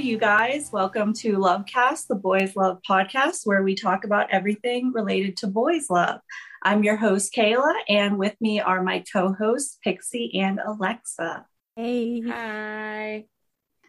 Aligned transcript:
You 0.00 0.16
guys. 0.16 0.70
Welcome 0.72 1.12
to 1.14 1.36
Lovecast, 1.36 2.06
the 2.06 2.14
Boys 2.14 2.56
Love 2.56 2.78
podcast, 2.88 3.42
where 3.44 3.62
we 3.62 3.74
talk 3.74 4.04
about 4.04 4.30
everything 4.30 4.92
related 4.92 5.36
to 5.38 5.46
boys 5.46 5.90
love. 5.90 6.20
I'm 6.62 6.82
your 6.82 6.96
host, 6.96 7.34
Kayla, 7.34 7.74
and 7.86 8.16
with 8.16 8.34
me 8.40 8.60
are 8.60 8.82
my 8.82 9.04
co 9.12 9.34
hosts, 9.34 9.78
Pixie 9.84 10.40
and 10.40 10.58
Alexa. 10.58 11.44
Hey. 11.76 12.22
Hi. 12.22 13.26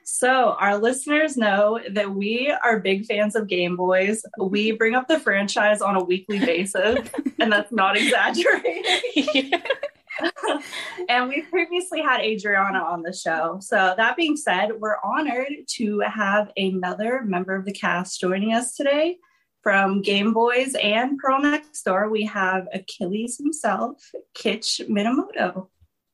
So, 0.04 0.58
our 0.60 0.78
listeners 0.78 1.38
know 1.38 1.80
that 1.92 2.14
we 2.14 2.54
are 2.62 2.82
big 2.82 3.06
fans 3.06 3.38
of 3.38 3.48
Game 3.48 3.78
Boys. 3.78 4.22
We 4.38 4.72
bring 4.78 4.96
up 4.96 5.08
the 5.08 5.20
franchise 5.20 5.82
on 5.82 5.96
a 5.96 6.04
weekly 6.04 6.40
basis, 6.40 7.10
and 7.40 7.50
that's 7.50 7.72
not 7.72 7.96
exaggerating. 8.02 9.54
and 11.10 11.30
we 11.30 11.42
previously 11.44 12.02
had 12.02 12.22
Adriana 12.22 12.80
on 12.80 13.02
the 13.02 13.14
show. 13.14 13.58
So, 13.62 13.94
that 13.98 14.16
being 14.16 14.38
said, 14.38 14.72
we're 14.80 14.98
honored 15.04 15.52
to 15.76 16.00
have 16.02 16.52
another 16.58 17.24
member 17.24 17.56
of 17.56 17.66
the 17.66 17.74
cast 17.74 18.20
joining 18.20 18.54
us 18.54 18.76
today. 18.76 19.18
From 19.64 20.02
Game 20.02 20.34
Boys 20.34 20.76
and 20.82 21.20
Pearl 21.20 21.40
Next 21.40 21.84
Door, 21.84 22.10
we 22.10 22.26
have 22.26 22.68
Achilles 22.74 23.38
himself, 23.38 24.04
Kych 24.36 24.90
Minemoto. 24.90 25.68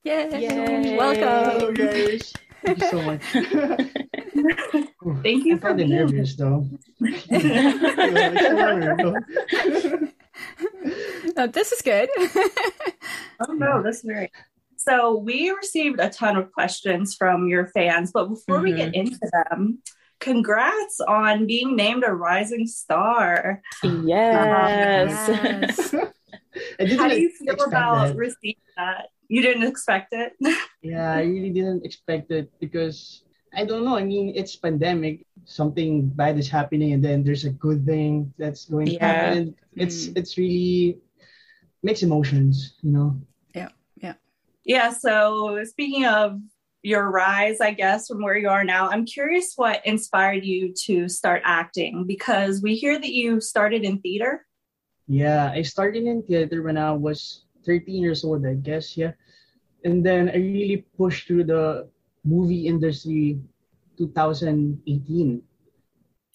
Yay. 0.04 0.98
Welcome. 0.98 1.62
Oh, 1.62 1.72
guys. 1.72 2.34
Thank 2.66 2.82
you 2.82 2.90
so 2.90 3.02
much. 3.02 3.22
Thank 5.24 5.46
you 5.46 5.54
I'm 5.54 5.60
for 5.60 5.70
kind 5.70 5.82
of 5.82 5.88
being 5.88 5.90
nervous 5.90 6.36
though. 6.36 6.70
No, 11.38 11.48
this 11.48 11.72
is 11.72 11.82
good. 11.82 12.10
Oh 13.40 13.54
no, 13.54 13.84
that's 13.84 14.02
very. 14.02 14.32
So 14.78 15.16
we 15.18 15.52
received 15.52 16.00
a 16.00 16.10
ton 16.10 16.38
of 16.38 16.52
questions 16.52 17.14
from 17.14 17.48
your 17.48 17.68
fans, 17.68 18.12
but 18.12 18.30
before 18.30 18.62
we 18.62 18.74
get 18.74 18.96
into 18.96 19.20
them, 19.32 19.78
congrats 20.20 21.00
on 21.08 21.46
being 21.46 21.76
named 21.76 22.04
a 22.04 22.12
rising 22.12 22.66
star. 22.66 23.62
yes. 23.84 25.30
Yes. 25.30 25.92
How 26.98 27.08
do 27.08 27.22
you 27.22 27.30
feel 27.30 27.54
about 27.62 28.08
that. 28.08 28.16
receiving 28.16 28.56
that? 28.76 29.10
You 29.28 29.44
didn't 29.44 29.68
expect 29.70 30.14
it. 30.14 30.34
Yeah, 30.82 31.12
I 31.14 31.22
really 31.22 31.52
didn't 31.52 31.86
expect 31.86 32.32
it 32.32 32.50
because 32.60 33.24
I 33.54 33.66
don't 33.66 33.84
know. 33.86 33.98
I 33.98 34.04
mean, 34.04 34.32
it's 34.36 34.56
pandemic. 34.56 35.26
Something 35.46 36.08
bad 36.08 36.40
is 36.40 36.50
happening, 36.50 36.94
and 36.94 37.04
then 37.06 37.24
there's 37.24 37.46
a 37.46 37.52
good 37.52 37.86
thing 37.86 38.34
that's 38.40 38.66
going 38.66 38.88
to 38.88 38.94
Yeah. 38.94 39.06
happen. 39.06 39.38
And 39.38 39.56
It's 39.76 40.08
Mm. 40.08 40.18
it's 40.18 40.38
really 40.38 40.98
mixed 41.88 42.04
emotions, 42.04 42.76
you 42.84 42.92
know. 42.92 43.16
yeah. 43.56 43.70
Yeah, 43.96 44.16
yeah. 44.66 44.92
So 44.92 45.64
speaking 45.64 46.06
of 46.06 46.38
your 46.84 47.10
rise, 47.10 47.64
I 47.64 47.72
guess 47.72 48.08
from 48.08 48.22
where 48.22 48.36
you 48.36 48.50
are 48.50 48.68
now, 48.68 48.90
I'm 48.92 49.06
curious 49.06 49.54
what 49.56 49.80
inspired 49.88 50.44
you 50.44 50.74
to 50.86 51.08
start 51.08 51.42
acting 51.46 52.04
because 52.06 52.62
we 52.62 52.76
hear 52.76 53.00
that 53.00 53.14
you 53.14 53.40
started 53.40 53.88
in 53.88 54.04
theater. 54.04 54.46
Yeah, 55.08 55.50
I 55.56 55.64
started 55.64 56.04
in 56.04 56.24
theater 56.28 56.62
when 56.62 56.78
I 56.78 56.92
was 56.92 57.48
13 57.66 58.04
years 58.04 58.28
old, 58.28 58.46
I 58.46 58.56
guess. 58.60 59.00
Yeah, 59.00 59.16
and 59.88 60.04
then 60.04 60.28
I 60.28 60.36
really 60.36 60.84
pushed 61.00 61.28
through 61.28 61.46
the 61.48 61.88
movie 62.28 62.68
industry 62.68 63.40
2018. 63.98 65.42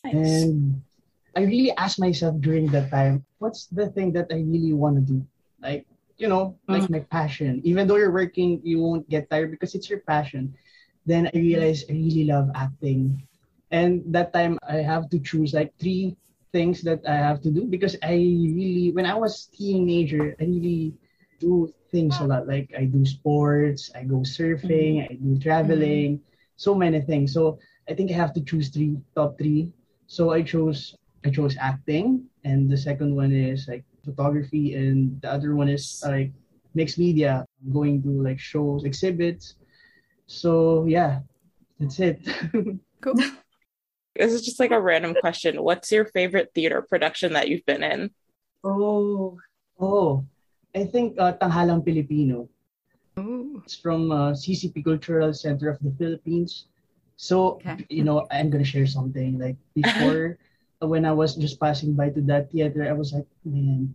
And 0.04 0.82
I 1.36 1.40
really 1.44 1.72
asked 1.76 2.00
myself 2.00 2.40
during 2.40 2.66
that 2.72 2.90
time, 2.90 3.24
what's 3.38 3.68
the 3.68 3.92
thing 3.92 4.12
that 4.16 4.32
I 4.32 4.40
really 4.40 4.72
want 4.72 4.96
to 4.96 5.04
do? 5.04 5.20
Like, 5.62 5.86
you 6.18 6.28
know, 6.28 6.58
like 6.68 6.82
mm. 6.84 6.90
my 6.90 7.00
passion. 7.00 7.60
Even 7.64 7.86
though 7.86 7.96
you're 7.96 8.12
working, 8.12 8.60
you 8.62 8.80
won't 8.80 9.08
get 9.08 9.30
tired 9.30 9.50
because 9.50 9.74
it's 9.74 9.88
your 9.88 10.00
passion. 10.00 10.54
Then 11.06 11.30
I 11.34 11.38
realized 11.38 11.90
I 11.90 11.94
really 11.94 12.24
love 12.24 12.50
acting. 12.54 13.26
And 13.70 14.02
that 14.12 14.32
time 14.32 14.58
I 14.68 14.76
have 14.84 15.08
to 15.10 15.18
choose 15.18 15.54
like 15.54 15.72
three 15.78 16.16
things 16.52 16.82
that 16.82 17.00
I 17.08 17.16
have 17.16 17.40
to 17.42 17.50
do 17.50 17.64
because 17.64 17.96
I 18.02 18.12
really, 18.12 18.92
when 18.92 19.06
I 19.06 19.14
was 19.14 19.46
teenager, 19.46 20.36
I 20.38 20.44
really 20.44 20.94
do 21.40 21.72
things 21.90 22.20
a 22.20 22.24
lot. 22.24 22.46
Like 22.46 22.70
I 22.76 22.84
do 22.84 23.04
sports, 23.04 23.90
I 23.94 24.04
go 24.04 24.20
surfing, 24.20 25.02
mm-hmm. 25.02 25.12
I 25.12 25.14
do 25.16 25.38
traveling, 25.40 26.20
so 26.56 26.74
many 26.74 27.00
things. 27.00 27.32
So 27.32 27.58
I 27.88 27.94
think 27.94 28.10
I 28.10 28.14
have 28.14 28.32
to 28.34 28.40
choose 28.40 28.68
three, 28.68 28.96
top 29.16 29.38
three. 29.38 29.72
So 30.06 30.30
I 30.30 30.42
chose 30.42 30.94
I 31.24 31.30
chose 31.30 31.56
acting, 31.58 32.26
and 32.42 32.68
the 32.68 32.76
second 32.76 33.14
one 33.14 33.30
is 33.30 33.68
like 33.68 33.84
photography, 34.04 34.74
and 34.74 35.20
the 35.22 35.30
other 35.30 35.54
one 35.54 35.68
is 35.68 36.02
like 36.06 36.32
mixed 36.74 36.98
media, 36.98 37.44
I'm 37.64 37.72
going 37.72 38.02
to 38.02 38.10
like 38.22 38.38
shows, 38.38 38.84
exhibits. 38.84 39.54
So 40.26 40.84
yeah, 40.86 41.20
that's 41.78 41.98
it. 42.00 42.20
Cool. 43.02 43.18
This 44.14 44.30
is 44.32 44.42
just 44.46 44.60
like 44.60 44.70
a 44.70 44.80
random 44.80 45.16
question. 45.18 45.58
What's 45.60 45.90
your 45.90 46.04
favorite 46.04 46.52
theater 46.54 46.82
production 46.82 47.32
that 47.32 47.48
you've 47.48 47.66
been 47.66 47.82
in? 47.82 48.10
Oh, 48.62 49.38
oh, 49.80 50.22
I 50.76 50.84
think 50.84 51.18
uh, 51.18 51.32
Tanghalang 51.34 51.84
Pilipino. 51.84 52.46
Ooh. 53.18 53.60
It's 53.64 53.74
from 53.74 54.12
uh, 54.12 54.30
CCP 54.38 54.84
Cultural 54.84 55.34
Center 55.34 55.68
of 55.68 55.82
the 55.82 55.90
Philippines. 55.98 56.66
So, 57.16 57.58
Okay. 57.58 57.84
you 57.90 58.04
know, 58.04 58.26
I'm 58.30 58.50
gonna 58.50 58.62
share 58.64 58.86
something. 58.86 59.38
Like 59.38 59.56
before, 59.74 60.38
when 60.88 61.04
I 61.06 61.12
was 61.12 61.36
just 61.36 61.60
passing 61.60 61.94
by 61.94 62.10
to 62.10 62.20
that 62.22 62.50
theater, 62.50 62.84
I 62.88 62.92
was 62.92 63.12
like, 63.12 63.26
man, 63.44 63.94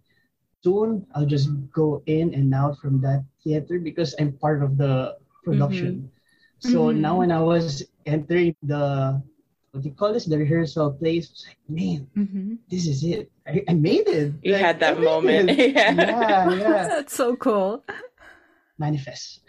soon 0.63 1.05
I'll 1.15 1.25
just 1.27 1.49
go 1.71 2.03
in 2.05 2.33
and 2.33 2.53
out 2.53 2.77
from 2.79 3.01
that 3.01 3.25
theater 3.43 3.79
because 3.79 4.15
I'm 4.19 4.33
part 4.37 4.63
of 4.63 4.77
the 4.77 5.17
production. 5.43 6.09
So 6.59 6.89
Mhm. 6.91 6.97
now 7.01 7.19
when 7.19 7.31
I 7.31 7.41
was 7.41 7.83
entering 8.05 8.55
the 8.63 9.21
what 9.71 9.83
do 9.83 9.89
you 9.89 9.95
call 9.95 10.13
this, 10.13 10.25
the 10.25 10.37
rehearsal 10.39 10.93
place, 10.93 11.27
I 11.27 11.31
was 11.31 11.45
like, 11.47 11.61
man, 11.69 12.01
Mm-hmm. 12.17 12.55
this 12.71 12.87
is 12.87 13.03
it. 13.03 13.29
I, 13.45 13.61
I 13.69 13.73
made 13.73 14.07
it. 14.09 14.33
You 14.41 14.53
Like, 14.53 14.61
had 14.61 14.79
that 14.81 14.99
moment. 14.99 15.51
Yeah. 15.57 15.93
yeah, 15.93 16.49
yeah. 16.49 16.83
That's 16.89 17.13
so 17.13 17.35
cool. 17.35 17.83
manifest. 18.79 19.41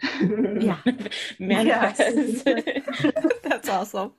Yeah. 0.59 0.77
Manifest. 1.39 2.45
That's 3.43 3.69
awesome. 3.69 4.13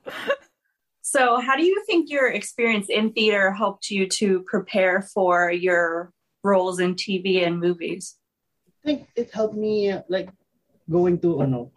So, 1.11 1.43
how 1.43 1.59
do 1.59 1.67
you 1.67 1.75
think 1.91 2.07
your 2.07 2.31
experience 2.31 2.87
in 2.87 3.11
theater 3.11 3.51
helped 3.51 3.91
you 3.91 4.07
to 4.23 4.47
prepare 4.47 5.03
for 5.03 5.51
your 5.51 6.15
roles 6.47 6.79
in 6.79 6.95
TV 6.95 7.43
and 7.43 7.59
movies? 7.59 8.15
I 8.71 8.87
think 8.87 9.11
it 9.19 9.35
helped 9.35 9.59
me 9.59 9.91
like 10.07 10.31
going 10.87 11.19
to 11.27 11.43
ano 11.43 11.75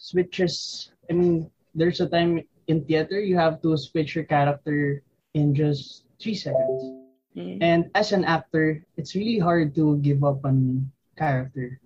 switches. 0.00 0.88
I 1.10 1.12
mean, 1.12 1.52
there's 1.76 2.00
a 2.00 2.08
time 2.08 2.40
in 2.64 2.88
theater 2.88 3.20
you 3.20 3.36
have 3.36 3.60
to 3.68 3.76
switch 3.76 4.16
your 4.16 4.24
character 4.24 5.04
in 5.36 5.52
just 5.52 6.08
three 6.16 6.32
seconds. 6.32 7.04
Mm. 7.36 7.60
And 7.60 7.80
as 7.92 8.16
an 8.16 8.24
actor, 8.24 8.80
it's 8.96 9.12
really 9.12 9.44
hard 9.44 9.76
to 9.76 10.00
give 10.00 10.24
up 10.24 10.40
on 10.40 10.88
character. 11.20 11.76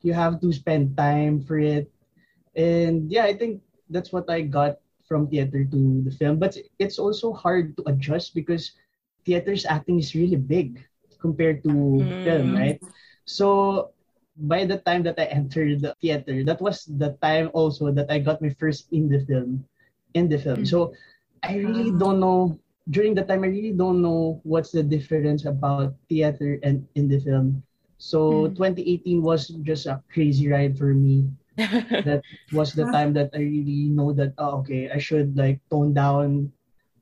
You 0.00 0.16
have 0.16 0.40
to 0.40 0.48
spend 0.48 0.96
time 0.96 1.44
for 1.44 1.60
it. 1.60 1.92
And 2.56 3.12
yeah, 3.12 3.28
I 3.28 3.36
think 3.36 3.60
that's 3.92 4.16
what 4.16 4.32
I 4.32 4.48
got 4.48 4.80
from 5.08 5.28
theater 5.28 5.64
to 5.64 6.02
the 6.04 6.10
film. 6.10 6.38
But 6.38 6.56
it's 6.78 6.98
also 6.98 7.32
hard 7.32 7.76
to 7.78 7.82
adjust 7.88 8.34
because 8.34 8.72
theater's 9.24 9.64
acting 9.66 9.98
is 9.98 10.14
really 10.14 10.36
big 10.36 10.80
compared 11.20 11.62
to 11.64 12.06
Mm. 12.06 12.22
film, 12.22 12.52
right? 12.54 12.80
So 13.24 13.90
by 14.36 14.64
the 14.64 14.78
time 14.78 15.02
that 15.04 15.18
I 15.18 15.24
entered 15.26 15.80
the 15.82 15.94
theater, 16.00 16.44
that 16.44 16.60
was 16.60 16.84
the 16.86 17.16
time 17.22 17.50
also 17.54 17.90
that 17.92 18.10
I 18.10 18.18
got 18.18 18.40
my 18.42 18.50
first 18.58 18.88
in 18.92 19.08
the 19.08 19.20
film. 19.24 19.64
In 20.14 20.28
the 20.28 20.38
film. 20.38 20.64
Mm. 20.64 20.66
So 20.66 20.92
I 21.42 21.56
really 21.56 21.90
don't 21.92 22.20
know 22.20 22.58
during 22.90 23.14
the 23.14 23.24
time 23.24 23.44
I 23.44 23.48
really 23.52 23.72
don't 23.72 24.02
know 24.02 24.40
what's 24.44 24.70
the 24.72 24.82
difference 24.82 25.44
about 25.46 25.88
theater 26.08 26.52
and 26.56 26.80
in 26.90 27.08
the 27.08 27.18
film. 27.18 27.56
So 27.98 28.48
Mm. 28.48 28.54
2018 28.54 29.22
was 29.22 29.48
just 29.62 29.86
a 29.86 30.02
crazy 30.12 30.48
ride 30.48 30.76
for 30.78 30.94
me. 30.94 31.28
That 31.56 32.22
was 32.52 32.72
the 32.72 32.84
time 32.92 33.12
that 33.14 33.30
I 33.34 33.40
really 33.40 33.88
know 33.88 34.12
that 34.12 34.34
oh, 34.38 34.60
okay, 34.60 34.90
I 34.90 34.98
should 34.98 35.36
like 35.36 35.60
tone 35.70 35.94
down 35.94 36.52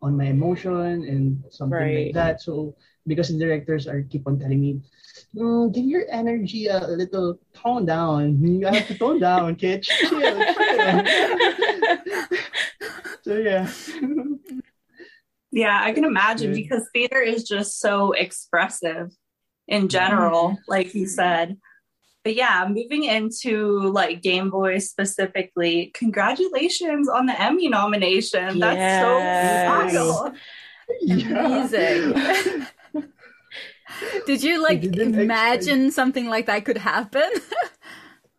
on 0.03 0.17
my 0.17 0.27
emotion 0.31 1.03
and 1.09 1.43
something 1.51 1.75
Right. 1.79 2.07
like 2.07 2.15
that. 2.15 2.41
So 2.43 2.77
because 3.07 3.29
the 3.29 3.39
directors 3.39 3.87
are 3.89 4.03
keep 4.07 4.27
on 4.27 4.39
telling 4.39 4.61
me, 4.61 4.81
"Mm, 5.35 5.75
give 5.75 5.85
your 5.85 6.05
energy 6.09 6.69
a 6.69 6.81
little 6.87 7.37
tone 7.53 7.85
down. 7.85 8.39
You 8.41 8.67
have 8.67 8.87
to 8.89 8.97
tone 8.99 9.19
down, 9.21 9.57
kid. 9.57 9.83
Chill. 10.09 10.21
chill." 10.23 11.03
so 13.23 13.33
yeah. 13.37 13.67
Yeah, 15.51 15.79
I 15.83 15.93
can 15.93 16.05
imagine 16.05 16.51
Yeah. 16.51 16.61
because 16.63 16.89
theater 16.93 17.21
is 17.21 17.45
just 17.45 17.79
so 17.81 18.13
expressive 18.13 19.11
in 19.69 19.89
general, 19.89 20.59
like 20.69 20.95
you 20.95 21.07
said. 21.07 21.57
But 22.25 22.35
yeah, 22.35 22.67
moving 22.67 23.05
into 23.05 23.81
like 23.93 24.23
Game 24.23 24.49
Boy 24.49 24.79
specifically, 24.79 25.93
congratulations 25.93 27.07
on 27.07 27.27
the 27.27 27.39
Emmy 27.41 27.69
nomination. 27.69 28.59
That's 28.59 29.93
so 29.93 30.01
wild. 30.01 30.35
Amazing. 31.03 32.67
Did 34.27 34.43
you 34.43 34.63
like 34.63 34.81
didn't 34.81 35.21
imagine 35.21 35.91
something 35.91 36.27
like 36.27 36.47
that 36.47 36.65
could 36.65 36.79
happen? 36.79 37.31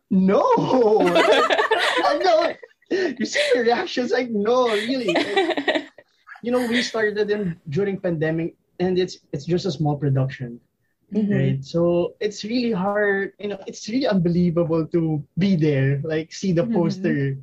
No. 0.08 0.40
I 1.02 2.20
know. 2.22 2.54
You 2.90 3.26
see 3.26 3.42
the 3.54 3.62
reactions 3.62 4.12
like 4.12 4.30
no, 4.30 4.68
really. 4.68 5.12
Like, 5.12 5.88
you 6.44 6.52
know, 6.52 6.64
we 6.64 6.80
started 6.82 7.28
in 7.28 7.58
during 7.68 7.98
pandemic 7.98 8.54
and 8.78 8.98
it's 9.00 9.18
it's 9.32 9.44
just 9.44 9.66
a 9.66 9.72
small 9.72 9.96
production. 9.96 10.60
Mhm. 11.14 11.30
Right. 11.30 11.64
So 11.64 12.14
it's 12.20 12.42
really 12.44 12.72
hard, 12.72 13.32
you 13.38 13.48
know, 13.48 13.58
it's 13.66 13.88
really 13.88 14.06
unbelievable 14.06 14.86
to 14.88 15.22
be 15.38 15.54
there, 15.56 16.00
like 16.04 16.32
see 16.32 16.52
the 16.52 16.64
Mhm. 16.64 16.74
poster 16.74 17.38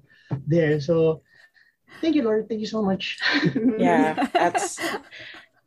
there. 0.47 0.79
So 0.81 1.21
thank 2.01 2.15
you, 2.15 2.23
Lord. 2.23 2.49
Thank 2.49 2.59
you 2.61 2.67
so 2.67 2.83
much. 2.83 3.19
yeah, 3.79 4.27
that's. 4.33 4.79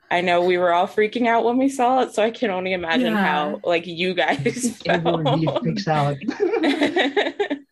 I 0.08 0.20
know 0.20 0.44
we 0.44 0.56
were 0.56 0.72
all 0.72 0.86
freaking 0.86 1.26
out 1.26 1.44
when 1.44 1.58
we 1.58 1.68
saw 1.68 2.02
it, 2.02 2.12
so 2.12 2.22
I 2.22 2.30
can 2.30 2.50
only 2.50 2.74
imagine 2.74 3.12
Yeah. 3.12 3.26
how 3.26 3.60
like 3.64 3.86
you 3.88 4.14
guys 4.14 4.78
Everyone 4.86 5.24
really 5.24 5.48
freaks 5.62 5.88
out. 5.88 6.16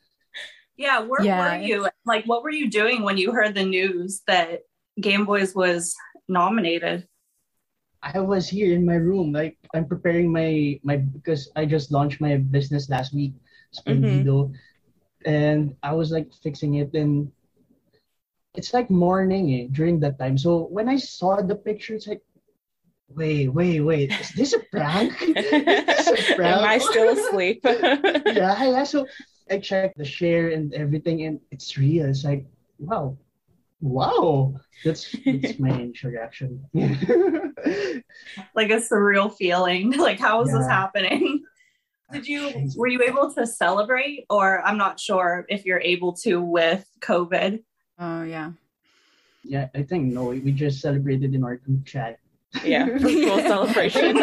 Yeah, 0.76 1.00
where 1.06 1.23
Yeah. 1.23 1.38
were 1.59 1.62
you? 1.62 1.87
Like, 2.05 2.25
what 2.26 2.43
were 2.43 2.50
you 2.50 2.69
doing 2.69 3.03
when 3.05 3.17
you 3.17 3.31
heard 3.31 3.55
the 3.55 3.65
news 3.65 4.23
that 4.26 4.62
Game 5.00 5.25
Boys 5.25 5.55
was 5.55 5.94
nominated? 6.29 7.06
I 8.05 8.21
was 8.21 8.49
here 8.49 8.75
in 8.75 8.87
my 8.87 8.97
room, 8.97 9.33
like 9.33 9.59
I'm 9.75 9.87
preparing 9.89 10.33
my 10.33 10.79
my 10.85 10.99
because 10.99 11.51
I 11.56 11.67
just 11.67 11.91
launched 11.91 12.21
my 12.21 12.37
business 12.37 12.91
last 12.91 13.15
week, 13.15 13.35
Splendido, 13.75 14.53
and 15.27 15.77
I 15.83 15.95
was 15.95 16.12
like 16.12 16.33
fixing 16.43 16.77
it, 16.77 16.95
and 16.95 17.33
it's 18.55 18.73
like 18.75 18.91
morning 18.91 19.53
eh, 19.55 19.69
during 19.73 20.01
that 20.01 20.19
time. 20.19 20.39
So 20.39 20.67
when 20.71 20.89
I 20.89 20.97
saw 20.97 21.43
the 21.43 21.56
picture, 21.56 21.95
it's 21.95 22.06
like, 22.06 22.23
wait, 23.09 23.49
wait, 23.49 23.81
wait, 23.81 24.12
is 24.21 24.31
this 24.33 24.53
a 24.55 24.61
prank? 24.61 25.12
is 25.37 25.87
this 25.91 26.11
a 26.11 26.23
prank? 26.37 26.59
Am 26.59 26.65
I 26.65 26.79
still 26.79 27.09
asleep? 27.11 27.61
yeah, 27.65 28.65
yeah. 28.65 28.85
So 28.85 29.07
I 29.50 29.59
checked 29.59 29.99
the 29.99 30.05
share 30.05 30.50
and 30.50 30.73
everything, 30.75 31.23
and 31.25 31.41
it's 31.50 31.77
real. 31.79 32.07
It's 32.07 32.25
like, 32.25 32.47
wow, 32.79 33.17
wow. 33.81 34.55
That's 34.85 35.15
that's 35.25 35.59
my 35.59 35.71
initial 35.71 36.11
reaction. 36.11 36.65
Like 38.55 38.71
a 38.71 38.81
surreal 38.81 39.35
feeling. 39.35 39.93
Like, 40.05 40.21
how 40.21 40.43
is 40.43 40.53
this 40.53 40.67
happening? 40.67 41.44
Did 42.12 42.26
you 42.26 42.69
were 42.76 42.87
you 42.87 43.03
able 43.03 43.32
to 43.35 43.47
celebrate, 43.47 44.26
or 44.29 44.61
I'm 44.61 44.76
not 44.76 45.00
sure 45.00 45.47
if 45.49 45.65
you're 45.65 45.81
able 45.81 46.12
to 46.25 46.41
with 46.43 46.87
COVID? 47.00 47.62
oh 47.99 48.23
yeah. 48.23 48.53
yeah, 49.43 49.69
I 49.75 49.82
think 49.82 50.12
no, 50.12 50.26
we 50.26 50.53
just 50.53 50.81
celebrated 50.81 51.35
in 51.35 51.43
our 51.43 51.56
group 51.56 51.87
chat. 51.87 52.19
yeah, 52.65 52.85
virtual 52.85 53.38
celebration. 53.38 54.17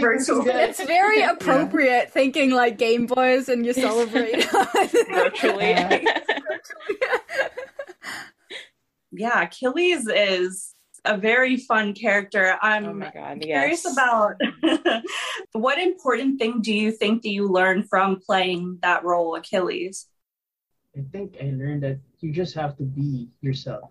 Virtual. 0.00 0.46
It's 0.46 0.84
very 0.84 1.22
appropriate 1.22 2.12
thinking 2.12 2.50
like 2.50 2.78
Game 2.78 3.06
Boys 3.06 3.48
and 3.48 3.64
you 3.64 3.72
celebrate 3.72 4.44
Virtually. 5.08 5.74
Yeah, 9.12 9.42
Achilles 9.42 10.06
is 10.06 10.72
a 11.04 11.16
very 11.16 11.56
fun 11.56 11.94
character. 11.94 12.58
I'm 12.62 12.86
oh 12.86 12.94
my 12.94 13.10
god, 13.10 13.40
curious 13.40 13.84
yes. 13.84 13.92
about 13.92 14.36
what 15.52 15.78
important 15.78 16.38
thing 16.38 16.60
do 16.60 16.72
you 16.72 16.92
think 16.92 17.22
do 17.22 17.30
you 17.30 17.48
learn 17.48 17.84
from 17.84 18.20
playing 18.20 18.78
that 18.82 19.04
role, 19.04 19.34
Achilles? 19.34 20.06
I 20.96 21.02
think 21.12 21.36
I 21.40 21.54
learned 21.56 21.82
that 21.84 21.98
you 22.20 22.32
just 22.32 22.54
have 22.54 22.76
to 22.78 22.82
be 22.82 23.28
yourself. 23.40 23.90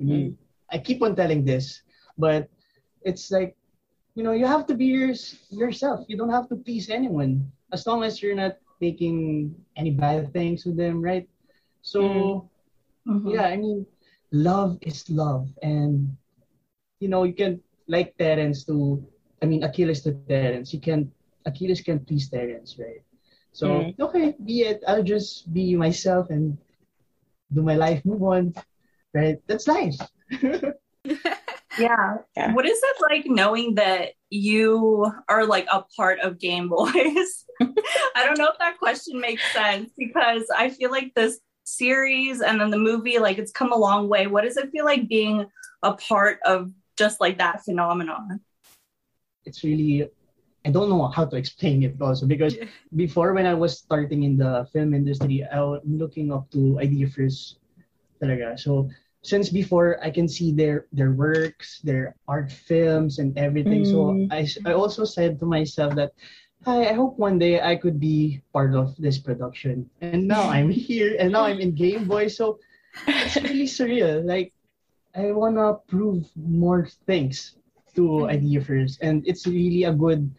I 0.00 0.04
mean, 0.04 0.38
I 0.70 0.78
keep 0.78 1.02
on 1.02 1.14
telling 1.14 1.44
this, 1.44 1.82
but 2.18 2.48
it's 3.02 3.30
like, 3.30 3.56
you 4.14 4.22
know, 4.22 4.32
you 4.32 4.46
have 4.46 4.66
to 4.66 4.74
be 4.74 4.86
your, 4.86 5.14
yourself. 5.50 6.04
You 6.08 6.16
don't 6.16 6.30
have 6.30 6.48
to 6.48 6.56
please 6.56 6.90
anyone 6.90 7.50
as 7.72 7.86
long 7.86 8.02
as 8.02 8.20
you're 8.20 8.34
not 8.34 8.56
making 8.80 9.54
any 9.76 9.92
bad 9.92 10.32
things 10.32 10.66
with 10.66 10.76
them, 10.76 11.00
right? 11.00 11.28
So, 11.82 12.50
Mhm. 13.06 13.32
yeah, 13.32 13.46
I 13.46 13.56
mean, 13.56 13.86
love 14.32 14.78
is 14.82 15.08
love. 15.10 15.48
And, 15.62 16.16
you 17.00 17.08
know, 17.08 17.24
you 17.24 17.34
can, 17.34 17.60
like 17.88 18.16
Terrence 18.16 18.64
to, 18.66 19.04
I 19.42 19.46
mean, 19.46 19.62
Achilles 19.62 20.02
to 20.02 20.12
Terrence, 20.28 20.72
you 20.72 20.80
can, 20.80 21.10
Achilles 21.46 21.80
can 21.80 22.00
please 22.04 22.28
Terrence, 22.28 22.76
right? 22.78 23.02
So, 23.52 23.68
Mm. 23.68 24.00
okay, 24.00 24.34
be 24.44 24.62
it. 24.62 24.82
I'll 24.88 25.02
just 25.04 25.52
be 25.52 25.76
myself 25.76 26.30
and 26.30 26.56
do 27.52 27.62
my 27.62 27.76
life, 27.76 28.04
move 28.04 28.22
on, 28.22 28.54
right? 29.14 29.36
That's 29.46 29.66
nice. 29.66 29.98
Yeah. 31.78 32.18
Yeah. 32.36 32.52
What 32.52 32.66
is 32.66 32.78
it 32.82 32.96
like 33.00 33.24
knowing 33.24 33.76
that 33.76 34.10
you 34.28 35.10
are 35.28 35.46
like 35.46 35.66
a 35.72 35.82
part 35.96 36.20
of 36.20 36.38
Game 36.38 36.68
Boys? 36.68 37.44
I 38.14 38.24
don't 38.26 38.36
know 38.36 38.48
if 38.52 38.58
that 38.58 38.78
question 38.78 39.18
makes 39.18 39.42
sense 39.54 39.90
because 39.96 40.44
I 40.54 40.68
feel 40.68 40.90
like 40.90 41.12
this 41.16 41.40
series 41.64 42.40
and 42.40 42.60
then 42.60 42.70
the 42.70 42.78
movie, 42.78 43.18
like 43.18 43.38
it's 43.38 43.52
come 43.52 43.72
a 43.72 43.76
long 43.76 44.08
way. 44.08 44.26
What 44.26 44.44
does 44.44 44.56
it 44.56 44.70
feel 44.70 44.84
like 44.84 45.08
being 45.08 45.46
a 45.82 45.94
part 45.94 46.38
of 46.44 46.70
just 46.96 47.20
like 47.20 47.38
that 47.38 47.64
phenomenon? 47.64 48.40
it's 49.44 49.64
really 49.64 50.08
I 50.64 50.70
don't 50.70 50.88
know 50.88 51.08
how 51.08 51.24
to 51.26 51.36
explain 51.36 51.82
it 51.82 51.96
also 52.00 52.26
because 52.26 52.54
before 52.94 53.34
when 53.34 53.46
I 53.46 53.54
was 53.54 53.78
starting 53.78 54.22
in 54.22 54.36
the 54.36 54.66
film 54.72 54.94
industry, 54.94 55.42
I 55.42 55.60
was 55.60 55.82
looking 55.84 56.32
up 56.32 56.50
to 56.52 56.78
Idea 56.78 57.08
First 57.08 57.58
talaga. 58.22 58.54
So 58.58 58.88
since 59.22 59.50
before 59.50 59.98
I 60.02 60.10
can 60.10 60.28
see 60.28 60.54
their 60.54 60.86
their 60.92 61.10
works, 61.12 61.80
their 61.82 62.14
art 62.28 62.52
films 62.52 63.18
and 63.18 63.34
everything. 63.38 63.82
So 63.84 64.14
Mm. 64.14 64.30
I 64.30 64.46
I 64.70 64.72
also 64.74 65.02
said 65.02 65.42
to 65.42 65.46
myself 65.46 65.98
that 65.98 66.14
Hi, 66.64 66.90
I 66.90 66.92
hope 66.94 67.18
one 67.18 67.38
day 67.38 67.60
I 67.60 67.74
could 67.74 67.98
be 67.98 68.40
part 68.52 68.74
of 68.74 68.94
this 68.96 69.18
production. 69.18 69.90
And 70.00 70.28
now 70.28 70.46
I'm 70.46 70.70
here 70.70 71.16
and 71.18 71.32
now 71.32 71.44
I'm 71.44 71.58
in 71.58 71.74
Game 71.74 72.06
Boy. 72.06 72.28
So 72.28 72.58
it's 73.06 73.36
really 73.36 73.66
surreal. 73.66 74.22
Like 74.24 74.52
I 75.14 75.32
wanna 75.32 75.74
prove 75.88 76.26
more 76.36 76.86
things 77.06 77.56
to 77.94 78.28
Idea 78.28 78.60
First. 78.62 79.02
And 79.02 79.26
it's 79.26 79.46
really 79.46 79.84
a 79.84 79.92
good 79.92 80.30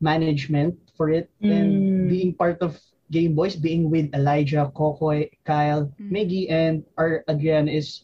management 0.00 0.76
for 0.96 1.10
it 1.10 1.28
Mm. 1.42 1.52
and 1.52 1.70
being 2.08 2.32
part 2.34 2.60
of 2.64 2.80
Game 3.12 3.34
Boys, 3.36 3.54
being 3.56 3.90
with 3.90 4.08
Elijah, 4.16 4.72
Kokoy, 4.74 5.28
Kyle, 5.44 5.92
Mm. 6.00 6.10
Miggy, 6.10 6.44
and 6.50 6.84
our 6.96 7.22
Adrian 7.28 7.68
is, 7.68 8.02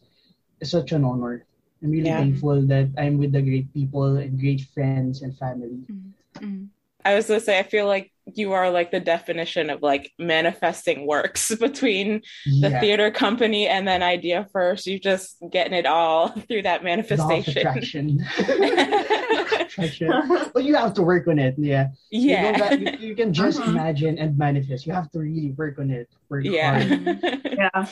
is 0.60 0.70
such 0.70 0.92
an 0.92 1.04
honor. 1.04 1.44
I'm 1.82 1.90
really 1.90 2.12
Yeah. 2.12 2.20
thankful 2.20 2.62
that 2.68 2.92
I'm 3.00 3.16
with 3.18 3.32
the 3.32 3.42
great 3.42 3.72
people 3.72 4.20
and 4.20 4.38
great 4.38 4.60
friends 4.76 5.24
and 5.24 5.32
family. 5.40 5.82
Mm. 5.88 6.68
I 7.04 7.14
was 7.14 7.26
gonna 7.26 7.40
say, 7.40 7.58
I 7.58 7.62
feel 7.64 7.86
like 7.86 8.12
you 8.34 8.52
are 8.52 8.70
like 8.70 8.90
the 8.92 9.00
definition 9.00 9.68
of 9.70 9.82
like 9.82 10.12
manifesting 10.18 11.06
works 11.06 11.52
between 11.60 12.22
the 12.60 12.70
Yeah. 12.70 12.80
theater 12.80 13.10
company 13.10 13.66
and 13.66 13.86
then 13.86 14.02
idea 14.02 14.46
first. 14.52 14.86
You're 14.86 14.98
just 15.00 15.36
getting 15.50 15.72
it 15.74 15.86
all 15.86 16.28
through 16.48 16.62
that 16.62 16.84
manifestation. 16.84 17.58
attraction. 17.58 18.24
Attraction. 19.52 20.10
But 20.54 20.64
you 20.64 20.74
have 20.76 20.94
to 20.94 21.02
work 21.02 21.26
on 21.28 21.38
it. 21.38 21.54
Yeah. 21.58 21.88
You, 22.10 22.30
yeah. 22.30 22.52
don't 22.58 22.58
got- 22.58 23.00
you, 23.00 23.08
you 23.08 23.14
can 23.16 23.32
just 23.32 23.58
Uh-huh. 23.60 23.70
imagine 23.70 24.18
and 24.18 24.36
manifest. 24.38 24.86
You 24.86 24.92
have 24.92 25.10
to 25.12 25.18
really 25.20 25.52
work 25.52 25.78
on 25.78 25.90
it. 25.90 26.08
Work 26.28 26.44
yeah. 26.44 26.82
hard. 26.82 27.40
Yeah. 27.44 27.86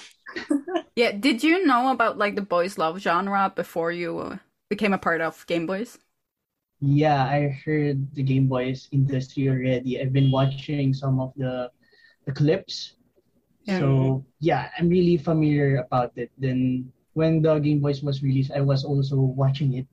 Yeah, 0.96 1.12
did 1.12 1.42
you 1.42 1.66
know 1.66 1.90
about 1.90 2.18
like 2.18 2.34
the 2.36 2.42
boys 2.42 2.76
love 2.78 2.98
genre 2.98 3.52
before 3.54 3.90
you 3.92 4.18
uh, 4.18 4.36
became 4.68 4.92
a 4.92 4.98
part 4.98 5.20
of 5.20 5.46
Game 5.46 5.66
Boys? 5.66 5.98
Yeah, 6.80 7.24
I 7.24 7.52
heard 7.64 8.00
the 8.14 8.22
Game 8.22 8.48
Boys 8.48 8.88
industry 8.90 9.48
already. 9.48 10.00
I've 10.00 10.12
been 10.12 10.30
watching 10.32 10.94
some 10.94 11.20
of 11.20 11.32
the 11.36 11.70
the 12.24 12.32
clips. 12.32 12.96
Yeah. 13.64 13.78
So 13.78 14.24
yeah, 14.40 14.72
I'm 14.78 14.88
really 14.88 15.20
familiar 15.20 15.84
about 15.84 16.16
it. 16.16 16.32
Then 16.40 16.88
when 17.12 17.42
the 17.42 17.60
Game 17.60 17.80
Boys 17.80 18.02
was 18.02 18.22
released, 18.24 18.50
I 18.52 18.64
was 18.64 18.84
also 18.84 19.16
watching 19.20 19.84
it. 19.84 19.86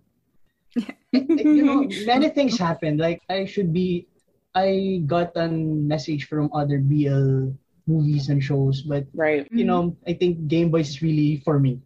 you 1.12 1.64
know, 1.64 1.84
many 2.06 2.30
things 2.30 2.58
happened. 2.58 3.00
Like 3.00 3.22
I 3.28 3.44
should 3.44 3.74
be 3.74 4.08
I 4.56 5.04
got 5.06 5.36
a 5.36 5.48
message 5.48 6.26
from 6.26 6.50
other 6.54 6.80
BL 6.80 7.54
movies 7.86 8.30
and 8.30 8.42
shows, 8.42 8.82
but 8.82 9.06
right. 9.14 9.48
you 9.52 9.66
know, 9.66 9.94
mm-hmm. 9.94 10.10
I 10.10 10.14
think 10.14 10.48
Game 10.48 10.72
Boys 10.72 10.90
is 10.90 11.02
really 11.02 11.44
for 11.44 11.60
me. 11.60 11.82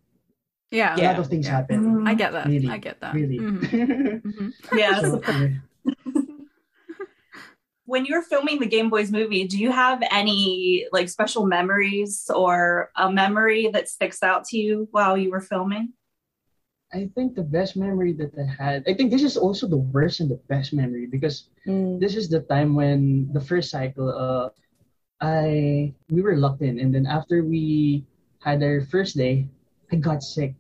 Yeah, 0.72 0.96
A 0.96 1.04
lot 1.04 1.20
of 1.20 1.28
things 1.28 1.48
Yeah. 1.48 1.60
happen. 1.60 1.91
I 2.08 2.14
get 2.14 2.32
that. 2.34 2.48
Really, 2.48 2.70
I 2.70 2.78
get 2.78 3.00
that. 3.02 3.14
Really. 3.14 3.40
Mhm. 3.40 4.22
Mhm. 4.24 4.54
Yeah. 4.74 5.00
So, 5.00 5.22
yeah. 5.28 5.48
when 7.86 8.06
you 8.06 8.16
were 8.16 8.22
filming 8.22 8.60
the 8.60 8.66
Game 8.68 8.90
Boys 8.90 9.12
movie, 9.12 9.46
do 9.48 9.58
you 9.58 9.72
have 9.72 10.02
any 10.12 10.88
like 10.92 11.10
special 11.10 11.46
memories 11.46 12.30
or 12.34 12.92
a 12.96 13.12
memory 13.12 13.70
that 13.74 13.90
sticks 13.90 14.24
out 14.24 14.46
to 14.46 14.58
you 14.58 14.88
while 14.92 15.18
you 15.18 15.32
were 15.32 15.42
filming? 15.42 15.94
I 16.94 17.10
think 17.16 17.36
the 17.36 17.44
best 17.44 17.78
memory 17.78 18.12
that 18.20 18.36
I 18.36 18.44
had, 18.44 18.84
I 18.88 18.94
think 18.94 19.12
this 19.12 19.24
is 19.24 19.38
also 19.38 19.66
the 19.68 19.80
worst 19.80 20.20
and 20.20 20.30
the 20.30 20.40
best 20.52 20.74
memory 20.74 21.08
because 21.08 21.48
Mm. 21.68 22.00
this 22.02 22.16
is 22.16 22.28
the 22.28 22.42
time 22.42 22.76
when 22.76 23.32
the 23.32 23.40
first 23.40 23.70
cycle, 23.70 24.10
uh, 24.10 24.50
I 25.22 25.94
we 26.10 26.22
were 26.22 26.36
locked 26.36 26.64
in, 26.66 26.80
and 26.80 26.90
then 26.94 27.06
after 27.06 27.44
we 27.46 28.04
had 28.42 28.64
our 28.64 28.82
first 28.90 29.16
day, 29.16 29.48
I 29.92 29.96
got 30.02 30.24
sick. 30.24 30.56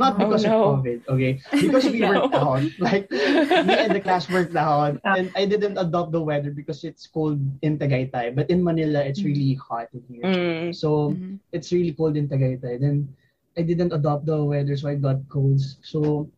Not 0.00 0.16
Oh, 0.16 0.24
because 0.24 0.48
no. 0.48 0.56
of 0.56 0.80
COVID, 0.80 0.98
okay? 1.12 1.32
Because 1.60 1.84
we 1.92 2.00
No. 2.04 2.08
worked 2.24 2.32
out. 2.34 2.64
Like 2.80 3.04
me 3.12 3.76
and 3.76 3.92
the 3.92 4.00
class 4.00 4.24
worked 4.32 4.56
out, 4.56 4.96
and 5.04 5.28
I 5.36 5.44
didn't 5.44 5.76
adopt 5.76 6.16
the 6.16 6.24
weather 6.24 6.48
because 6.48 6.88
it's 6.88 7.04
cold 7.04 7.36
in 7.60 7.76
Tagaytay, 7.76 8.32
but 8.32 8.48
in 8.48 8.64
Manila 8.64 9.04
it's 9.04 9.20
really 9.20 9.60
hot 9.60 9.92
in 9.92 10.00
here. 10.08 10.24
Mm. 10.24 10.72
So 10.72 11.12
Mhm. 11.12 11.36
it's 11.52 11.68
really 11.68 11.92
cold 11.92 12.16
in 12.16 12.32
Tagaytay. 12.32 12.80
Then 12.80 13.12
I 13.60 13.62
didn't 13.62 13.92
adopt 13.92 14.24
the 14.24 14.40
weather, 14.40 14.72
so 14.72 14.88
I 14.88 14.96
got 14.96 15.20
colds. 15.28 15.76
So 15.84 16.32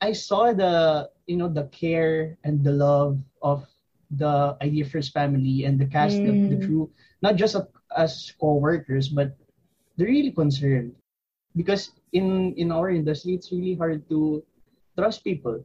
I 0.00 0.16
saw 0.16 0.56
the 0.56 1.12
you 1.28 1.36
know 1.36 1.52
the 1.52 1.68
care 1.68 2.40
and 2.48 2.64
the 2.64 2.72
love 2.72 3.20
of 3.44 3.68
the 4.08 4.56
Idea 4.64 4.88
First 4.88 5.12
family 5.12 5.68
and 5.68 5.76
the 5.76 5.88
cast 5.88 6.24
of 6.24 6.36
the 6.48 6.56
Mm. 6.56 6.64
crew, 6.64 6.88
not 7.20 7.36
just 7.36 7.56
a- 7.60 7.68
as 7.92 8.32
co-workers, 8.40 9.12
but 9.12 9.36
they're 10.00 10.08
really 10.08 10.32
concerned 10.32 10.96
because 11.56 11.92
in 12.12 12.52
in 12.56 12.72
our 12.72 12.90
industry 12.90 13.34
it's 13.34 13.52
really 13.52 13.74
hard 13.74 14.08
to 14.08 14.42
trust 14.96 15.24
people. 15.24 15.60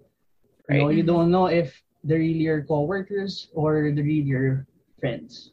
You 0.70 0.78
know, 0.80 0.88
Right. 0.88 0.98
you 0.98 1.04
don't 1.04 1.32
know 1.32 1.48
if 1.48 1.72
they're 2.04 2.20
really 2.20 2.44
your 2.44 2.64
co-workers 2.64 3.48
or 3.54 3.92
they're 3.96 4.04
really 4.04 4.28
your 4.28 4.68
friends. 5.00 5.52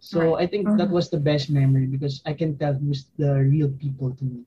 So 0.00 0.36
I 0.36 0.46
think 0.46 0.68
that 0.76 0.90
was 0.92 1.08
the 1.08 1.20
best 1.20 1.48
memory 1.48 1.86
because 1.86 2.20
I 2.28 2.32
can 2.36 2.56
tell 2.60 2.74
who's 2.76 3.08
the 3.16 3.40
real 3.40 3.72
people 3.80 4.12
to 4.12 4.24
me 4.24 4.44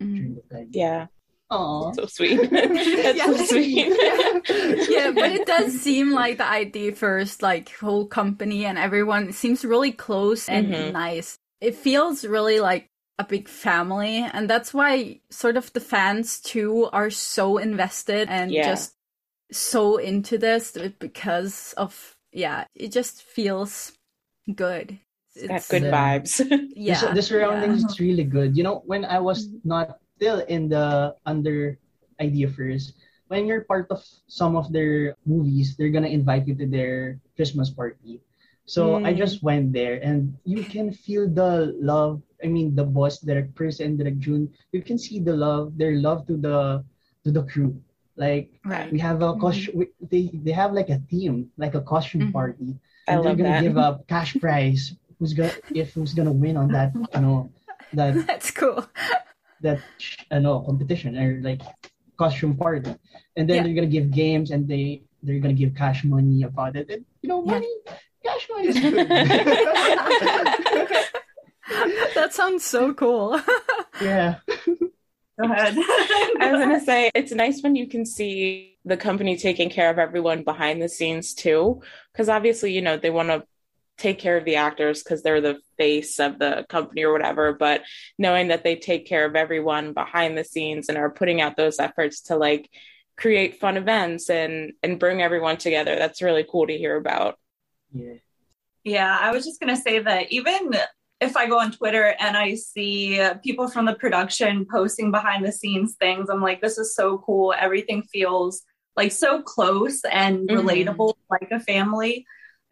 Mhm. 0.00 0.16
during 0.16 0.34
the 0.36 0.44
time. 0.48 0.68
Yeah. 0.72 1.06
Aww. 1.52 1.94
So 1.94 2.06
sweet. 2.08 2.40
That's 2.50 3.20
so 3.24 3.36
sweet. 3.36 3.92
yeah, 4.88 5.12
but 5.12 5.28
it 5.30 5.44
does 5.46 5.76
seem 5.86 6.12
like 6.12 6.38
the 6.40 6.48
Idea 6.48 6.92
First, 6.96 7.42
like 7.44 7.68
whole 7.76 8.06
company 8.08 8.64
and 8.64 8.78
everyone 8.80 9.32
seems 9.32 9.64
really 9.64 9.92
close 9.92 10.48
and 10.48 10.72
Mhm. 10.72 10.92
nice. 10.92 11.36
It 11.60 11.76
feels 11.76 12.24
really 12.24 12.60
like 12.60 12.88
a 13.18 13.24
big 13.24 13.48
family, 13.48 14.18
and 14.18 14.50
that's 14.50 14.74
why 14.74 15.20
sort 15.30 15.56
of 15.56 15.72
the 15.72 15.80
fans 15.80 16.40
too 16.40 16.88
are 16.92 17.10
so 17.10 17.58
invested 17.58 18.28
and 18.28 18.50
Yeah. 18.52 18.64
just 18.64 18.94
so 19.52 19.96
into 19.98 20.38
this 20.38 20.72
because 20.98 21.74
of 21.74 22.16
yeah, 22.32 22.66
it 22.74 22.92
just 22.92 23.22
feels 23.22 23.92
good. 24.54 24.98
Got 25.46 25.68
It's, 25.68 25.68
good 25.68 25.84
uh, 25.84 25.88
vibes. 25.90 26.40
Yeah, 26.74 27.00
the, 27.00 27.12
the 27.12 27.22
surroundings 27.22 27.82
yeah. 27.82 27.88
is 27.88 28.00
really 28.00 28.24
good. 28.24 28.56
You 28.56 28.62
know, 28.64 28.82
when 28.86 29.04
I 29.04 29.18
was 29.20 29.48
not 29.64 29.98
still 30.16 30.40
in 30.48 30.68
the 30.68 31.14
under 31.26 31.78
idea 32.20 32.48
first, 32.48 32.94
when 33.28 33.46
you're 33.46 33.62
part 33.64 33.88
of 33.90 34.04
some 34.28 34.56
of 34.56 34.72
their 34.72 35.16
movies, 35.26 35.76
they're 35.76 35.90
gonna 35.94 36.08
invite 36.12 36.46
you 36.48 36.54
to 36.56 36.66
their 36.66 37.20
Christmas 37.36 37.70
party. 37.70 38.20
So 38.66 39.00
I 39.04 39.12
Mm. 39.12 39.16
just 39.16 39.42
went 39.42 39.72
there, 39.72 40.00
and 40.02 40.36
you 40.44 40.64
can 40.64 40.92
feel 40.92 41.28
the 41.28 41.76
love. 41.80 42.22
I 42.44 42.48
mean, 42.48 42.76
the 42.76 42.84
boss, 42.84 43.24
Direk 43.24 43.54
Chris 43.56 43.80
and 43.80 43.98
Direk 43.98 44.18
Jun. 44.20 44.52
You 44.72 44.82
can 44.84 44.98
see 45.00 45.18
the 45.18 45.32
love, 45.34 45.72
their 45.80 45.96
love 45.96 46.26
to 46.28 46.36
the 46.36 46.84
to 47.24 47.30
the 47.32 47.42
crew. 47.48 47.72
Like 48.16 48.52
Right. 48.64 48.92
we 48.92 48.98
have 49.00 49.22
a 49.24 49.34
costume. 49.40 49.74
we- 49.80 49.94
They 50.12 50.30
they 50.44 50.52
have 50.52 50.72
like 50.76 50.90
a 50.92 51.00
theme, 51.10 51.50
like 51.56 51.74
a 51.74 51.80
costume 51.80 52.28
Mhm. 52.28 52.32
party. 52.36 52.70
I 53.08 53.16
and 53.16 53.16
love 53.16 53.24
they're 53.24 53.40
gonna 53.40 53.56
that. 53.58 53.64
give 53.64 53.76
a 53.80 53.98
cash 54.12 54.36
prize. 54.38 54.92
Who's 55.18 55.32
gonna 55.32 55.56
if 55.74 55.94
who's 55.96 56.12
gonna 56.12 56.36
win 56.36 56.56
on 56.60 56.68
that? 56.76 56.92
You 57.16 57.20
know 57.24 57.50
that 57.96 58.12
That's 58.28 58.50
cool. 58.52 58.84
that 59.64 59.80
uh, 60.30 60.38
no 60.38 60.60
competition 60.60 61.16
or 61.16 61.40
like 61.40 61.62
costume 62.20 62.54
party, 62.60 62.92
and 63.40 63.48
then 63.48 63.56
Yeah. 63.56 63.62
they're 63.64 63.74
gonna 63.78 63.90
give 63.98 64.12
games 64.12 64.52
and 64.52 64.68
they 64.68 65.02
they're 65.24 65.40
gonna 65.40 65.56
give 65.56 65.72
cash 65.74 66.04
money 66.04 66.44
about 66.44 66.76
it. 66.76 66.86
And 66.92 67.02
you 67.24 67.28
know 67.32 67.40
Yeah. 67.42 67.56
money, 67.56 67.74
cash 68.22 68.44
money 68.52 68.68
is 68.68 68.76
good. 68.78 69.08
that 72.14 72.34
sounds 72.34 72.64
so 72.64 72.92
cool. 72.94 73.40
yeah. 74.02 74.36
Go 74.46 75.50
ahead. 75.50 75.74
I 75.78 76.50
was 76.52 76.60
gonna 76.60 76.80
say 76.80 77.10
it's 77.14 77.32
nice 77.32 77.62
when 77.62 77.74
you 77.74 77.88
can 77.88 78.06
see 78.06 78.76
the 78.84 78.96
company 78.96 79.36
taking 79.36 79.70
care 79.70 79.90
of 79.90 79.98
everyone 79.98 80.44
behind 80.44 80.80
the 80.80 80.88
scenes 80.88 81.34
too, 81.34 81.82
because 82.12 82.28
obviously 82.28 82.72
you 82.72 82.82
know 82.82 82.96
they 82.96 83.10
want 83.10 83.28
to 83.28 83.44
take 83.96 84.18
care 84.18 84.36
of 84.36 84.44
the 84.44 84.56
actors 84.56 85.02
because 85.02 85.22
they're 85.22 85.40
the 85.40 85.60
face 85.76 86.18
of 86.18 86.38
the 86.38 86.66
company 86.68 87.04
or 87.04 87.12
whatever. 87.12 87.52
But 87.52 87.82
knowing 88.18 88.48
that 88.48 88.64
they 88.64 88.76
take 88.76 89.06
care 89.06 89.24
of 89.24 89.36
everyone 89.36 89.92
behind 89.92 90.36
the 90.36 90.44
scenes 90.44 90.88
and 90.88 90.98
are 90.98 91.10
putting 91.10 91.40
out 91.40 91.56
those 91.56 91.78
efforts 91.78 92.22
to 92.22 92.36
like 92.36 92.68
create 93.16 93.60
fun 93.60 93.76
events 93.76 94.28
and 94.28 94.72
and 94.82 94.98
bring 94.98 95.22
everyone 95.22 95.56
together, 95.56 95.96
that's 95.96 96.22
really 96.22 96.44
cool 96.48 96.66
to 96.66 96.76
hear 96.76 96.96
about. 96.96 97.38
Yeah. 97.92 98.14
Yeah, 98.84 99.18
I 99.18 99.32
was 99.32 99.46
just 99.46 99.60
going 99.60 99.74
to 99.74 99.80
say 99.80 99.98
that 99.98 100.30
even 100.30 100.70
if 101.24 101.36
I 101.36 101.46
go 101.48 101.58
on 101.58 101.72
Twitter 101.72 102.14
and 102.20 102.36
I 102.36 102.54
see 102.54 103.20
uh, 103.20 103.34
people 103.42 103.68
from 103.68 103.84
the 103.86 103.94
production 103.94 104.66
posting 104.70 105.10
behind 105.10 105.44
the 105.44 105.52
scenes 105.52 105.96
things, 105.96 106.28
I'm 106.30 106.40
like, 106.42 106.60
this 106.60 106.78
is 106.78 106.94
so 106.94 107.18
cool. 107.18 107.54
Everything 107.58 108.02
feels 108.12 108.62
like 108.96 109.12
so 109.12 109.42
close 109.42 110.02
and 110.04 110.48
Mhm. 110.48 110.60
relatable, 110.60 111.14
like 111.30 111.50
a 111.50 111.60
family. 111.60 112.26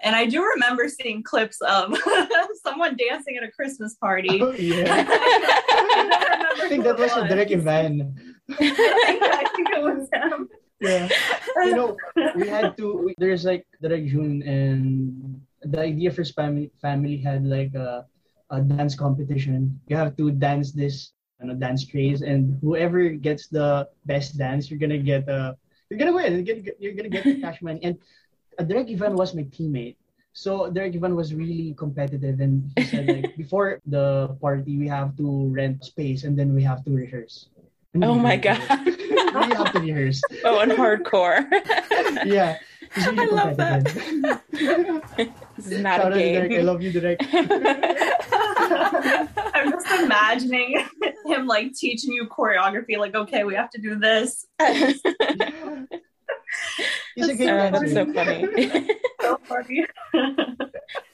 And 0.05 0.15
I 0.17 0.27
do 0.27 0.43
remember 0.45 0.89
seeing 0.89 1.23
clips 1.23 1.61
of 1.61 1.97
someone 2.65 2.97
dancing 2.97 3.37
at 3.37 3.45
a 3.45 3.51
Christmas 3.51 3.95
party. 3.97 4.41
Oh, 4.43 4.53
yeah. 4.53 5.07
I 5.09 6.67
think 6.69 6.85
that 6.85 6.99
was 6.99 7.13
a 7.13 7.23
Direk 7.31 7.53
Ivan. 7.53 8.15
I 8.51 8.55
think, 8.57 9.23
I 9.23 9.45
think 9.55 9.69
it 9.71 9.83
was 9.83 10.09
him. 10.13 10.49
Yeah. 10.81 11.09
you 11.65 11.75
know, 11.77 11.97
we 12.35 12.49
had 12.49 12.77
to. 12.79 12.87
We, 13.05 13.15
there's 13.19 13.45
like 13.45 13.65
the 13.81 13.89
June 14.03 14.43
and 14.43 15.41
the 15.63 15.79
idea 15.81 16.11
for 16.11 16.25
family 16.25 16.73
family 16.83 17.17
had 17.19 17.47
like 17.47 17.73
a, 17.75 18.05
a 18.53 18.61
dance 18.61 18.95
competition. 18.95 19.81
You 19.89 19.97
have 19.97 20.15
to 20.21 20.31
dance 20.31 20.73
this, 20.73 21.13
you 21.41 21.49
know, 21.49 21.55
dance 21.55 21.89
craze, 21.89 22.21
and 22.23 22.61
whoever 22.61 23.09
gets 23.09 23.49
the 23.49 23.89
best 24.05 24.37
dance, 24.39 24.71
you're 24.71 24.79
gonna 24.79 25.01
get 25.01 25.27
a, 25.29 25.57
you're 25.89 25.99
gonna 25.99 26.13
win. 26.13 26.37
You're 26.37 26.47
gonna 26.47 26.61
get, 26.61 26.77
you're 26.79 26.93
gonna 26.95 27.09
get 27.09 27.25
the 27.25 27.41
cash 27.41 27.61
money. 27.63 27.81
And 27.83 27.99
uh, 28.61 28.65
Direk 28.65 28.93
Ivan 28.93 29.17
was 29.17 29.35
my 29.35 29.45
teammate. 29.49 29.97
So 30.35 30.71
Direk 30.71 30.95
Ivan 30.95 31.17
was 31.17 31.35
really 31.35 31.75
competitive, 31.75 32.41
and 32.41 32.71
he 32.77 32.85
said 32.85 33.09
like 33.09 33.37
before 33.43 33.81
the 33.89 34.37
party 34.41 34.77
we 34.77 34.87
have 34.87 35.17
to 35.17 35.49
rent 35.49 35.85
space 35.85 36.25
and 36.25 36.39
then 36.39 36.55
we 36.55 36.63
have 36.63 36.85
to 36.85 36.91
rehearse. 36.93 37.49
Oh 38.01 38.15
my. 38.15 38.37
God. 38.37 38.61
we 38.87 39.53
have 39.57 39.73
to 39.73 39.81
rehearse 39.81 40.23
Oh, 40.45 40.61
and 40.61 40.73
hardcore. 40.73 41.45
yeah. 42.25 42.57
Really 42.97 43.19
I 43.21 43.25
love 43.25 43.57
that. 43.57 43.85
This 45.57 45.67
is 45.67 45.79
not 45.81 46.01
Shout 46.01 46.13
a 46.13 46.19
game. 46.19 46.35
Derek. 46.35 46.53
I 46.53 46.61
love 46.61 46.83
you, 46.83 46.93
Derek. 46.93 47.21
I'm 49.55 49.71
just 49.71 49.87
imagining 50.03 50.85
him 51.27 51.47
like 51.47 51.73
teaching 51.75 52.13
you 52.13 52.27
choreography. 52.27 52.99
Like, 52.99 53.15
okay, 53.15 53.45
we 53.45 53.55
have 53.55 53.71
to 53.71 53.81
do 53.81 53.97
this. 53.97 54.47
He's 57.15 57.29
a 57.29 57.35
That's 57.35 57.39
good 57.39 57.49
Oh, 57.49 57.71
that's 57.71 57.93
so 57.93 58.13
funny. 58.13 58.89
So 59.23 59.39
funny. 59.45 59.87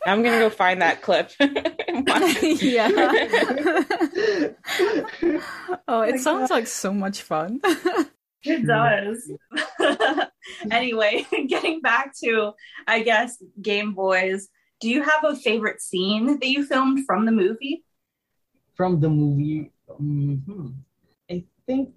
I'm 0.06 0.22
gonna 0.22 0.38
go 0.38 0.48
find 0.48 0.80
that 0.80 1.02
clip. 1.02 1.30
yeah. 2.62 2.88
oh, 5.86 6.00
it 6.00 6.18
sounds 6.20 6.50
uh, 6.50 6.54
like 6.54 6.66
so 6.66 6.92
much 6.94 7.20
fun. 7.20 7.60
It 8.42 8.66
does. 8.66 9.30
anyway, 10.70 11.26
getting 11.48 11.82
back 11.82 12.14
to, 12.24 12.52
I 12.86 13.02
guess, 13.02 13.36
Game 13.60 13.92
Boys, 13.92 14.48
do 14.80 14.88
you 14.88 15.02
have 15.02 15.24
a 15.24 15.34
favorite 15.36 15.80
scene 15.82 16.38
that 16.38 16.48
you 16.48 16.64
filmed 16.64 17.04
from 17.06 17.26
the 17.26 17.32
movie? 17.32 17.84
From 18.74 19.00
the 19.00 19.08
movie, 19.10 19.72
um, 19.90 20.42
hmm, 20.46 20.68
I 21.30 21.44
think 21.66 21.90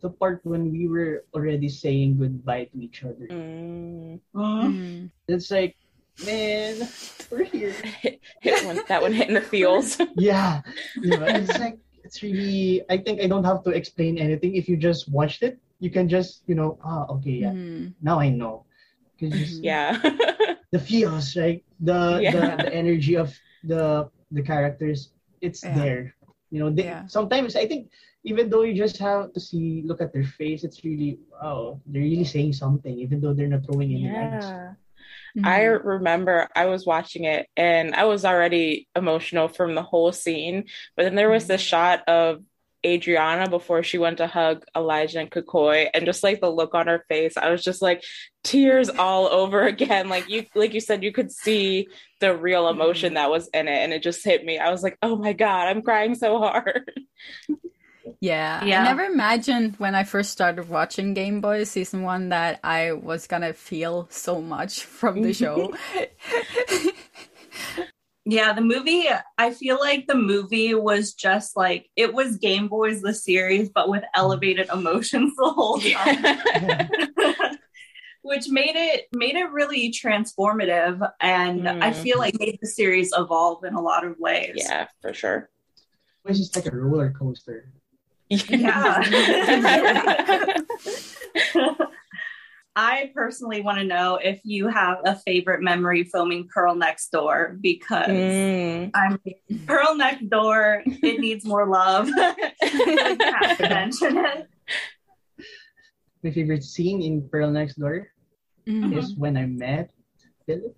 the 0.00 0.10
part 0.10 0.40
when 0.44 0.70
we 0.70 0.86
were 0.86 1.24
already 1.34 1.68
saying 1.68 2.18
goodbye 2.18 2.70
to 2.70 2.78
each 2.78 3.02
other. 3.02 3.26
Mm. 3.26 4.20
Mm. 4.34 5.10
It's 5.26 5.50
like, 5.50 5.74
man, 6.24 6.86
we're 7.30 7.42
here. 7.42 7.72
hit, 7.98 8.20
hit 8.40 8.64
one, 8.64 8.78
that 8.86 9.02
one 9.02 9.12
hit 9.12 9.26
in 9.28 9.34
the 9.34 9.40
feels. 9.40 9.98
Yeah, 10.16 10.62
you 11.02 11.18
know, 11.18 11.26
it's 11.26 11.58
like 11.58 11.78
it's 12.04 12.22
really. 12.22 12.82
I 12.88 12.98
think 12.98 13.20
I 13.20 13.26
don't 13.26 13.42
have 13.44 13.64
to 13.64 13.70
explain 13.70 14.18
anything. 14.18 14.54
If 14.54 14.68
you 14.68 14.76
just 14.76 15.10
watched 15.10 15.42
it, 15.42 15.58
you 15.80 15.90
can 15.90 16.08
just, 16.08 16.42
you 16.46 16.54
know, 16.54 16.78
ah, 16.84 17.06
okay, 17.18 17.42
yeah, 17.42 17.50
Mm. 17.50 17.94
now 18.00 18.20
I 18.20 18.30
know. 18.30 18.64
'Cause 19.20 19.32
just 19.36 19.62
yeah. 19.62 20.00
the 20.72 20.78
feels, 20.80 21.36
right? 21.36 21.62
The, 21.80 22.18
Yeah. 22.22 22.32
the 22.56 22.62
the 22.64 22.72
energy 22.74 23.14
of 23.16 23.28
the 23.62 24.08
the 24.32 24.42
characters, 24.42 25.12
it's 25.40 25.62
Yeah. 25.64 25.74
there. 25.76 26.02
You 26.50 26.58
know, 26.60 26.70
they, 26.70 26.84
Yeah. 26.84 27.06
sometimes 27.06 27.54
I 27.54 27.66
think 27.68 27.90
even 28.24 28.48
though 28.50 28.62
you 28.62 28.74
just 28.74 28.96
have 28.98 29.32
to 29.34 29.40
see, 29.40 29.82
look 29.84 30.00
at 30.00 30.12
their 30.12 30.24
face, 30.24 30.64
it's 30.64 30.84
really, 30.84 31.18
wow, 31.32 31.80
they're 31.86 32.02
really 32.02 32.24
saying 32.24 32.52
something, 32.54 32.98
even 32.98 33.20
though 33.20 33.32
they're 33.34 33.48
not 33.48 33.64
throwing 33.64 33.92
any 33.92 34.08
lines. 34.08 34.44
yeah. 34.44 34.74
Mm. 35.38 35.46
I 35.46 35.62
remember 35.64 36.48
I 36.54 36.66
was 36.66 36.84
watching 36.86 37.24
it 37.24 37.46
and 37.56 37.94
I 37.94 38.04
was 38.04 38.24
already 38.24 38.88
emotional 38.96 39.48
from 39.48 39.74
the 39.74 39.82
whole 39.82 40.12
scene. 40.12 40.66
But 40.96 41.04
then 41.04 41.14
there 41.14 41.30
was 41.30 41.46
this 41.46 41.60
shot 41.62 42.02
of 42.08 42.42
Adriana 42.84 43.48
before 43.48 43.82
she 43.82 43.98
went 43.98 44.18
to 44.18 44.26
hug 44.26 44.64
Elijah 44.76 45.20
and 45.20 45.30
Kokoy 45.30 45.88
and 45.92 46.06
just 46.06 46.22
like 46.22 46.40
the 46.40 46.50
look 46.50 46.74
on 46.74 46.86
her 46.86 47.04
face, 47.08 47.36
I 47.36 47.50
was 47.50 47.62
just 47.62 47.82
like 47.82 48.02
tears 48.42 48.88
all 48.88 49.28
over 49.32 49.62
again. 49.62 50.08
Like 50.08 50.28
you 50.28 50.46
like 50.54 50.74
you 50.74 50.80
said, 50.80 51.02
you 51.02 51.12
could 51.12 51.30
see 51.30 51.88
the 52.20 52.36
real 52.36 52.68
emotion 52.68 53.08
mm-hmm. 53.08 53.14
that 53.16 53.30
was 53.30 53.48
in 53.48 53.68
it 53.68 53.78
and 53.78 53.92
it 53.92 54.02
just 54.02 54.24
hit 54.24 54.44
me. 54.44 54.58
I 54.58 54.70
was 54.70 54.82
like, 54.82 54.98
oh 55.02 55.16
my 55.16 55.32
God, 55.32 55.68
I'm 55.68 55.82
crying 55.82 56.14
so 56.14 56.38
hard. 56.38 56.90
Yeah. 58.20 58.64
Yeah. 58.64 58.82
I 58.82 58.84
never 58.84 59.04
imagined 59.04 59.76
when 59.76 59.94
I 59.94 60.04
first 60.04 60.30
started 60.30 60.68
watching 60.68 61.14
Game 61.14 61.40
Boy 61.40 61.64
season 61.64 62.02
one 62.02 62.30
that 62.30 62.60
I 62.62 62.92
was 62.92 63.26
gonna 63.26 63.52
feel 63.52 64.08
so 64.10 64.40
much 64.42 64.82
from 64.84 65.22
the 65.22 65.32
show. 65.32 65.74
Yeah, 68.26 68.52
the 68.52 68.60
movie, 68.60 69.06
I 69.38 69.50
feel 69.52 69.78
like 69.80 70.06
the 70.06 70.14
movie 70.14 70.74
was 70.74 71.14
just 71.14 71.56
like, 71.56 71.88
it 71.96 72.12
was 72.12 72.36
Game 72.36 72.68
Boys, 72.68 73.00
the 73.00 73.14
series, 73.14 73.70
but 73.70 73.88
with 73.88 74.04
elevated 74.14 74.68
emotions 74.72 75.32
the 75.36 75.48
whole 75.50 75.80
time. 75.80 76.90
Which 78.22 78.50
made 78.50 78.76
it 78.76 79.06
made 79.12 79.34
it 79.36 79.50
really 79.50 79.90
transformative 79.90 81.10
and 81.20 81.66
I 81.66 81.90
Mm. 81.90 81.94
feel 82.02 82.18
like 82.18 82.38
made 82.38 82.58
the 82.60 82.68
series 82.68 83.10
evolve 83.16 83.64
in 83.64 83.72
a 83.74 83.80
lot 83.80 84.04
of 84.04 84.18
ways. 84.18 84.56
yeah, 84.56 84.88
for 85.00 85.14
sure. 85.14 85.48
It's 86.26 86.38
just 86.38 86.54
like 86.54 86.66
a 86.66 86.76
roller 86.76 87.10
coaster. 87.18 87.72
Yeah. 88.28 89.02
I 92.80 93.10
personally 93.14 93.60
want 93.60 93.76
to 93.78 93.84
know 93.84 94.16
if 94.16 94.40
you 94.42 94.66
have 94.68 94.98
a 95.04 95.14
favorite 95.14 95.60
memory 95.60 96.02
filming 96.04 96.48
Pearl 96.48 96.74
Next 96.74 97.10
Door 97.12 97.58
because 97.60 98.08
Mm. 98.08 98.90
I 98.94 99.18
mean, 99.22 99.66
Pearl 99.66 99.94
Next 99.96 100.24
Door, 100.30 100.84
it 100.86 101.20
needs 101.20 101.44
more 101.44 101.66
love. 101.68 102.08
I 102.16 102.34
have 103.36 103.58
to 103.58 103.68
mention 103.68 104.16
it. 104.16 104.48
My 106.24 106.30
favorite 106.30 106.64
scene 106.64 107.02
in 107.02 107.28
Pearl 107.28 107.50
Next 107.50 107.74
Door 107.76 108.08
Mhm. 108.66 108.96
is 108.96 109.14
when 109.14 109.36
I 109.36 109.44
met 109.44 109.90
Philip. 110.46 110.74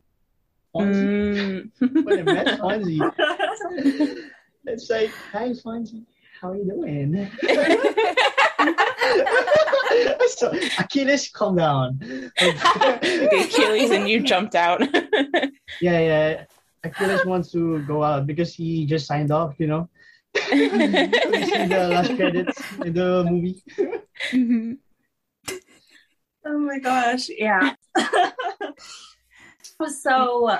Fonzie. 0.74 1.70
Mm. 1.78 2.04
When 2.04 2.18
I 2.18 2.22
met 2.22 2.46
Fonzie. 2.62 2.98
it's 4.66 4.90
like, 4.90 5.10
hi 5.30 5.50
Fonzie, 5.54 6.02
how 6.40 6.50
are 6.50 6.56
you 6.56 6.66
doing? 6.66 7.30
so 10.28 10.52
Achilles, 10.78 11.28
calm 11.28 11.56
down. 11.56 11.98
the 11.98 13.46
Achilles 13.48 13.90
and 13.90 14.08
you 14.08 14.20
jumped 14.20 14.54
out. 14.54 14.80
yeah, 15.80 16.00
yeah. 16.00 16.44
Achilles 16.84 17.24
wants 17.26 17.52
to 17.52 17.80
go 17.80 18.02
out 18.02 18.26
because 18.26 18.54
he 18.54 18.86
just 18.86 19.06
signed 19.06 19.30
off, 19.30 19.54
you 19.58 19.66
know. 19.66 19.88
you 20.52 20.70
see 20.70 21.66
the 21.66 21.88
last 21.90 22.16
credits 22.16 22.60
in 22.84 22.92
the 22.94 23.24
movie. 23.28 23.62
Mhm. 24.30 24.78
Oh 26.44 26.58
my 26.58 26.78
gosh, 26.78 27.28
yeah. 27.28 27.74
so, 30.00 30.56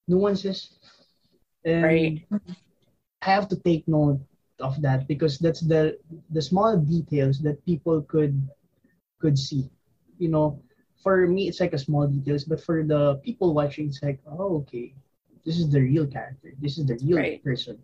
Nuances. 0.09 0.79
And 1.65 2.21
Right. 2.31 2.41
I 3.23 3.31
have 3.31 3.49
to 3.49 3.57
take 3.57 3.89
note 3.89 4.21
of 4.61 4.83
that 4.83 5.09
because 5.09 5.39
that's 5.39 5.61
the 5.61 5.99
the 6.31 6.43
small 6.43 6.77
details 6.79 7.41
that 7.41 7.65
people 7.67 8.03
could 8.03 8.49
could 9.21 9.39
see. 9.39 9.71
You 10.19 10.29
know, 10.31 10.63
for 11.03 11.27
me 11.27 11.49
it's 11.49 11.61
like 11.61 11.75
a 11.75 11.79
small 11.79 12.07
details, 12.07 12.45
but 12.45 12.61
for 12.61 12.85
the 12.85 13.17
people 13.25 13.55
watching, 13.55 13.89
it's 13.89 14.03
like, 14.03 14.21
oh, 14.27 14.59
okay, 14.67 14.95
this 15.45 15.59
is 15.59 15.71
the 15.71 15.81
real 15.81 16.07
character. 16.07 16.53
This 16.61 16.79
is 16.79 16.87
the 16.87 16.99
real 17.03 17.19
Right. 17.19 17.43
person. 17.43 17.79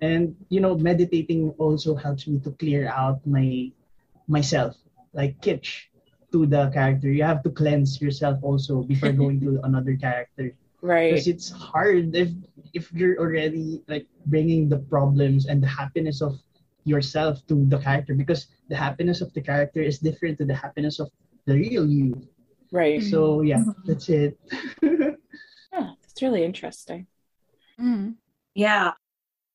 And 0.00 0.36
you 0.48 0.60
know, 0.60 0.76
meditating 0.76 1.50
also 1.58 1.94
helps 1.94 2.26
me 2.26 2.38
to 2.40 2.50
clear 2.52 2.88
out 2.88 3.24
my 3.26 3.72
myself, 4.28 4.76
like 5.12 5.40
kitsch 5.40 5.88
to 6.32 6.46
the 6.46 6.70
character. 6.70 7.10
You 7.10 7.24
have 7.24 7.42
to 7.42 7.50
cleanse 7.50 8.00
yourself 8.00 8.38
also 8.42 8.82
before 8.82 9.12
going 9.22 9.40
to 9.40 9.60
another 9.64 9.96
character 9.96 10.54
right. 10.82 11.12
because 11.12 11.26
it's 11.26 11.50
hard 11.50 12.14
if 12.14 12.30
if 12.74 12.92
you're 12.92 13.18
already 13.18 13.82
like 13.88 14.06
bringing 14.26 14.68
the 14.68 14.78
problems 14.78 15.46
and 15.46 15.62
the 15.62 15.66
happiness 15.66 16.20
of 16.20 16.38
yourself 16.84 17.44
to 17.48 17.66
the 17.68 17.78
character 17.78 18.14
because 18.14 18.46
the 18.68 18.76
happiness 18.76 19.20
of 19.20 19.32
the 19.34 19.40
character 19.40 19.80
is 19.82 19.98
different 19.98 20.38
to 20.38 20.44
the 20.44 20.54
happiness 20.54 20.98
of 21.00 21.10
the 21.46 21.54
real 21.54 21.86
you 21.88 22.14
Right. 22.70 23.02
so 23.02 23.40
yeah 23.40 23.64
mm-hmm. 23.64 23.80
that's 23.86 24.08
it 24.08 24.36
that's 24.82 25.16
It's 26.18 26.22
really 26.24 26.42
interesting. 26.42 27.06
Mm. 27.80 28.16
Yeah. 28.52 28.90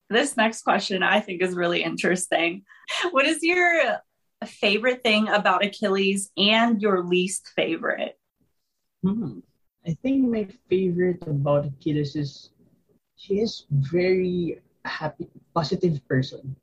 This 0.10 0.38
next 0.38 0.62
question 0.62 1.04
I 1.04 1.20
think 1.20 1.42
is 1.42 1.56
really 1.56 1.84
interesting. 1.84 2.64
What 3.12 3.26
is 3.26 3.44
your 3.44 4.00
favorite 4.46 5.04
thing 5.04 5.28
about 5.28 5.66
Achilles 5.66 6.32
and 6.38 6.82
your 6.82 7.04
least 7.04 7.52
favorite? 7.54 8.18
Hmm. 9.04 9.40
I 9.86 9.92
think 10.02 10.24
my 10.30 10.48
favorite 10.70 11.28
about 11.28 11.66
Achilles 11.66 12.16
is 12.16 12.52
he 13.16 13.42
is 13.42 13.66
very 13.70 14.62
happy, 14.86 15.28
positive 15.54 16.00
person. 16.08 16.56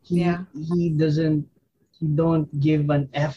He 0.00 0.20
Yeah. 0.24 0.44
he 0.56 0.88
doesn't 0.88 1.44
he 1.92 2.06
don't 2.08 2.48
give 2.58 2.88
an 2.88 3.10
F 3.12 3.36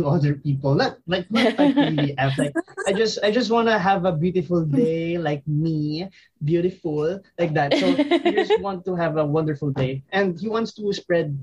to 0.00 0.08
other 0.08 0.34
people. 0.34 0.74
Not 0.74 0.96
like 1.06 1.28
not 1.28 1.52
like 1.60 1.76
really 1.92 2.16
F. 2.16 2.40
Like 2.40 2.56
I 2.88 2.92
just 2.96 3.20
I 3.22 3.30
just 3.30 3.52
wanna 3.52 3.78
have 3.78 4.08
a 4.08 4.12
beautiful 4.16 4.64
day 4.64 5.20
like 5.20 5.44
me, 5.46 6.08
beautiful 6.40 7.20
like 7.38 7.52
that. 7.52 7.76
So 7.76 7.92
he 7.92 8.32
just 8.32 8.56
want 8.64 8.88
to 8.88 8.96
have 8.96 9.20
a 9.20 9.24
wonderful 9.24 9.70
day, 9.70 10.02
and 10.10 10.40
he 10.40 10.48
wants 10.48 10.72
to 10.80 10.88
spread 10.96 11.36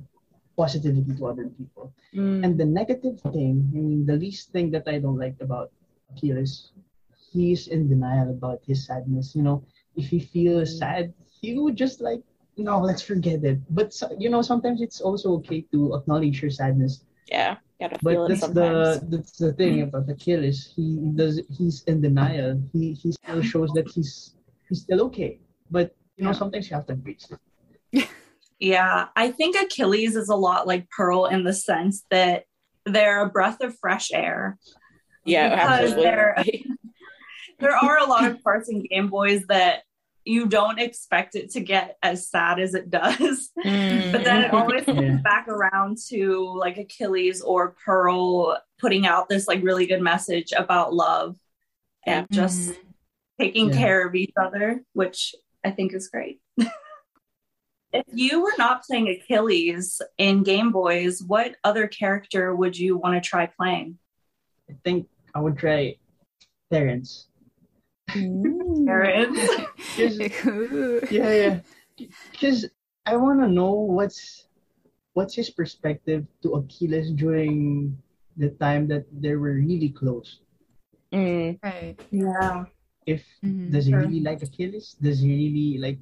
positivity 0.57 1.13
to 1.13 1.23
other 1.29 1.45
people. 1.53 1.93
Mm. 2.17 2.43
And 2.43 2.51
the 2.57 2.65
negative 2.65 3.21
thing, 3.29 3.69
I 3.69 3.77
mean, 3.77 4.05
the 4.09 4.17
least 4.17 4.49
thing 4.49 4.73
that 4.73 4.89
I 4.89 4.97
don't 4.97 5.21
like 5.21 5.37
about 5.39 5.69
Achilles, 6.09 6.73
he's 7.29 7.69
in 7.69 7.87
denial 7.87 8.33
about 8.33 8.65
his 8.65 8.89
sadness. 8.89 9.37
You 9.37 9.45
know, 9.45 9.61
if 9.95 10.09
he 10.09 10.19
feels 10.19 10.81
sad, 10.81 11.13
he 11.29 11.53
would 11.59 11.77
just 11.77 12.01
like, 12.01 12.25
no, 12.57 12.81
let's 12.81 13.05
forget 13.05 13.45
it. 13.45 13.61
But 13.69 13.93
you 14.17 14.33
know, 14.33 14.41
sometimes 14.41 14.81
it's 14.81 14.99
also 14.99 15.37
okay 15.45 15.61
to 15.71 15.93
acknowledge 15.93 16.41
your 16.41 16.49
sadness. 16.49 17.05
Yeah, 17.29 17.57
gotta 17.79 17.97
But 18.01 18.11
feel 18.13 18.25
it 18.25 18.29
that's 18.29 18.41
sometimes. 18.41 18.99
the 19.01 19.17
that's 19.17 19.37
the 19.37 19.53
thing 19.53 19.81
about 19.81 20.09
Achilles. 20.09 20.71
He 20.75 20.97
does 21.15 21.41
he's 21.49 21.83
in 21.83 22.01
denial. 22.01 22.61
He 22.73 22.93
he 22.93 23.11
still 23.11 23.41
shows 23.41 23.71
that 23.73 23.87
he's 23.89 24.35
he's 24.67 24.81
still 24.81 25.01
okay. 25.07 25.39
But 25.71 25.95
you 26.17 26.23
know, 26.23 26.31
Yeah. 26.31 26.37
sometimes 26.41 26.69
you 26.69 26.75
have 26.75 26.85
to 26.87 26.93
embrace 26.93 27.27
it. 27.31 27.39
Yeah, 28.59 29.09
I 29.15 29.29
think 29.29 29.55
Achilles 29.55 30.15
is 30.15 30.29
a 30.29 30.35
lot 30.35 30.65
like 30.65 30.89
Pearl 30.89 31.27
in 31.27 31.43
the 31.43 31.53
sense 31.53 32.05
that 32.09 32.45
they're 32.87 33.21
a 33.21 33.29
breath 33.29 33.61
of 33.61 33.77
fresh 33.77 34.11
air. 34.11 34.57
yeah, 35.25 35.49
because 35.53 35.93
they're- 35.95 36.33
absolutely. 36.37 36.65
There 37.59 37.75
are 37.75 37.97
a 37.97 38.05
lot 38.05 38.25
of 38.29 38.41
parts 38.43 38.69
in 38.69 38.83
Game 38.83 39.07
Boys 39.09 39.41
that 39.47 39.81
you 40.27 40.45
don't 40.47 40.79
expect 40.79 41.35
it 41.35 41.51
to 41.51 41.59
get 41.61 41.97
as 42.03 42.27
sad 42.29 42.59
as 42.59 42.73
it 42.73 42.89
does. 42.89 43.51
Mm. 43.65 44.11
But 44.11 44.23
then 44.23 44.43
it 44.43 44.53
always 44.53 44.83
Yeah. 44.87 44.93
comes 44.95 45.21
back 45.21 45.47
around 45.47 45.97
to 46.09 46.47
like 46.57 46.77
Achilles 46.77 47.41
or 47.41 47.75
Pearl 47.83 48.57
putting 48.79 49.05
out 49.07 49.27
this 49.29 49.47
like 49.47 49.63
really 49.63 49.85
good 49.87 50.01
message 50.01 50.53
about 50.55 50.93
love 50.93 51.35
and 52.05 52.27
just 52.31 52.73
taking 53.39 53.69
Yeah. 53.69 53.77
care 53.77 54.07
of 54.07 54.15
each 54.15 54.33
other, 54.39 54.83
which 54.93 55.33
I 55.65 55.71
think 55.71 55.93
is 55.93 56.07
great. 56.09 56.39
if 57.93 58.03
you 58.13 58.41
were 58.43 58.53
not 58.57 58.83
playing 58.83 59.09
Achilles 59.09 60.01
in 60.17 60.43
Game 60.43 60.71
Boys, 60.71 61.21
what 61.23 61.55
other 61.63 61.87
character 61.87 62.55
would 62.55 62.77
you 62.77 62.97
want 62.97 63.21
to 63.21 63.27
try 63.27 63.47
playing? 63.47 63.97
I 64.69 64.75
think 64.83 65.07
I 65.33 65.39
would 65.39 65.57
try 65.57 65.95
Terrence. 66.71 67.27
Aaron? 68.15 69.35
yeah, 71.11 71.31
yeah. 71.33 71.59
Because 72.31 72.69
I 73.05 73.15
want 73.15 73.39
to 73.41 73.47
know 73.47 73.73
what's 73.73 74.47
what's 75.13 75.35
his 75.35 75.49
perspective 75.49 76.25
to 76.43 76.53
Achilles 76.61 77.11
during 77.11 77.97
the 78.37 78.49
time 78.61 78.87
that 78.87 79.05
they 79.11 79.35
were 79.35 79.57
really 79.57 79.89
close. 79.89 80.39
Mm. 81.13 81.57
Right. 81.63 81.97
yeah. 82.11 82.65
If 83.07 83.23
Mhm. 83.43 83.71
does 83.71 83.85
he 83.87 83.91
Sure. 83.93 84.03
really 84.05 84.21
like 84.21 84.43
Achilles? 84.43 84.95
Does 85.01 85.19
he 85.23 85.31
really 85.31 85.71
like? 85.79 85.99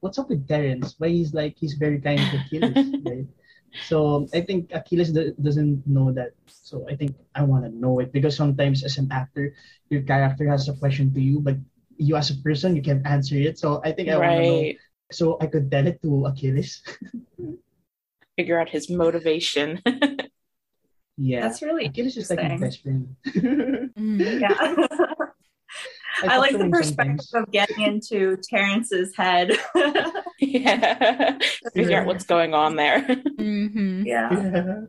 What's 0.00 0.18
up 0.20 0.28
with 0.28 0.46
Terrence? 0.46 0.94
Why 1.00 1.08
he's 1.08 1.32
like 1.32 1.56
he's 1.56 1.74
very 1.74 1.98
kind 2.00 2.20
to 2.20 2.36
Achilles, 2.44 2.92
right? 3.04 3.26
So 3.82 4.26
I 4.32 4.40
think 4.40 4.70
Achilles 4.72 5.10
do- 5.12 5.34
doesn't 5.42 5.86
know 5.86 6.12
that. 6.12 6.32
So 6.46 6.86
I 6.88 6.94
think 6.96 7.16
I 7.34 7.42
want 7.42 7.64
to 7.64 7.70
know 7.74 7.98
it 7.98 8.12
because 8.12 8.36
sometimes 8.36 8.84
as 8.84 8.98
an 8.98 9.10
actor, 9.10 9.52
your 9.90 10.02
character 10.02 10.48
has 10.48 10.68
a 10.68 10.74
question 10.78 11.12
to 11.14 11.20
you, 11.20 11.40
but 11.40 11.56
you 11.96 12.16
as 12.16 12.30
a 12.30 12.36
person 12.42 12.74
you 12.76 12.82
can't 12.82 13.06
answer 13.06 13.36
it. 13.36 13.58
So 13.58 13.80
I 13.84 13.92
think 13.92 14.08
I 14.08 14.16
want 14.18 14.36
to 14.38 14.46
know 14.46 14.72
so 15.12 15.36
I 15.40 15.46
could 15.46 15.70
tell 15.70 15.86
it 15.86 16.00
to 16.02 16.26
Achilles. 16.26 16.82
Figure 18.36 18.58
out 18.58 18.68
his 18.68 18.90
motivation. 18.90 19.78
yeah, 21.16 21.40
That's 21.46 21.62
really 21.62 21.86
Achilles 21.86 22.16
is 22.16 22.30
like 22.30 22.42
my 22.42 22.54
interesting. 22.54 23.14
best 23.22 23.32
friend. 23.32 23.90
Mhm. 23.98 24.40
yeah. 24.40 24.58
I, 26.22 26.38
like 26.38 26.56
the 26.56 26.68
perspective 26.68 27.24
sometimes. 27.24 27.48
of 27.48 27.52
getting 27.52 27.80
into 27.82 28.36
Terrence's 28.48 29.14
head. 29.16 29.58
yeah. 30.38 31.38
Figure 31.74 32.00
out 32.00 32.06
what's 32.06 32.24
going 32.24 32.54
on 32.54 32.76
there. 32.76 33.02
Mhm. 33.02 34.04
yeah. 34.06 34.32
Yeah. 34.32 34.80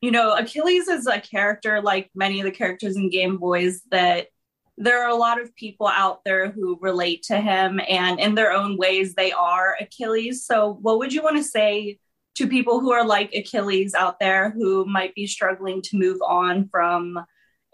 you 0.00 0.10
know, 0.10 0.36
Achilles 0.36 0.88
is 0.88 1.06
a 1.06 1.20
character 1.20 1.80
like 1.80 2.10
many 2.14 2.40
of 2.40 2.44
the 2.44 2.50
characters 2.50 2.96
in 2.96 3.10
Game 3.10 3.36
Boys 3.38 3.82
that 3.90 4.28
there 4.76 5.02
are 5.02 5.10
a 5.10 5.16
lot 5.16 5.40
of 5.40 5.54
people 5.56 5.88
out 5.88 6.20
there 6.24 6.50
who 6.50 6.78
relate 6.80 7.24
to 7.24 7.40
him 7.40 7.80
and 7.88 8.20
in 8.20 8.34
their 8.34 8.52
own 8.52 8.76
ways 8.76 9.14
they 9.14 9.32
are 9.32 9.76
Achilles. 9.80 10.44
So 10.44 10.78
what 10.80 10.98
would 10.98 11.12
you 11.12 11.22
want 11.22 11.36
to 11.36 11.42
say 11.42 11.98
to 12.36 12.46
people 12.46 12.78
who 12.78 12.92
are 12.92 13.04
like 13.04 13.34
Achilles 13.34 13.94
out 13.94 14.20
there 14.20 14.50
who 14.50 14.84
might 14.84 15.14
be 15.16 15.26
struggling 15.26 15.82
to 15.82 15.98
move 15.98 16.18
on 16.24 16.68
from 16.68 17.18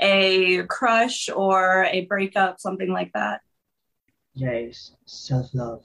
a 0.00 0.62
crush 0.66 1.28
or 1.28 1.85
a 1.85 2.07
breakup, 2.07 2.61
something 2.61 2.90
like 2.90 3.12
that? 3.14 3.40
Yes, 4.35 4.92
self 5.07 5.54
love. 5.54 5.85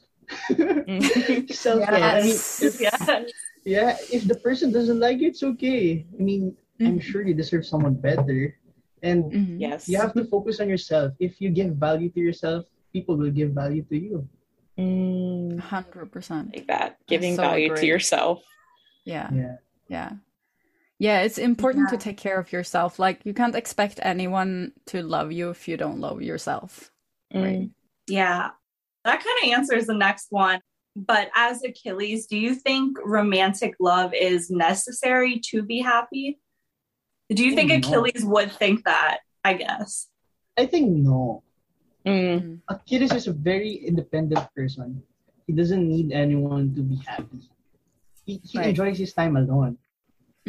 Self 1.50 1.82
love. 1.86 2.02
I 2.02 2.22
mean, 2.22 2.38
Yes. 2.40 2.62
if, 2.62 2.82
Yeah. 2.82 3.24
yeah, 3.66 3.98
if 4.12 4.26
the 4.28 4.36
person 4.36 4.72
doesn't 4.72 5.00
like 5.00 5.20
you, 5.20 5.28
it's 5.30 5.44
okay. 5.44 6.06
I 6.18 6.22
mean, 6.22 6.56
I'm 6.82 6.98
Mhm. 7.00 7.02
sure 7.04 7.22
you 7.26 7.34
deserve 7.34 7.66
someone 7.66 7.94
better. 7.96 8.56
And 9.04 9.32
Mhm. 9.32 9.56
yes. 9.60 9.88
you 9.88 9.98
have 10.00 10.14
to 10.14 10.26
focus 10.26 10.60
on 10.60 10.68
yourself. 10.70 11.14
If 11.20 11.40
you 11.40 11.50
give 11.50 11.76
value 11.76 12.10
to 12.10 12.20
yourself, 12.20 12.66
people 12.92 13.16
will 13.16 13.32
give 13.32 13.52
value 13.52 13.84
to 13.88 13.98
you. 13.98 14.28
Mm, 14.78 15.60
100%. 15.60 16.56
like 16.56 16.68
that. 16.68 16.98
Giving 17.08 17.36
so 17.36 17.44
value 17.44 17.76
to 17.76 17.86
yourself. 17.86 18.44
Yeah. 19.06 19.30
Yeah. 19.34 19.56
Yeah. 19.88 20.12
Yeah, 21.00 21.22
it's 21.22 21.38
important 21.38 21.90
to 21.90 21.98
take 21.98 22.18
care 22.18 22.38
of 22.38 22.52
yourself. 22.52 23.00
Like 23.00 23.26
you 23.26 23.34
can't 23.34 23.56
expect 23.56 24.00
anyone 24.04 24.74
to 24.88 25.02
love 25.02 25.32
you 25.32 25.50
if 25.50 25.68
you 25.68 25.78
don't 25.78 26.00
love 26.00 26.22
yourself. 26.22 26.92
Right. 27.34 27.62
Mm. 27.62 27.72
Yeah, 28.08 28.50
that 29.06 29.24
kind 29.24 29.38
of 29.44 29.58
answers 29.58 29.86
the 29.88 29.94
next 29.94 30.28
one. 30.30 30.60
But 30.96 31.30
as 31.36 31.64
Achilles, 31.64 32.28
do 32.28 32.38
you 32.38 32.54
think 32.54 32.98
romantic 33.06 33.76
love 33.80 34.14
is 34.14 34.50
necessary 34.50 35.40
to 35.52 35.64
be 35.64 35.80
happy? 35.80 36.40
Do 37.30 37.46
you 37.46 37.56
think 37.56 37.70
No. 37.70 37.78
Achilles 37.78 38.26
would 38.26 38.52
think 38.52 38.84
that? 38.84 39.20
I 39.46 39.54
guess. 39.54 40.08
I 40.58 40.66
think 40.66 40.90
no. 40.92 41.44
Mm. 42.06 42.60
Achilles 42.68 43.14
is 43.14 43.28
a 43.28 43.34
very 43.34 43.72
independent 43.76 44.54
person. 44.54 45.02
He 45.48 45.54
doesn't 45.54 45.88
need 45.88 46.12
anyone 46.12 46.76
to 46.76 46.82
be 46.82 46.96
happy. 47.06 47.48
He, 48.26 48.42
he 48.44 48.58
Right. 48.58 48.70
enjoys 48.70 48.98
his 48.98 49.14
time 49.14 49.38
alone. 49.38 49.78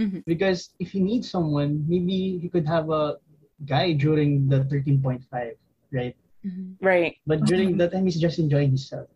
Mhm. 0.00 0.24
Because 0.24 0.70
if 0.80 0.94
you 0.94 1.02
need 1.04 1.24
someone, 1.24 1.84
maybe 1.86 2.40
you 2.40 2.48
could 2.48 2.66
have 2.66 2.88
a 2.88 3.18
guy 3.66 3.92
during 3.92 4.48
the 4.48 4.64
13.5, 4.64 5.56
right? 5.92 6.16
Mhm. 6.40 6.76
Right. 6.80 7.16
But 7.26 7.44
during 7.44 7.76
that 7.76 7.92
time, 7.92 8.06
he's 8.08 8.16
just 8.18 8.38
enjoying 8.38 8.68
himself. 8.72 9.08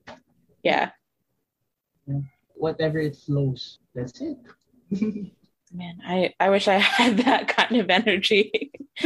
Yeah. 0.63 0.91
Whatever 2.55 2.99
it 2.99 3.17
flows, 3.17 3.79
that's 3.95 4.21
it. 4.21 4.37
Man, 5.73 5.99
I, 6.07 6.35
I 6.39 6.51
wish 6.51 6.69
I 6.69 6.77
had 6.79 7.17
that 7.25 7.49
kind 7.49 7.81
of 7.81 7.89
energy. 7.89 8.71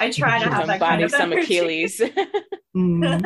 I 0.00 0.10
try 0.12 0.38
to 0.44 0.48
have 0.48 0.66
that 0.68 0.80
kind 0.80 1.00
Embody 1.00 1.04
of 1.04 1.10
some 1.10 1.32
energy. 1.32 1.56
Achilles. 1.56 2.00
Mm. 2.76 3.20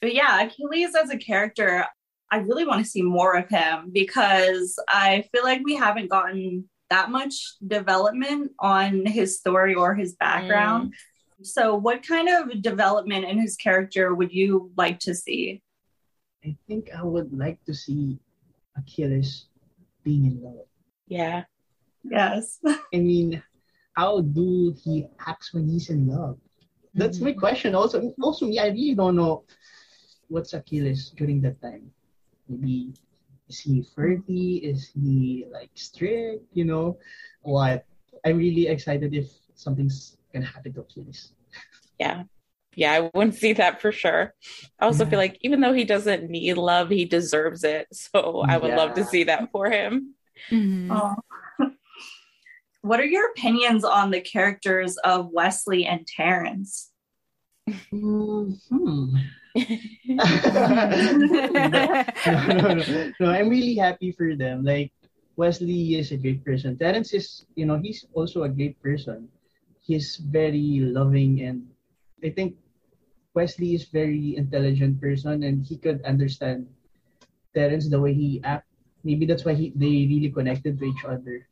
but 0.00 0.14
yeah, 0.14 0.40
Achilles 0.42 0.94
as 0.94 1.10
a 1.10 1.18
character, 1.18 1.84
I 2.32 2.38
really 2.38 2.66
want 2.66 2.82
to 2.82 2.90
see 2.90 3.02
more 3.02 3.36
of 3.36 3.46
him 3.50 3.90
because 3.92 4.78
I 4.88 5.28
feel 5.32 5.44
like 5.44 5.60
we 5.64 5.76
haven't 5.76 6.08
gotten 6.08 6.64
that 6.88 7.10
much 7.10 7.56
development 7.66 8.52
on 8.58 9.04
his 9.04 9.38
story 9.38 9.74
or 9.74 9.94
his 9.94 10.14
background. 10.14 10.94
Mm. 11.42 11.46
So, 11.46 11.74
what 11.74 12.06
kind 12.06 12.30
of 12.30 12.62
development 12.62 13.26
in 13.26 13.38
his 13.38 13.56
character 13.56 14.14
would 14.14 14.32
you 14.32 14.72
like 14.78 14.98
to 15.00 15.14
see? 15.14 15.60
I 16.42 16.56
think 16.66 16.88
I 16.96 17.02
would 17.02 17.36
like 17.36 17.62
to 17.66 17.74
see 17.74 18.18
Achilles 18.78 19.46
being 20.02 20.24
in 20.24 20.42
love. 20.42 20.66
yeah. 21.06 21.44
Yes. 22.02 22.58
I 22.66 22.98
mean, 22.98 23.42
how 23.92 24.22
do 24.22 24.74
he 24.82 25.06
acts 25.20 25.52
when 25.52 25.68
he's 25.68 25.90
in 25.90 26.08
love? 26.08 26.38
That's 26.94 27.20
my 27.20 27.30
mm-hmm. 27.30 27.38
question. 27.38 27.74
Also, 27.74 28.12
also 28.20 28.46
me, 28.46 28.58
I 28.58 28.68
really 28.68 28.94
don't 28.94 29.16
know 29.16 29.44
what's 30.28 30.54
Achilles 30.54 31.10
during 31.10 31.40
that 31.42 31.60
time. 31.60 31.92
Maybe 32.52 32.92
is 33.48 33.60
he 33.60 33.82
flirty? 33.82 34.56
Is 34.56 34.90
he 34.94 35.46
like 35.50 35.70
strict? 35.74 36.44
You 36.52 36.64
know, 36.64 36.98
what? 37.42 37.84
I'm 38.24 38.36
really 38.38 38.68
excited 38.68 39.14
if 39.14 39.30
something's 39.54 40.16
gonna 40.32 40.46
happen 40.46 40.72
to 40.74 40.80
Achilles. 40.80 41.32
Yeah. 41.98 42.24
yeah, 42.74 42.92
I 42.92 43.10
wouldn't 43.14 43.36
see 43.36 43.52
that 43.54 43.80
for 43.80 43.92
sure. 43.92 44.34
I 44.80 44.86
also 44.86 45.04
yeah. 45.04 45.10
feel 45.10 45.18
like 45.18 45.38
even 45.42 45.60
though 45.60 45.72
he 45.72 45.84
doesn't 45.84 46.30
need 46.30 46.56
love, 46.56 46.88
he 46.88 47.04
deserves 47.04 47.64
it. 47.64 47.86
So 47.92 48.42
I 48.46 48.56
would 48.56 48.70
yeah. 48.70 48.76
love 48.76 48.94
to 48.94 49.04
see 49.04 49.24
that 49.24 49.50
for 49.52 49.70
him. 49.70 50.14
Mm-hmm. 50.50 50.90
Oh. 50.90 51.14
what 52.82 53.00
are 53.00 53.04
your 53.04 53.30
opinions 53.30 53.84
on 53.84 54.10
the 54.10 54.20
characters 54.20 54.96
of 54.98 55.30
Wesley 55.30 55.86
and 55.86 56.06
Terrence? 56.06 56.90
Hmm. 57.90 59.16
No, 59.54 60.24
no, 62.48 62.68
no, 62.72 63.12
no, 63.20 63.26
I'm 63.30 63.48
really 63.48 63.74
happy 63.76 64.12
for 64.12 64.34
them. 64.34 64.64
Like 64.64 64.92
Wesley 65.36 65.96
is 65.96 66.12
a 66.12 66.16
great 66.16 66.44
person. 66.44 66.78
Terrence 66.78 67.12
is, 67.12 67.46
you 67.54 67.66
know, 67.66 67.76
he's 67.76 68.06
also 68.14 68.44
a 68.44 68.48
great 68.48 68.80
person. 68.82 69.28
He's 69.80 70.16
very 70.16 70.80
loving 70.80 71.42
and 71.42 71.66
I 72.24 72.30
think 72.30 72.56
Wesley 73.34 73.74
is 73.74 73.88
very 73.88 74.36
intelligent 74.36 75.00
person 75.00 75.42
and 75.42 75.64
he 75.64 75.76
could 75.76 76.04
understand 76.04 76.66
Terrence 77.54 77.88
the 77.88 78.00
way 78.00 78.14
he 78.14 78.40
act. 78.44 78.66
Maybe 79.04 79.26
that's 79.26 79.44
why 79.44 79.54
he, 79.54 79.72
they 79.74 80.06
really 80.06 80.30
connected 80.30 80.78
to 80.78 80.84
each 80.84 81.04
other. 81.04 81.46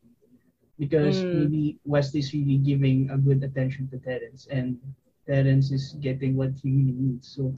Because 0.79 1.21
mm. 1.21 1.33
maybe 1.35 1.79
Wesley's 1.85 2.33
really 2.33 2.57
giving 2.57 3.09
a 3.11 3.17
good 3.17 3.43
attention 3.43 3.89
to 3.89 3.99
Terrence 3.99 4.47
and 4.49 4.79
Terrence 5.27 5.71
is 5.71 5.93
getting 6.01 6.35
what 6.35 6.51
he 6.61 6.71
really 6.71 6.97
needs. 6.97 7.27
So 7.35 7.53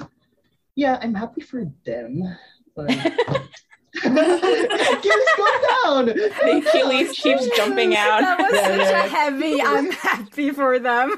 yeah, 0.76 1.00
I'm 1.02 1.14
happy 1.14 1.42
for 1.42 1.66
them. 1.86 2.38
But 2.76 2.90
Achilles, 3.96 5.30
go 5.38 5.48
down. 5.84 6.06
The 6.08 6.64
Achilles 6.66 7.12
keeps 7.12 7.48
jumping 7.56 7.96
out. 7.98 8.22
That 8.22 8.40
was 8.40 8.54
yeah, 8.54 8.68
such 8.68 8.80
yeah. 8.80 9.06
a 9.06 9.08
heavy. 9.08 9.62
I'm 9.62 9.92
happy 9.92 10.50
for 10.52 10.80
them. 10.80 11.16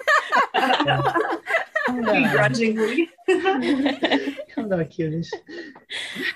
Begrudgingly. 1.88 3.10
Come 3.28 4.70
down, 4.70 4.80
Achilles. 4.82 5.34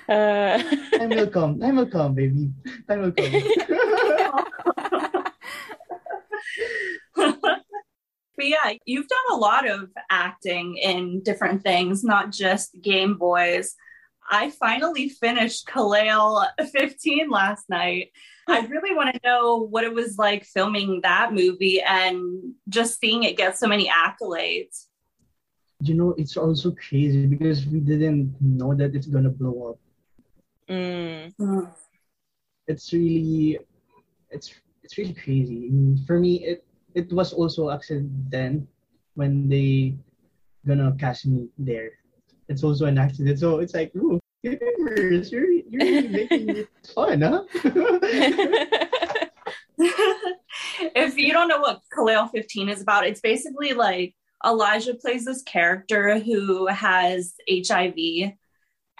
Uh... 0.07 0.57
Time 0.97 1.09
will 1.09 1.27
come. 1.27 1.59
Time 1.59 1.75
will 1.75 1.87
come, 1.87 2.13
baby. 2.15 2.49
Time 2.87 3.01
will 3.01 3.11
come. 3.11 3.31
But 8.39 8.47
yeah, 8.47 8.71
you've 8.85 9.09
done 9.09 9.33
a 9.33 9.35
lot 9.35 9.69
of 9.69 9.89
acting 10.09 10.77
in 10.77 11.21
different 11.23 11.61
things, 11.61 12.05
not 12.05 12.31
just 12.31 12.81
Game 12.81 13.17
Boys. 13.17 13.75
I 14.31 14.51
finally 14.51 15.09
finished 15.09 15.67
Kalel 15.67 16.47
15 16.71 17.29
last 17.29 17.69
night. 17.69 18.11
I 18.47 18.61
really 18.61 18.95
want 18.95 19.13
to 19.13 19.19
know 19.25 19.57
what 19.57 19.83
it 19.83 19.93
was 19.93 20.17
like 20.17 20.45
filming 20.45 21.01
that 21.03 21.33
movie 21.33 21.81
and 21.81 22.53
just 22.69 23.01
seeing 23.01 23.23
it 23.23 23.35
get 23.35 23.57
so 23.57 23.67
many 23.67 23.89
accolades. 23.89 24.85
You 25.81 25.95
know, 25.95 26.15
it's 26.17 26.37
also 26.37 26.71
crazy 26.71 27.25
because 27.25 27.65
we 27.65 27.81
didn't 27.81 28.37
know 28.39 28.73
that 28.73 28.95
it's 28.95 29.07
gonna 29.07 29.31
blow 29.31 29.71
up. 29.71 29.79
Mm. 30.69 31.73
It's 32.67 32.93
really, 32.93 33.59
it's 34.29 34.53
it's 34.81 34.97
really 34.97 35.13
crazy. 35.13 35.67
I 35.67 35.71
mean, 35.71 36.03
for 36.07 36.17
me, 36.21 36.45
it 36.45 36.63
it 36.99 37.13
was 37.13 37.31
also 37.31 37.69
accident 37.71 38.67
when 39.15 39.47
they 39.47 39.95
gonna 40.67 40.95
cast 40.99 41.25
me 41.25 41.47
there. 41.57 41.91
It's 42.49 42.63
also 42.63 42.85
an 42.85 42.97
accident. 42.97 43.39
So 43.39 43.59
it's 43.59 43.73
like, 43.73 43.95
ooh, 43.95 44.19
universe, 44.43 45.31
you're 45.31 45.49
you're 45.49 45.79
really 45.79 46.07
making 46.19 46.49
it 46.49 46.67
fun, 46.93 47.21
huh? 47.21 47.43
if 49.79 51.17
you 51.17 51.31
don't 51.31 51.47
know 51.47 51.59
what 51.59 51.81
Kalel 51.95 52.29
15 52.31 52.69
is 52.69 52.81
about, 52.81 53.07
it's 53.07 53.21
basically 53.21 53.73
like 53.73 54.13
Elijah 54.45 54.95
plays 54.95 55.23
this 55.25 55.41
character 55.43 56.19
who 56.19 56.67
has 56.67 57.35
HIV 57.49 58.33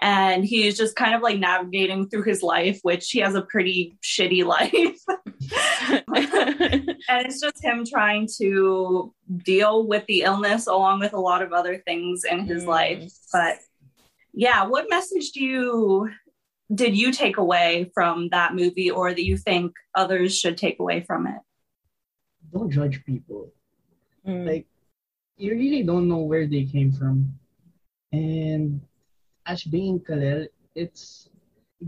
and 0.01 0.45
he's 0.45 0.77
just 0.77 0.95
kind 0.95 1.13
of 1.13 1.21
like 1.21 1.39
navigating 1.39 2.07
through 2.07 2.23
his 2.23 2.41
life, 2.41 2.79
which 2.83 3.09
he 3.11 3.19
has 3.19 3.35
a 3.35 3.41
pretty 3.41 3.97
shitty 4.03 4.45
life. 4.55 4.99
and 5.91 7.25
it's 7.25 7.41
just 7.41 7.63
him 7.63 7.85
trying 7.85 8.27
to 8.37 9.13
deal 9.43 9.87
with 9.87 10.05
the 10.07 10.21
illness 10.21 10.67
along 10.67 10.99
with 10.99 11.13
a 11.13 11.19
lot 11.19 11.41
of 11.41 11.53
other 11.53 11.77
things 11.77 12.23
in 12.23 12.45
his 12.45 12.63
mm. 12.63 12.67
life. 12.67 13.11
But 13.31 13.57
yeah, 14.33 14.65
what 14.65 14.89
message 14.89 15.31
do 15.31 15.43
you 15.43 16.09
did 16.73 16.95
you 16.95 17.11
take 17.11 17.37
away 17.37 17.89
from 17.93 18.29
that 18.29 18.53
movie 18.53 18.91
or 18.91 19.13
that 19.13 19.25
you 19.25 19.37
think 19.37 19.73
others 19.95 20.37
should 20.37 20.57
take 20.57 20.79
away 20.79 21.01
from 21.01 21.25
it? 21.25 21.41
Don't 22.53 22.69
judge 22.69 23.03
people. 23.05 23.51
Mm. 24.27 24.45
Like 24.45 24.67
you 25.37 25.53
really 25.53 25.83
don't 25.83 26.07
know 26.07 26.19
where 26.19 26.45
they 26.45 26.65
came 26.65 26.91
from. 26.91 27.33
And 28.11 28.81
as 29.45 29.63
being 29.63 29.99
Kalel, 29.99 30.47
it's 30.75 31.29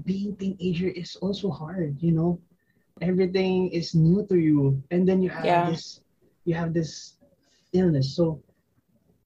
being 0.05 0.35
teenager 0.35 0.87
is 0.87 1.15
also 1.17 1.49
hard, 1.49 1.97
you 2.01 2.11
know. 2.11 2.39
Everything 3.01 3.69
is 3.69 3.95
new 3.95 4.25
to 4.27 4.37
you, 4.37 4.81
and 4.91 5.07
then 5.07 5.21
you 5.21 5.29
have 5.29 5.45
yeah. 5.45 5.69
this, 5.69 6.01
you 6.45 6.53
have 6.53 6.73
this 6.73 7.17
illness. 7.73 8.15
So, 8.15 8.41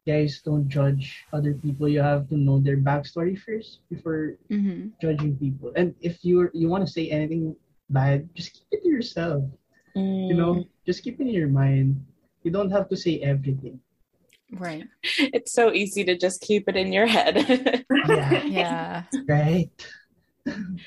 guys, 0.08 0.42
don't 0.44 0.70
judge 0.70 1.26
other 1.34 1.54
people. 1.54 1.88
You 1.88 2.00
have 2.00 2.30
to 2.30 2.38
know 2.38 2.60
their 2.60 2.78
backstory 2.78 3.38
first 3.38 3.80
before 3.90 4.40
mm-hmm. 4.50 4.96
judging 5.02 5.36
people. 5.38 5.74
And 5.76 5.94
if 6.00 6.24
you 6.24 6.50
you 6.54 6.70
want 6.70 6.88
to 6.88 6.92
say 6.92 7.10
anything 7.12 7.56
bad, 7.90 8.30
just 8.34 8.54
keep 8.54 8.68
it 8.72 8.84
to 8.84 8.90
yourself. 8.90 9.44
Mm. 9.96 10.28
You 10.28 10.36
know, 10.36 10.54
mm. 10.56 10.68
just 10.86 11.04
keep 11.04 11.20
it 11.20 11.28
in 11.28 11.36
your 11.36 11.48
mind. 11.48 12.00
You 12.44 12.52
don't 12.52 12.72
have 12.72 12.90
to 12.90 12.98
say 12.98 13.20
everything. 13.20 13.80
Right. 14.52 14.88
It's 15.20 15.54
so 15.54 15.74
easy 15.74 16.04
to 16.06 16.18
just 16.18 16.42
keep 16.42 16.70
it 16.70 16.76
in 16.76 16.94
your 16.94 17.08
head. 17.08 17.84
yeah. 18.08 18.44
Yeah. 18.46 19.04
Right. 19.28 19.70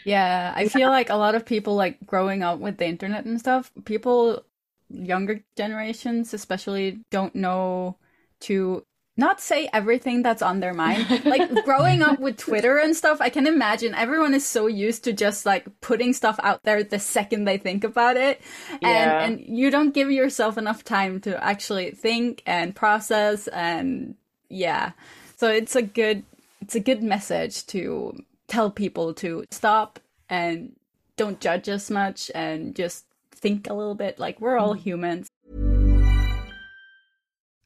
Yeah. 0.05 0.53
I 0.55 0.68
feel 0.68 0.88
like 0.88 1.11
a 1.11 1.16
lot 1.16 1.35
of 1.35 1.44
people 1.44 1.75
like 1.75 1.99
growing 2.07 2.42
up 2.42 2.59
with 2.59 2.79
the 2.79 2.87
internet 2.87 3.25
and 3.25 3.38
stuff, 3.38 3.71
people 3.85 4.44
younger 4.90 5.44
generations 5.57 6.33
especially 6.33 7.01
don't 7.11 7.35
know 7.35 7.97
to 8.40 8.85
not 9.18 9.40
say 9.40 9.68
everything 9.73 10.23
that's 10.23 10.42
on 10.42 10.61
their 10.61 10.73
mind. 10.73 11.25
Like 11.25 11.64
growing 11.64 12.03
up 12.03 12.21
with 12.21 12.37
Twitter 12.37 12.79
and 12.79 12.94
stuff, 12.94 13.21
I 13.21 13.31
can 13.31 13.49
imagine 13.49 13.92
everyone 13.94 14.33
is 14.33 14.47
so 14.47 14.68
used 14.68 15.03
to 15.05 15.12
just 15.12 15.44
like 15.44 15.66
putting 15.81 16.12
stuff 16.12 16.38
out 16.42 16.62
there 16.62 16.85
the 16.85 17.01
second 17.01 17.44
they 17.44 17.59
think 17.59 17.83
about 17.83 18.16
it. 18.16 18.40
And 18.81 19.11
and 19.40 19.59
you 19.59 19.71
don't 19.71 19.92
give 19.92 20.11
yourself 20.11 20.57
enough 20.57 20.85
time 20.85 21.21
to 21.23 21.42
actually 21.42 21.90
think 21.90 22.42
and 22.47 22.77
process 22.77 23.49
and 23.49 24.14
yeah. 24.49 24.92
So 25.37 25.49
it's 25.51 25.75
a 25.75 25.83
good 25.83 26.23
it's 26.61 26.77
a 26.77 26.81
good 26.81 27.03
message 27.03 27.66
to 27.66 28.16
tell 28.48 28.70
people 28.70 29.14
to 29.14 29.44
stop 29.50 30.00
and 30.28 30.74
don't 31.16 31.40
judge 31.40 31.68
as 31.68 31.90
much 31.90 32.30
and 32.34 32.74
just 32.74 33.04
think 33.32 33.68
a 33.68 33.74
little 33.74 33.94
bit 33.94 34.18
like 34.18 34.40
we're 34.40 34.58
all 34.58 34.74
mm. 34.74 34.80
humans 34.80 35.28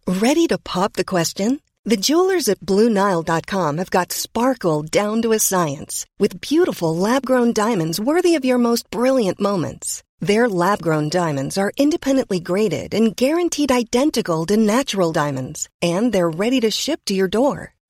Ready 0.07 0.49
to 0.49 0.59
pop 0.59 0.95
the 0.95 1.05
question? 1.05 1.61
The 1.85 1.97
jewelers 1.97 2.49
at 2.49 2.59
BlueNile.com 2.61 3.79
have 3.79 3.91
got 3.91 4.13
sparkle 4.13 4.83
down 4.83 5.23
to 5.23 5.33
a 5.33 5.39
science 5.39 6.07
with 6.19 6.41
beautiful 6.41 6.97
lab 6.97 7.25
grown 7.25 7.53
diamonds 7.53 8.01
worthy 8.01 8.35
of 8.35 8.45
your 8.45 8.59
most 8.59 8.91
brilliant 8.91 9.41
moments. 9.41 10.03
Their 10.21 10.49
lab 10.49 10.83
grown 10.83 11.09
diamonds 11.09 11.57
are 11.57 11.73
independently 11.77 12.41
graded 12.41 12.95
and 12.95 13.17
guaranteed 13.17 13.71
identical 13.71 14.45
to 14.47 14.57
natural 14.57 15.13
diamonds, 15.13 15.69
and 15.81 16.13
they're 16.13 16.31
ready 16.31 16.61
to 16.61 16.71
ship 16.71 17.01
to 17.07 17.15
your 17.15 17.29
door. 17.29 17.75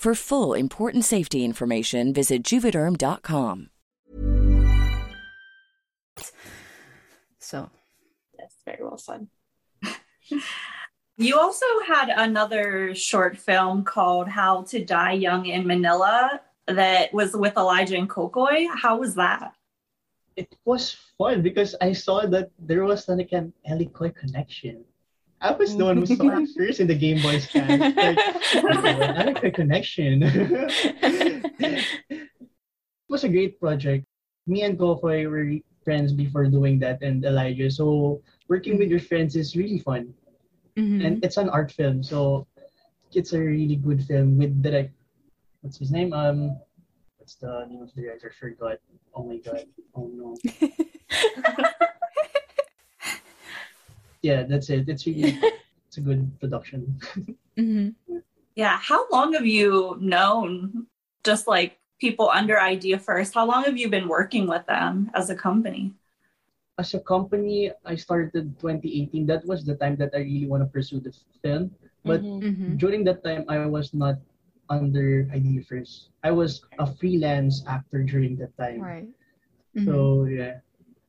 For 0.00 0.14
full 0.14 0.54
important 0.54 1.04
safety 1.04 1.44
information, 1.44 2.14
visit 2.14 2.42
juvederm.com. 2.42 3.68
So, 7.38 7.68
Yes, 8.38 8.54
very 8.64 8.82
well 8.82 8.96
said. 8.96 9.28
You 11.18 11.38
also 11.38 11.66
had 11.86 12.08
another 12.08 12.94
short 12.94 13.36
film 13.36 13.84
called 13.84 14.26
How 14.26 14.62
to 14.72 14.82
Die 14.82 15.12
Young 15.12 15.44
in 15.44 15.66
Manila 15.66 16.40
that 16.66 17.12
was 17.12 17.36
with 17.36 17.58
Elijah 17.58 17.98
and 17.98 18.08
Kokoy. 18.08 18.68
How 18.74 18.96
was 18.96 19.14
that? 19.16 19.52
It 20.36 20.56
was 20.64 20.96
fun 21.18 21.42
because 21.42 21.76
I 21.82 21.92
saw 21.92 22.24
that 22.24 22.48
there 22.58 22.84
was 22.84 23.06
like 23.06 23.32
an 23.32 23.52
Elikoi 23.68 24.16
connection. 24.16 24.82
I 25.40 25.52
was 25.52 25.76
the 25.76 25.84
one 25.84 25.96
who 25.96 26.06
saw 26.06 26.36
it 26.36 26.48
first 26.56 26.80
in 26.80 26.86
the 26.86 26.94
Game 26.94 27.22
Boys 27.22 27.46
cast. 27.46 27.80
Like, 27.80 28.18
Elikoi 29.16 29.54
connection. 29.54 30.22
it 31.60 31.88
was 33.08 33.24
a 33.24 33.28
great 33.28 33.58
project. 33.58 34.04
Me 34.46 34.62
and 34.62 34.78
Kokoy 34.78 35.30
were 35.30 35.58
friends 35.84 36.12
before 36.12 36.44
doing 36.46 36.78
that 36.80 37.00
and 37.02 37.24
Elijah. 37.24 37.70
So 37.70 38.20
working 38.48 38.76
with 38.76 38.90
your 38.90 39.00
friends 39.00 39.36
is 39.36 39.56
really 39.56 39.78
fun. 39.78 40.12
mhm. 40.76 41.04
and 41.04 41.24
it's 41.24 41.36
an 41.36 41.48
art 41.50 41.72
film 41.72 42.00
so 42.02 42.46
it's 43.12 43.32
a 43.34 43.40
really 43.40 43.74
good 43.74 44.00
film 44.06 44.38
with 44.38 44.54
Direk 44.62 44.90
what's 45.60 45.78
his 45.82 45.90
name 45.90 46.12
um 46.14 46.54
what's 47.18 47.34
the 47.42 47.66
name 47.68 47.82
of 47.82 47.90
the 47.94 48.02
director 48.06 48.30
forgot 48.38 48.78
oh 49.14 49.24
my 49.26 49.36
god 49.42 49.66
oh 49.98 50.06
no 50.14 50.36
yeah 54.22 54.42
that's 54.42 54.70
it 54.70 54.88
it's 54.88 55.06
really 55.06 55.38
it's 55.88 55.96
a 55.98 56.00
good 56.00 56.28
production 56.40 56.98
Mhm. 57.58 57.94
Yeah. 58.56 58.78
How 58.80 59.06
long 59.10 59.32
have 59.34 59.46
you 59.46 59.96
known 60.00 60.86
just 61.24 61.46
like 61.46 61.78
people 62.00 62.30
under 62.32 62.60
Idea 62.60 62.98
First? 62.98 63.34
How 63.34 63.44
long 63.46 63.64
have 63.64 63.76
you 63.76 63.88
been 63.88 64.08
working 64.08 64.46
with 64.48 64.64
them 64.66 65.10
as 65.14 65.30
a 65.30 65.36
company? 65.36 65.92
as 66.80 66.94
a 66.94 67.00
company 67.00 67.68
i 67.84 67.94
started 67.94 68.56
2018 68.58 69.26
that 69.28 69.44
was 69.44 69.64
the 69.68 69.76
time 69.76 69.96
that 70.00 70.10
i 70.16 70.24
really 70.24 70.48
want 70.48 70.64
to 70.64 70.70
pursue 70.72 70.96
the 71.00 71.12
film 71.44 71.68
but 72.08 72.24
Mhm. 72.24 72.40
Mhm. 72.40 72.78
during 72.80 73.04
that 73.04 73.20
time 73.20 73.44
i 73.52 73.60
was 73.68 73.92
not 73.92 74.16
under 74.72 75.28
idea 75.34 75.60
first 75.60 76.08
i 76.24 76.30
was 76.32 76.64
a 76.80 76.86
freelance 76.88 77.60
actor 77.68 78.00
during 78.02 78.32
that 78.40 78.56
time 78.56 78.80
Right. 78.80 79.08
So 79.84 80.24
yeah, 80.26 80.60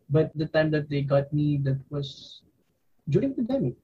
but 0.10 0.30
the 0.36 0.46
time 0.46 0.70
that 0.72 0.90
they 0.90 1.02
got 1.02 1.34
me, 1.34 1.58
that 1.66 1.80
was 1.90 2.42
during 3.10 3.30
the 3.30 3.36
pandemic 3.36 3.76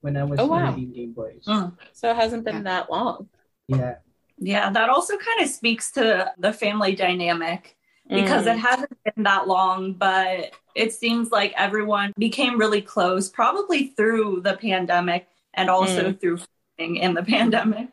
when 0.00 0.16
I 0.16 0.24
was 0.24 0.40
Oh, 0.40 0.46
wow. 0.46 0.66
already 0.66 0.82
in 0.84 0.92
Game 0.92 1.12
Boys. 1.12 1.44
Mm. 1.46 1.76
So 1.92 2.10
it 2.10 2.16
hasn't 2.16 2.44
been 2.44 2.64
that 2.64 2.90
long. 2.90 3.28
Yeah, 3.68 3.96
Yeah, 4.38 4.70
that 4.70 4.88
also 4.90 5.16
kind 5.16 5.40
of 5.42 5.48
speaks 5.48 5.92
to 5.92 6.32
the 6.38 6.52
family 6.52 6.94
dynamic 6.94 7.76
because 8.08 8.46
Mm. 8.46 8.54
it 8.54 8.58
hasn't 8.58 8.98
been 9.04 9.22
that 9.24 9.46
long, 9.46 9.92
but 9.94 10.52
it 10.74 10.92
seems 10.92 11.30
like 11.30 11.52
everyone 11.56 12.12
became 12.18 12.58
really 12.58 12.82
close, 12.82 13.28
probably 13.30 13.88
through 13.88 14.40
the 14.42 14.56
pandemic 14.56 15.28
and 15.54 15.70
also 15.70 16.12
through 16.12 16.38
in 16.78 17.14
the 17.14 17.22
pandemic. 17.34 17.88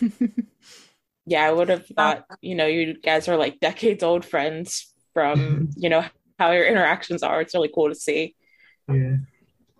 yeah, 1.26 1.44
I 1.44 1.52
would 1.52 1.68
have 1.68 1.86
thought, 1.86 2.24
you 2.40 2.54
know, 2.54 2.66
you 2.66 3.00
guys 3.00 3.28
are 3.28 3.36
like 3.36 3.60
decades 3.60 4.02
old 4.02 4.24
friends 4.24 4.92
from, 5.14 5.70
you 5.76 5.88
know, 5.88 6.04
how 6.38 6.52
your 6.52 6.66
interactions 6.66 7.22
are. 7.22 7.40
It's 7.40 7.54
really 7.54 7.70
cool 7.74 7.88
to 7.88 7.94
see. 7.94 8.36
yeah, 8.88 9.16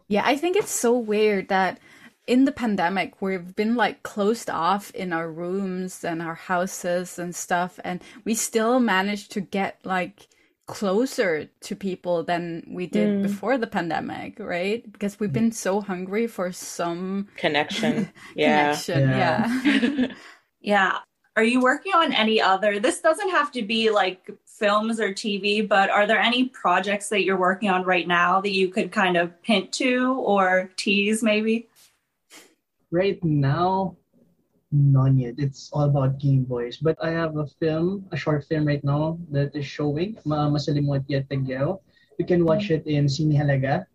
Yeah, 0.08 0.22
I 0.24 0.36
think 0.36 0.56
it's 0.56 0.70
so 0.72 0.96
weird 0.98 1.48
that 1.48 1.78
in 2.26 2.44
the 2.44 2.52
pandemic 2.52 3.20
we've 3.22 3.54
been 3.56 3.74
like 3.76 4.02
closed 4.02 4.50
off 4.50 4.90
in 4.92 5.12
our 5.12 5.30
rooms 5.30 6.04
and 6.04 6.20
our 6.22 6.34
houses 6.34 7.18
and 7.18 7.34
stuff 7.34 7.80
and 7.84 8.02
we 8.24 8.34
still 8.34 8.80
managed 8.80 9.32
to 9.32 9.40
get 9.40 9.78
like 9.84 10.28
closer 10.66 11.46
to 11.62 11.74
people 11.76 12.22
than 12.24 12.62
we 12.70 12.86
did 12.86 13.08
Mm. 13.08 13.22
before 13.22 13.56
the 13.56 13.66
pandemic, 13.66 14.38
right? 14.38 14.90
Because 14.92 15.18
we've 15.18 15.32
been 15.32 15.52
so 15.52 15.80
hungry 15.80 16.26
for 16.26 16.52
some 16.52 17.28
Connection. 17.36 18.10
Yeah. 18.34 18.76
connection. 18.76 19.08
Yeah. 19.08 19.48
Yeah. 19.64 20.06
Yeah. 20.60 20.98
Are 21.38 21.44
you 21.44 21.60
working 21.60 21.92
on 21.94 22.12
any 22.12 22.42
other? 22.42 22.80
This 22.80 23.00
doesn't 23.00 23.30
have 23.30 23.52
to 23.52 23.62
be 23.62 23.90
like 23.90 24.28
films 24.44 24.98
or 24.98 25.10
TV, 25.14 25.62
but 25.62 25.88
are 25.88 26.04
there 26.04 26.18
any 26.18 26.46
projects 26.46 27.08
that 27.10 27.22
you're 27.22 27.38
working 27.38 27.70
on 27.70 27.84
right 27.84 28.08
now 28.08 28.40
that 28.40 28.50
you 28.50 28.70
could 28.74 28.90
kind 28.90 29.16
of 29.16 29.30
hint 29.42 29.70
to 29.74 30.14
or 30.14 30.68
tease 30.74 31.22
maybe? 31.22 31.68
right 32.90 33.22
now, 33.22 33.94
none 34.72 35.16
yet. 35.16 35.34
It's 35.38 35.70
all 35.72 35.84
about 35.84 36.18
Game 36.18 36.42
Boys. 36.42 36.76
But 36.76 36.98
I 37.00 37.10
have 37.10 37.36
a 37.36 37.46
film, 37.46 38.06
a 38.10 38.16
short 38.16 38.42
film 38.42 38.66
right 38.66 38.82
now 38.82 39.22
that 39.30 39.54
is 39.54 39.64
showing. 39.64 40.18
Ma 40.24 40.50
Masalimuot 40.50 41.04
Yet 41.06 41.28
Tagyao. 41.28 41.78
You 42.18 42.26
can 42.26 42.44
watch 42.44 42.74
mm-hmm. 42.74 42.82
it 42.82 42.98
in 42.98 43.06
Sini 43.06 43.38
Halaga 43.38 43.86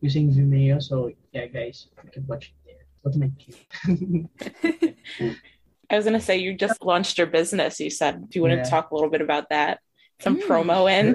using 0.00 0.30
Vimeo. 0.30 0.80
So 0.80 1.10
yeah, 1.32 1.46
guys, 1.46 1.88
you 2.04 2.10
can 2.10 2.24
watch 2.28 2.54
it 2.54 2.70
there. 2.70 2.86
What 3.02 3.18
am 3.18 3.26
I 3.26 3.30
kidding? 3.34 4.30
I 5.94 5.96
was 5.96 6.04
going 6.06 6.18
to 6.18 6.24
say, 6.24 6.36
you 6.38 6.54
just 6.54 6.82
launched 6.84 7.18
your 7.18 7.28
business, 7.28 7.78
you 7.78 7.88
said. 7.88 8.28
Do 8.28 8.38
you 8.38 8.42
want 8.42 8.54
Yeah. 8.58 8.64
to 8.64 8.70
talk 8.70 8.90
a 8.90 8.94
little 8.94 9.10
bit 9.10 9.20
about 9.22 9.48
that? 9.50 9.78
Some 10.20 10.36
Mm, 10.38 10.46
promo 10.46 10.78
in. 10.90 11.06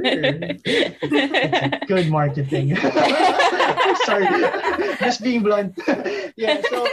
Good 1.88 2.08
marketing. 2.08 2.76
Sorry, 4.08 4.28
just 5.04 5.20
being 5.24 5.44
blunt. 5.44 5.76
yeah, 6.38 6.62
so 6.72 6.88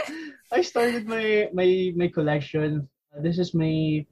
I 0.51 0.61
started 0.61 1.07
my 1.07 1.47
my 1.53 1.91
my 1.95 2.07
collection. 2.07 2.87
This 3.23 3.37
is 3.39 3.53
my 3.53 4.05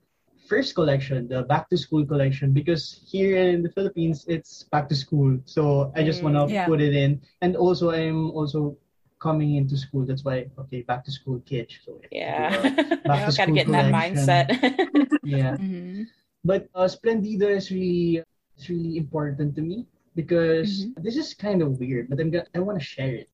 first 0.47 0.75
collection, 0.75 1.27
the 1.27 1.43
back 1.43 1.67
to 1.71 1.77
school 1.77 2.05
collection, 2.05 2.51
because 2.53 3.01
here 3.11 3.35
in 3.55 3.63
the 3.63 3.71
Philippines 3.71 4.25
it's 4.27 4.63
back 4.71 4.87
to 4.91 4.95
school. 4.95 5.39
So 5.45 5.91
I 5.95 6.03
just 6.03 6.21
wanna 6.23 6.45
Mm, 6.47 6.51
yeah. 6.51 6.67
put 6.67 6.79
it 6.81 6.93
in, 6.95 7.19
and 7.41 7.55
also 7.55 7.91
I'm 7.91 8.31
also 8.31 8.77
coming 9.25 9.57
into 9.57 9.73
school. 9.73 10.05
That's 10.05 10.21
why 10.21 10.45
okay, 10.69 10.85
back 10.85 11.01
to 11.09 11.11
school 11.11 11.41
kids. 11.49 11.73
So 11.81 11.97
yeah. 12.13 12.53
Back 13.09 13.25
to 13.25 13.33
Got 13.33 13.49
to 13.49 13.57
get 13.57 13.65
in 13.65 13.73
that 13.73 13.89
mindset. 13.89 14.45
yeah. 15.25 15.57
Mhm. 15.57 16.05
But 16.45 16.69
uh, 16.77 16.85
Splendido 16.85 17.49
is 17.49 17.73
really 17.73 18.21
it's 18.53 18.69
really 18.69 19.01
important 19.01 19.57
to 19.57 19.61
me 19.65 19.89
because 20.13 20.93
this 21.01 21.17
is 21.17 21.33
kind 21.33 21.65
of 21.65 21.81
weird, 21.81 22.05
but 22.13 22.21
I'm 22.21 22.29
gonna 22.29 22.45
I 22.53 22.61
want 22.61 22.77
to 22.77 22.85
share 22.85 23.25
it. 23.25 23.29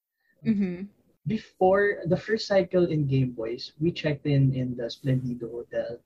Mhm. 0.47 0.87
Before 1.27 2.01
the 2.07 2.17
first 2.17 2.47
cycle 2.47 2.87
in 2.87 3.05
Game 3.05 3.35
Boys, 3.35 3.75
we 3.83 3.91
checked 3.91 4.25
in 4.25 4.55
in 4.55 4.73
the 4.79 4.87
Splendido 4.87 5.51
Hotel. 5.51 5.99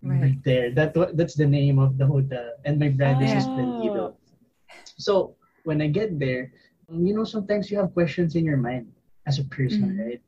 Right. 0.00 0.40
there, 0.48 0.72
that 0.72 0.96
that's 1.12 1.36
the 1.36 1.44
name 1.44 1.76
of 1.76 2.00
the 2.00 2.08
hotel, 2.08 2.56
and 2.64 2.80
my 2.80 2.88
brand 2.88 3.20
is 3.20 3.36
Oh. 3.36 3.52
Splendido. 3.52 4.04
So 4.96 5.36
when 5.68 5.84
I 5.84 5.92
get 5.92 6.16
there, 6.16 6.48
you 6.88 7.12
know, 7.12 7.28
sometimes 7.28 7.68
you 7.68 7.76
have 7.76 7.92
questions 7.92 8.32
in 8.32 8.48
your 8.48 8.56
mind 8.56 8.88
as 9.26 9.38
a 9.38 9.44
person, 9.44 9.88
Mhm. 9.88 9.98
right? 9.98 10.20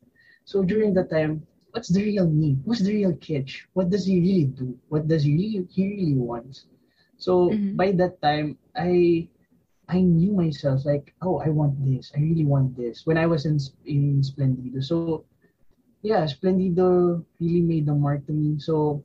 So 0.45 0.63
during 0.63 0.93
that 0.95 1.09
time, 1.09 1.45
what's 1.71 1.89
the 1.89 2.03
real 2.03 2.27
me? 2.29 2.57
Who's 2.65 2.79
the 2.81 2.93
real 2.93 3.13
Kych? 3.13 3.65
What 3.73 3.89
does 3.89 4.05
he 4.05 4.19
really 4.19 4.45
do? 4.45 4.77
What 4.89 5.07
does 5.07 5.23
he 5.23 5.33
really 5.33 5.67
he 5.71 5.83
really 5.89 6.15
wants? 6.15 6.65
So 7.17 7.59
Mhm. 7.59 7.73
by 7.73 7.91
that 7.93 8.21
time, 8.21 8.57
I 8.75 9.27
I 9.87 10.01
knew 10.01 10.33
myself 10.33 10.85
like, 10.85 11.13
oh, 11.21 11.39
I 11.39 11.49
want 11.49 11.77
this. 11.85 12.11
I 12.15 12.19
really 12.21 12.45
want 12.45 12.75
this. 12.77 13.05
When 13.05 13.17
I 13.17 13.27
was 13.27 13.45
in 13.45 13.57
in 13.85 14.21
Splendido, 14.23 14.81
so 14.83 15.17
yeah, 15.95 16.15
Splendido 16.17 17.17
really 17.39 17.61
made 17.61 17.85
the 17.85 17.93
mark 17.95 18.25
to 18.27 18.31
me. 18.33 18.59
So 18.59 19.03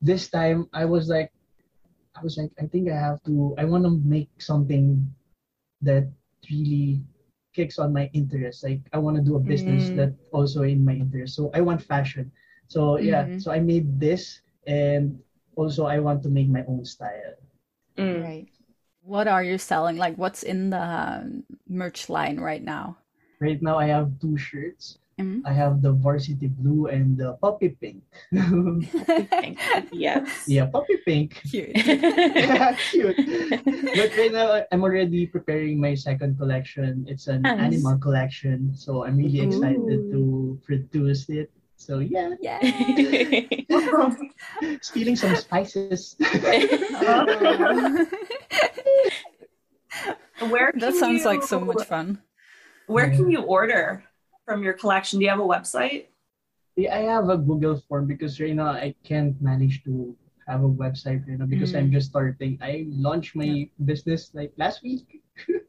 this 0.00 0.28
time, 0.28 0.68
I 0.72 0.84
was 0.84 1.08
like, 1.08 1.30
I 2.16 2.22
was 2.22 2.36
like, 2.38 2.50
I 2.60 2.66
think 2.66 2.90
I 2.90 2.96
have 2.96 3.22
to. 3.24 3.54
I 3.58 3.64
want 3.64 3.84
to 3.84 3.90
make 4.04 4.30
something 4.40 5.06
that 5.82 6.08
really 6.50 7.00
kicks 7.52 7.78
on 7.78 7.92
my 7.92 8.10
interest. 8.12 8.62
Like 8.64 8.80
I 8.92 8.98
want 8.98 9.16
to 9.16 9.22
do 9.22 9.36
a 9.36 9.40
business 9.42 9.90
Mm. 9.90 9.96
that 9.96 10.12
also 10.32 10.62
in 10.62 10.84
my 10.84 10.94
interest. 10.94 11.34
So 11.34 11.50
I 11.54 11.60
want 11.60 11.82
fashion. 11.82 12.30
So 12.68 12.98
yeah, 12.98 13.26
Mhm. 13.26 13.42
so 13.42 13.50
I 13.50 13.58
made 13.58 13.98
this, 13.98 14.40
and 14.66 15.18
also 15.56 15.86
I 15.86 15.98
want 15.98 16.22
to 16.22 16.30
make 16.30 16.48
my 16.48 16.62
own 16.70 16.84
style. 16.84 17.34
Mm. 17.98 18.22
Right. 18.22 18.48
What 19.02 19.26
are 19.26 19.42
you 19.42 19.58
selling? 19.58 19.96
Like, 19.96 20.14
what's 20.16 20.42
in 20.44 20.70
the 20.70 20.78
um, 20.82 21.42
merch 21.66 22.08
line 22.08 22.38
right 22.38 22.62
now? 22.62 22.96
Right 23.40 23.60
now, 23.60 23.78
I 23.80 23.86
have 23.88 24.12
two 24.20 24.36
shirts. 24.36 24.98
Mhm. 25.18 25.42
I 25.44 25.52
have 25.52 25.82
the 25.82 25.92
varsity 25.92 26.48
blue 26.48 26.86
and 26.86 27.16
the 27.18 27.34
puppy 27.42 27.70
pink. 27.76 28.00
yes. 29.92 30.44
yeah, 30.46 30.66
puppy 30.66 30.96
pink. 31.04 31.40
Cute. 31.50 31.76
yeah, 31.76 32.72
Cute. 32.90 33.16
But 33.96 34.16
right 34.16 34.32
now, 34.32 34.52
I- 34.52 34.66
I'm 34.72 34.82
already 34.82 35.26
preparing 35.26 35.80
my 35.80 35.94
second 35.94 36.38
collection. 36.38 37.06
It's 37.08 37.26
an 37.26 37.42
Nice. 37.42 37.58
animal 37.60 37.98
collection, 37.98 38.74
so 38.74 39.04
I'm 39.04 39.16
really 39.16 39.40
excited 39.40 40.10
to 40.12 40.58
produce 40.64 41.28
it. 41.28 41.50
So 41.80 41.98
yeah, 42.04 42.36
Yay! 42.44 43.48
stealing 44.84 45.16
some 45.16 45.34
spices. 45.34 46.14
Where 50.44 50.72
that 50.76 50.92
can 50.92 51.00
sounds 51.00 51.24
like 51.24 51.42
so 51.42 51.60
much 51.60 51.84
fun. 51.88 52.20
Where 52.86 53.08
can 53.08 53.30
you 53.30 53.40
order 53.42 54.04
from 54.44 54.62
your 54.62 54.74
collection? 54.74 55.18
Do 55.20 55.24
you 55.24 55.30
have 55.30 55.40
a 55.40 55.46
website? 55.46 56.06
Yeah, 56.76 56.96
I 56.96 57.00
have 57.08 57.28
a 57.28 57.36
Google 57.36 57.80
form 57.88 58.06
because 58.06 58.40
right 58.40 58.54
now 58.54 58.70
I 58.76 58.94
can't 59.04 59.40
manage 59.40 59.82
to 59.84 60.16
have 60.50 60.64
a 60.64 60.68
website 60.68 61.22
right 61.28 61.38
now 61.38 61.46
because 61.46 61.74
I'm 61.74 61.88
Mm. 61.88 61.94
just 61.94 62.10
starting. 62.10 62.58
I 62.60 62.86
launched 62.90 63.36
my 63.38 63.70
business 63.86 64.30
like 64.34 64.52
last 64.58 64.82
week. 64.82 65.22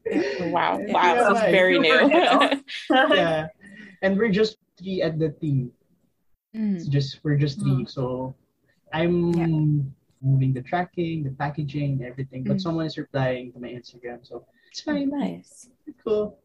Wow. 0.51 0.81
Wow. 0.91 1.13
Yeah. 1.15 1.29
This 1.31 1.37
is 1.39 1.51
very 1.55 1.77
new. 1.79 1.95
yeah, 3.15 3.47
and 4.01 4.17
we're 4.17 4.33
just 4.33 4.57
three 4.75 4.99
at 5.01 5.15
the 5.21 5.29
team. 5.39 5.71
It's 6.51 6.83
Mm. 6.85 6.91
just 6.91 7.23
we're 7.23 7.37
just 7.39 7.61
three, 7.63 7.85
so 7.87 8.35
I'm 8.91 9.31
Yeah. 9.31 9.47
moving 10.19 10.51
the 10.51 10.61
tracking, 10.65 11.23
the 11.23 11.31
packaging, 11.31 12.03
everything. 12.03 12.43
But 12.43 12.57
Mm. 12.59 12.61
someone 12.65 12.85
is 12.91 12.97
replying 12.99 13.53
to 13.55 13.59
my 13.63 13.71
Instagram, 13.71 14.19
so 14.27 14.43
it's 14.67 14.81
very 14.83 15.05
nice. 15.07 15.69
Cool. 16.03 16.35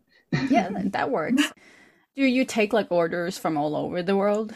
Yeah, 0.46 0.68
that- 0.70 0.92
that 0.94 1.08
works. 1.10 1.42
Do 2.14 2.22
you 2.24 2.44
take 2.46 2.70
like 2.72 2.92
orders 2.92 3.34
from 3.36 3.56
all 3.58 3.74
over 3.74 3.98
the 4.04 4.14
world? 4.16 4.54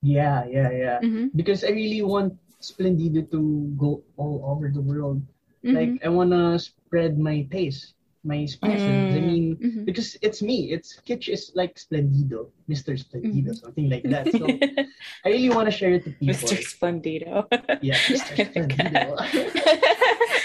Yeah, 0.00 0.46
yeah, 0.48 0.70
yeah. 0.72 0.98
Mm-hmm. 1.04 1.36
Because 1.36 1.62
I 1.68 1.70
really 1.74 2.00
want 2.02 2.38
Splendido 2.60 3.22
to 3.30 3.72
go 3.78 4.02
all 4.16 4.42
over 4.44 4.68
the 4.68 4.80
world. 4.80 5.22
Mm-hmm. 5.64 5.74
Like 5.76 5.92
I 6.04 6.08
wanna 6.08 6.58
spread 6.58 7.18
my 7.18 7.46
taste, 7.50 7.94
my 8.24 8.46
spices. 8.46 8.82
I 9.14 9.18
Mm. 9.18 9.26
mean, 9.26 9.44
Mhm. 9.56 9.84
because 9.86 10.16
it's 10.22 10.42
me. 10.42 10.70
It's 10.74 10.98
Kych 11.06 11.28
is 11.28 11.52
like 11.54 11.74
Splendido, 11.78 12.50
Mr. 12.68 12.94
Splendido, 12.98 13.50
Mm-hmm. 13.54 13.62
something 13.62 13.86
like 13.90 14.06
that. 14.10 14.26
So 14.34 14.46
I 15.24 15.28
really 15.34 15.50
wanna 15.50 15.70
share 15.74 15.94
it 15.98 16.04
to 16.04 16.10
people. 16.10 16.34
Mr. 16.34 16.58
Splendido. 16.62 17.46
Yeah, 17.82 17.98
Mr. 18.10 18.32
Splendido. 18.50 19.14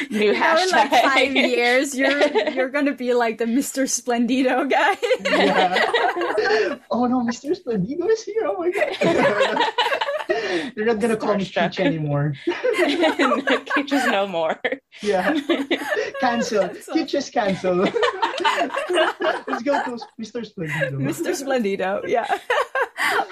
New 0.12 0.34
Now 0.34 0.58
in 0.58 0.70
hashtag. 0.70 0.72
like 0.72 0.91
five 1.04 1.36
years, 1.36 1.95
you're 1.95 2.49
you're 2.56 2.70
gonna 2.70 2.93
be 2.95 3.14
like 3.14 3.38
the 3.38 3.45
Mr. 3.45 3.84
Splendido 3.88 4.70
guy. 4.70 4.95
yeah. 5.26 6.78
oh 6.91 7.06
no, 7.06 7.22
Mr. 7.26 7.56
Splendido 7.58 8.10
is 8.10 8.24
here. 8.24 8.43
Oh 8.45 8.58
my 8.58 8.72
god. 8.72 8.93
They're 10.76 10.86
not 10.86 10.99
gonna 10.99 11.18
call 11.18 11.36
me 11.36 11.45
Starstruck. 11.45 11.76
Kych 11.76 11.86
anymore. 11.86 12.34
Kitches 13.76 14.06
no 14.08 14.28
more. 14.28 14.60
Yeah. 15.01 15.34
Cancel. 16.20 16.62
That's 16.68 16.86
so- 16.86 16.93
Kych 16.93 17.14
is 17.16 17.30
cancel. 17.30 17.76
Let's 17.86 19.64
go 19.64 19.74
to 19.84 19.97
Mr. 20.20 20.41
Splendido. 20.45 20.97
Mr. 20.97 21.32
Splendido, 21.36 22.08
yeah. 22.08 22.26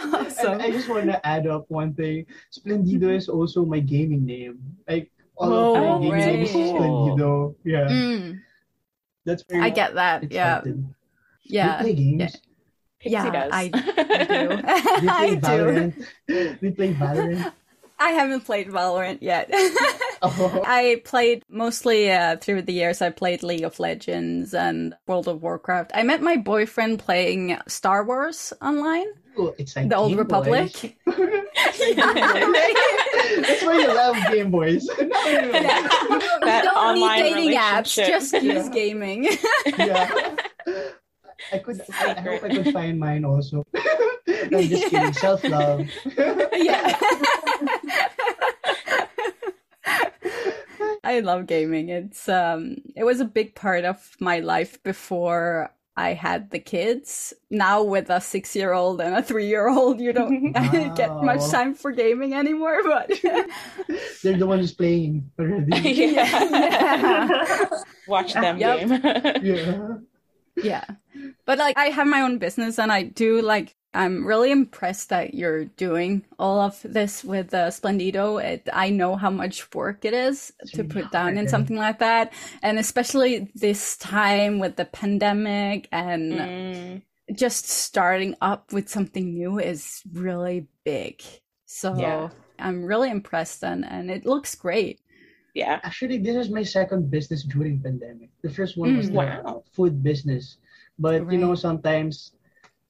And 0.04 0.16
awesome. 0.16 0.62
I 0.62 0.70
just 0.72 0.90
want 0.90 1.06
to 1.06 1.26
add 1.26 1.48
up 1.48 1.66
one 1.70 1.94
thing. 1.94 2.26
Splendido 2.52 3.10
is 3.16 3.30
also 3.30 3.66
my 3.66 3.80
gaming 3.80 4.26
name. 4.26 4.60
Like 4.88 5.12
all 5.38 5.54
Oh, 5.54 5.96
of 5.96 6.02
my 6.04 6.20
gaming 6.20 6.26
name 6.26 6.44
is 6.44 6.54
right. 6.56 6.76
Splendido. 6.76 7.56
Yeah, 7.64 7.88
Mm, 7.90 8.42
that's 9.26 9.44
where 9.48 9.62
I 9.62 9.70
get 9.70 9.96
that. 9.96 10.24
it 10.24 10.32
Yeah, 10.32 10.62
yeah. 11.44 11.78
We 11.78 11.84
play 11.84 11.94
games. 11.96 12.38
Pixie 13.00 13.14
Yeah, 13.14 13.32
does. 13.32 13.52
I, 13.52 13.72
I 13.98 14.26
do. 14.26 14.50
We 15.02 15.08
I 15.10 15.18
play 15.18 15.36
do. 15.36 15.42
Valorant. 15.42 16.62
we 16.62 16.72
play 16.72 16.94
Valorant. 16.94 17.52
I 18.02 18.12
haven't 18.12 18.41
played 18.41 18.68
Valorant 18.68 19.20
yet. 19.22 19.52
Oh, 20.24 20.62
I 20.68 21.02
played 21.04 21.43
mostly 21.49 22.12
uh, 22.12 22.38
through 22.38 22.62
the 22.62 22.74
years. 22.74 23.02
I 23.02 23.10
played 23.10 23.41
League 23.41 23.64
of 23.64 23.80
Legends 23.80 24.54
and 24.54 24.93
World 25.08 25.28
of 25.28 25.41
Warcraft. 25.41 25.89
I 25.95 26.04
met 26.04 26.22
my 26.22 26.38
boyfriend 26.38 26.99
playing 26.99 27.58
Star 27.68 28.04
Wars 28.06 28.54
online, 28.62 29.08
it's 29.58 29.76
like 29.76 29.89
the 29.89 29.95
Old 29.95 30.10
Game 30.10 30.20
Republic. 30.20 30.72
Boys. 31.06 31.16
That's 31.95 33.64
why 33.64 33.80
you 33.80 33.88
love 33.88 34.16
Game 34.32 34.52
Boys. 34.52 34.88
No, 35.02 35.08
no, 35.08 35.41
no. 35.41 36.39
That 36.45 36.62
don't 36.64 36.95
need 36.95 37.24
dating 37.24 37.58
apps, 37.58 37.95
just 37.95 38.34
use 38.34 38.70
gaming. 38.70 39.28
yeah. 39.78 40.36
I 41.54 41.58
could. 41.60 41.82
I, 41.94 42.12
I 42.18 42.22
hope 42.22 42.44
I 42.44 42.50
could 42.50 42.74
find 42.74 43.00
mine 43.00 43.26
also. 43.26 43.66
I'm 44.28 44.68
just 44.68 44.89
kidding. 44.89 45.14
Self 45.14 45.44
love. 45.44 45.88
yeah. 46.54 46.98
I 51.04 51.20
love 51.22 51.48
gaming. 51.48 51.89
It's 51.89 52.30
um 52.30 52.78
it 52.96 53.04
was 53.04 53.20
a 53.20 53.26
big 53.26 53.56
part 53.56 53.86
of 53.86 54.16
my 54.20 54.39
life 54.39 54.82
before 54.84 55.74
I 55.98 56.14
had 56.14 56.52
the 56.52 56.60
kids. 56.60 57.34
Now 57.50 57.84
with 57.84 58.10
a 58.10 58.20
6-year-old 58.22 59.02
and 59.02 59.14
a 59.16 59.22
3-year-old, 59.22 60.00
you 60.00 60.14
don't 60.14 60.54
get 60.96 61.12
much 61.22 61.50
time 61.50 61.74
for 61.76 61.92
gaming 61.92 62.34
anymore, 62.34 62.80
but 62.84 63.12
They're 64.24 64.38
the 64.38 64.48
ones 64.48 64.72
playing 64.74 65.30
already. 65.38 65.89
yeah. 65.92 67.68
Watch 68.08 68.34
them 68.34 68.58
Yep. 68.58 68.80
game. 68.80 69.44
Yeah. 69.44 69.98
yeah. 70.56 70.86
But 71.46 71.58
like 71.58 71.78
I 71.78 71.86
have 71.86 72.08
my 72.08 72.22
own 72.22 72.38
business 72.38 72.80
and 72.80 72.92
I 72.92 73.04
do 73.04 73.42
like 73.42 73.76
I'm 73.94 74.26
really 74.26 74.52
impressed 74.52 75.10
that 75.10 75.34
you're 75.34 75.66
doing 75.66 76.24
all 76.40 76.62
of 76.62 76.80
this 76.84 77.26
with 77.26 77.54
uh, 77.54 77.68
Splendido. 77.68 78.42
It, 78.42 78.70
I 78.72 78.90
know 78.90 79.18
how 79.18 79.30
much 79.30 79.74
work 79.76 80.06
it 80.06 80.14
is 80.14 80.54
to 80.68 80.84
really 80.84 80.90
put 80.90 81.12
down 81.12 81.38
in 81.38 81.50
something 81.50 81.76
like 81.76 82.00
that, 82.00 82.32
and 82.64 82.80
especially 82.80 83.52
this 83.54 83.98
time 83.98 84.60
with 84.60 84.78
the 84.78 84.86
pandemic 84.86 85.90
and 85.92 86.32
Mm. 86.34 87.02
just 87.36 87.68
starting 87.68 88.36
up 88.42 88.72
with 88.72 88.88
something 88.88 89.34
new 89.34 89.60
is 89.60 90.02
really 90.14 90.68
big. 90.86 91.22
So 91.66 91.94
Yeah. 92.00 92.30
I'm 92.60 92.86
really 92.86 93.10
impressed, 93.10 93.62
and 93.64 93.84
and 93.84 94.10
it 94.10 94.26
looks 94.26 94.56
great. 94.56 95.02
Yeah. 95.54 95.82
Actually, 95.84 96.20
this 96.20 96.38
is 96.38 96.50
my 96.50 96.64
second 96.64 97.12
business 97.12 97.44
during 97.44 97.82
pandemic. 97.82 98.30
The 98.42 98.50
first 98.52 98.78
one 98.78 98.96
was 98.96 99.08
Mm. 99.10 99.12
the 99.12 99.18
Wow. 99.18 99.64
food 99.76 100.02
business, 100.02 100.58
but 101.02 101.26
you 101.32 101.38
know 101.43 101.56
sometimes 101.56 102.32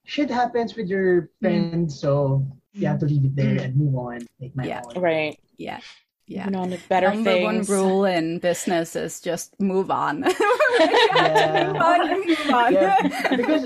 shit 0.03 0.29
happens 0.29 0.75
with 0.75 0.87
your 0.87 1.29
friends, 1.41 1.99
so 1.99 2.45
you 2.73 2.85
have 2.87 2.99
to 2.99 3.05
leave 3.07 3.25
it 3.25 3.35
there 3.35 3.57
and 3.63 3.75
move 3.75 3.95
on. 3.95 4.19
Make 4.39 4.55
my 4.55 4.65
Yeah. 4.67 4.81
own. 4.85 5.01
Right. 5.01 5.39
Yeah, 5.57 5.79
yeah. 6.27 6.45
Moving 6.45 6.59
on 6.59 6.69
to 6.71 6.79
better 6.89 7.09
Number 7.13 7.41
one 7.41 7.61
rule 7.63 8.05
in 8.05 8.39
business 8.39 8.95
is 8.95 9.21
just 9.21 9.55
move 9.59 9.89
on. 9.91 10.25
Yeah. 10.79 11.67
move 11.73 11.81
on, 11.81 11.99
you 12.09 12.17
move 12.27 12.49
on. 12.53 12.73
Yeah, 12.77 12.95
because 13.39 13.63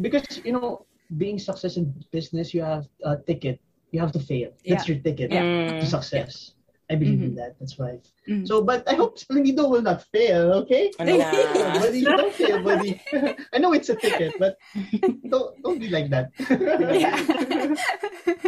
because 0.00 0.26
you 0.44 0.52
know 0.52 0.84
being 1.16 1.38
success 1.38 1.76
in 1.76 1.94
business, 2.10 2.52
you 2.52 2.62
have 2.62 2.84
a 3.04 3.16
ticket. 3.16 3.60
You 3.92 4.00
have 4.00 4.12
to 4.12 4.20
fail. 4.20 4.50
That's 4.66 4.88
your 4.88 4.98
ticket 4.98 5.30
Mm. 5.30 5.80
to 5.80 5.86
success. 5.86 6.52
I 6.88 6.94
believe 6.94 7.20
in 7.22 7.32
Mhm. 7.32 7.36
that. 7.36 7.56
That's 7.58 7.76
why. 7.78 7.98
Mhm. 8.28 8.46
So, 8.46 8.62
but 8.62 8.86
I 8.88 8.94
hope 8.94 9.18
Splendido 9.18 9.68
will 9.68 9.82
not 9.82 10.04
fail. 10.14 10.52
Okay. 10.62 10.92
Nah. 11.00 11.16
buddy, 11.82 12.02
don't 12.04 12.32
fail, 12.32 12.62
buddy. 12.62 13.00
I 13.52 13.58
know 13.58 13.72
it's 13.72 13.88
a 13.88 13.96
ticket, 13.96 14.34
but 14.38 14.56
don't 15.28 15.60
don't 15.62 15.78
be 15.80 15.88
like 15.88 16.10
that. 16.10 16.30
Yeah. 16.38 17.16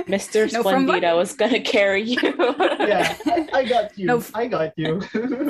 Mr. 0.07 0.53
No, 0.53 0.63
from 0.63 0.87
what- 0.87 1.03
Splendido 1.03 1.21
is 1.23 1.33
gonna 1.35 1.61
carry 1.61 2.03
you. 2.03 2.19
yeah, 2.23 3.17
I 3.53 3.65
got 3.69 3.99
you. 3.99 4.07
No, 4.07 4.19
f- 4.19 4.31
I 4.35 4.47
got 4.47 4.73
you. 4.79 5.01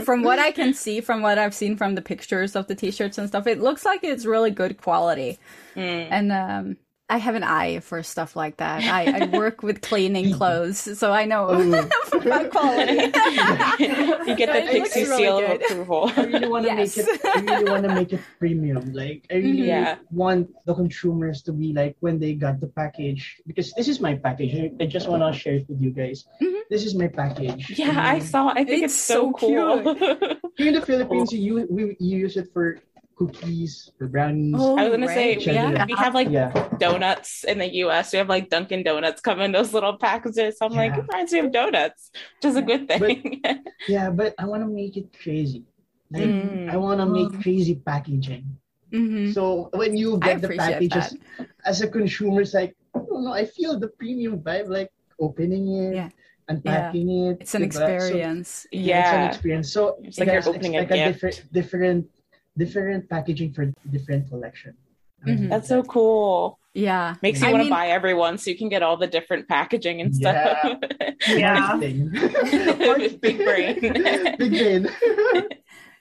from 0.05 0.23
what 0.23 0.39
I 0.39 0.51
can 0.51 0.73
see, 0.75 1.01
from 1.01 1.21
what 1.23 1.39
I've 1.39 1.55
seen 1.55 1.77
from 1.77 1.95
the 1.95 2.03
pictures 2.03 2.57
of 2.57 2.67
the 2.67 2.75
t-shirts 2.75 3.19
and 3.19 3.29
stuff, 3.29 3.47
it 3.47 3.61
looks 3.61 3.85
like 3.85 4.01
it's 4.03 4.25
really 4.25 4.51
good 4.51 4.79
quality. 4.81 5.39
Mm. 5.77 6.09
And 6.11 6.33
um, 6.33 6.77
I 7.11 7.17
have 7.17 7.35
an 7.37 7.43
eye 7.43 7.81
for 7.81 8.03
stuff 8.03 8.37
like 8.37 8.59
that. 8.59 8.83
I, 8.85 9.23
I 9.23 9.27
work 9.33 9.63
with 9.63 9.81
cleaning 9.81 10.27
mm-hmm. 10.27 10.37
clothes, 10.37 10.99
so 10.99 11.11
I 11.11 11.25
know 11.25 11.49
about 12.13 12.51
quality. 12.51 12.93
you 13.81 14.37
get 14.37 14.53
the 14.53 14.69
It 14.69 14.75
looks 14.75 14.93
pixie 14.93 15.05
really 15.09 15.17
seal 15.25 15.39
good. 15.41 15.57
of 15.57 15.63
approval. 15.63 16.13
I 16.17 16.25
really 16.25 16.49
want 16.49 16.67
to 16.67 16.75
Yes. 16.75 16.97
make 16.97 17.07
it. 17.07 17.21
I 17.25 17.41
really 17.41 17.71
want 17.71 17.85
to 17.85 17.95
make 17.95 18.13
it 18.13 18.21
premium. 18.39 18.93
Like 18.93 19.25
I 19.31 19.37
really 19.37 19.59
mm-hmm. 19.59 19.89
Yeah. 19.89 19.97
want 20.11 20.51
the 20.67 20.75
consumers 20.75 21.41
to 21.49 21.53
be 21.53 21.73
like 21.73 21.97
when 22.01 22.19
they 22.19 22.35
got 22.35 22.61
the 22.61 22.69
package 22.69 23.41
because 23.47 23.73
this 23.73 23.89
is 23.89 24.01
my 24.01 24.15
package. 24.15 24.55
I, 24.55 24.85
I 24.85 24.87
just 24.87 25.09
want 25.09 25.23
to 25.25 25.33
share 25.39 25.55
it 25.55 25.67
with 25.69 25.81
you 25.81 25.91
guys. 25.91 26.25
Mhm. 26.43 26.61
This 26.69 26.85
is 26.85 26.95
my 26.95 27.09
package. 27.09 27.71
Yeah, 27.79 27.97
I 27.97 28.17
And 28.17 28.23
saw. 28.23 28.49
I 28.49 28.65
think 28.65 28.85
It's 28.85 28.93
it's, 28.93 29.01
so, 29.01 29.33
so 29.33 29.33
cool. 29.33 29.95
Here 30.61 30.69
in 30.69 30.75
the 30.75 30.85
Philippines, 30.85 31.33
you 31.33 31.67
we 31.71 31.97
you 31.99 32.19
use 32.29 32.37
it 32.37 32.53
for 32.53 32.77
cookies, 33.19 33.91
or 34.01 34.07
brownies. 34.07 34.55
Oh, 34.57 34.79
I 34.79 34.85
was 34.89 34.93
gonna 34.97 35.09
say 35.09 35.29
right. 35.37 35.47
we, 35.47 35.53
Yeah. 35.53 35.85
we 35.87 35.95
have 35.95 36.15
like 36.15 36.31
Yeah. 36.31 36.51
donuts 36.79 37.45
in 37.45 37.59
the 37.59 37.69
U.S. 37.85 38.13
We 38.13 38.19
have 38.19 38.29
like 38.29 38.49
Dunkin' 38.49 38.83
Donuts 38.85 39.21
come 39.21 39.41
in 39.41 39.51
those 39.53 39.75
little 39.75 39.97
packages. 39.99 40.57
I'm 40.63 40.73
like, 40.73 40.93
Yeah. 40.93 40.99
it 40.99 41.07
reminds 41.11 41.33
me 41.33 41.39
of 41.41 41.53
donuts, 41.53 42.11
which 42.37 42.47
is 42.51 42.57
a 42.57 42.63
good 42.63 42.87
thing. 42.89 43.43
Yeah, 43.89 44.11
but 44.11 44.35
I 44.39 44.45
want 44.47 44.63
to 44.63 44.69
make 44.69 44.97
it 44.97 45.09
crazy. 45.23 45.65
Like 46.11 46.25
Mm. 46.25 46.71
I 46.71 46.77
want 46.77 47.01
to 47.01 47.07
make 47.07 47.31
crazy 47.43 47.75
packaging. 47.91 48.45
Mhm. 48.93 49.35
So 49.35 49.69
when 49.81 49.93
you 49.97 50.19
get 50.19 50.41
the 50.41 50.47
appreciate 50.49 50.91
packages 50.91 51.17
as 51.71 51.77
a 51.83 51.89
consumer, 51.89 52.41
it's 52.43 52.55
like 52.55 52.73
I 52.95 53.01
don't 53.09 53.25
know. 53.25 53.33
I 53.33 53.45
feel 53.45 53.79
the 53.79 53.89
premium 54.01 54.35
vibe, 54.47 54.69
like 54.79 54.91
opening 55.21 55.65
it, 55.83 55.95
Yeah. 55.95 56.09
unpacking 56.49 57.09
it. 57.27 57.37
It's 57.43 57.55
an 57.55 57.63
diba? 57.63 57.73
So- 57.75 57.87
experience. 57.87 58.67
yeah, 58.73 58.99
it's 59.05 59.13
an 59.19 59.25
experience. 59.33 59.69
So 59.77 59.83
It's 60.03 60.19
like 60.19 60.29
you're 60.33 60.49
opening 60.49 60.77
a 60.77 60.81
like 60.81 60.91
a 60.93 60.95
gift. 60.97 61.13
different, 61.13 61.39
different, 61.53 62.01
different 62.59 63.09
packaging 63.09 63.53
for 63.53 63.73
different 63.91 64.29
collection. 64.29 64.75
I 65.27 65.31
Mhm. 65.31 65.49
that's 65.49 65.69
so 65.69 65.83
cool. 65.83 66.59
Yeah. 66.75 67.17
Makes 67.23 67.41
you 67.41 67.49
I 67.49 67.51
want 67.53 67.61
to 67.63 67.65
mean- 67.65 67.71
buy 67.73 67.89
everyone 67.89 68.39
so 68.39 68.51
you 68.51 68.59
can 68.59 68.69
get 68.69 68.83
all 68.83 68.97
the 68.97 69.07
different 69.09 69.49
packaging 69.49 70.01
and 70.01 70.15
stuff. 70.15 70.59
Yeah. 71.27 71.59
Marketing. 71.81 72.11
Big 73.21 73.39
brain. 73.39 73.81
Big 73.81 74.39
brain. 74.39 74.89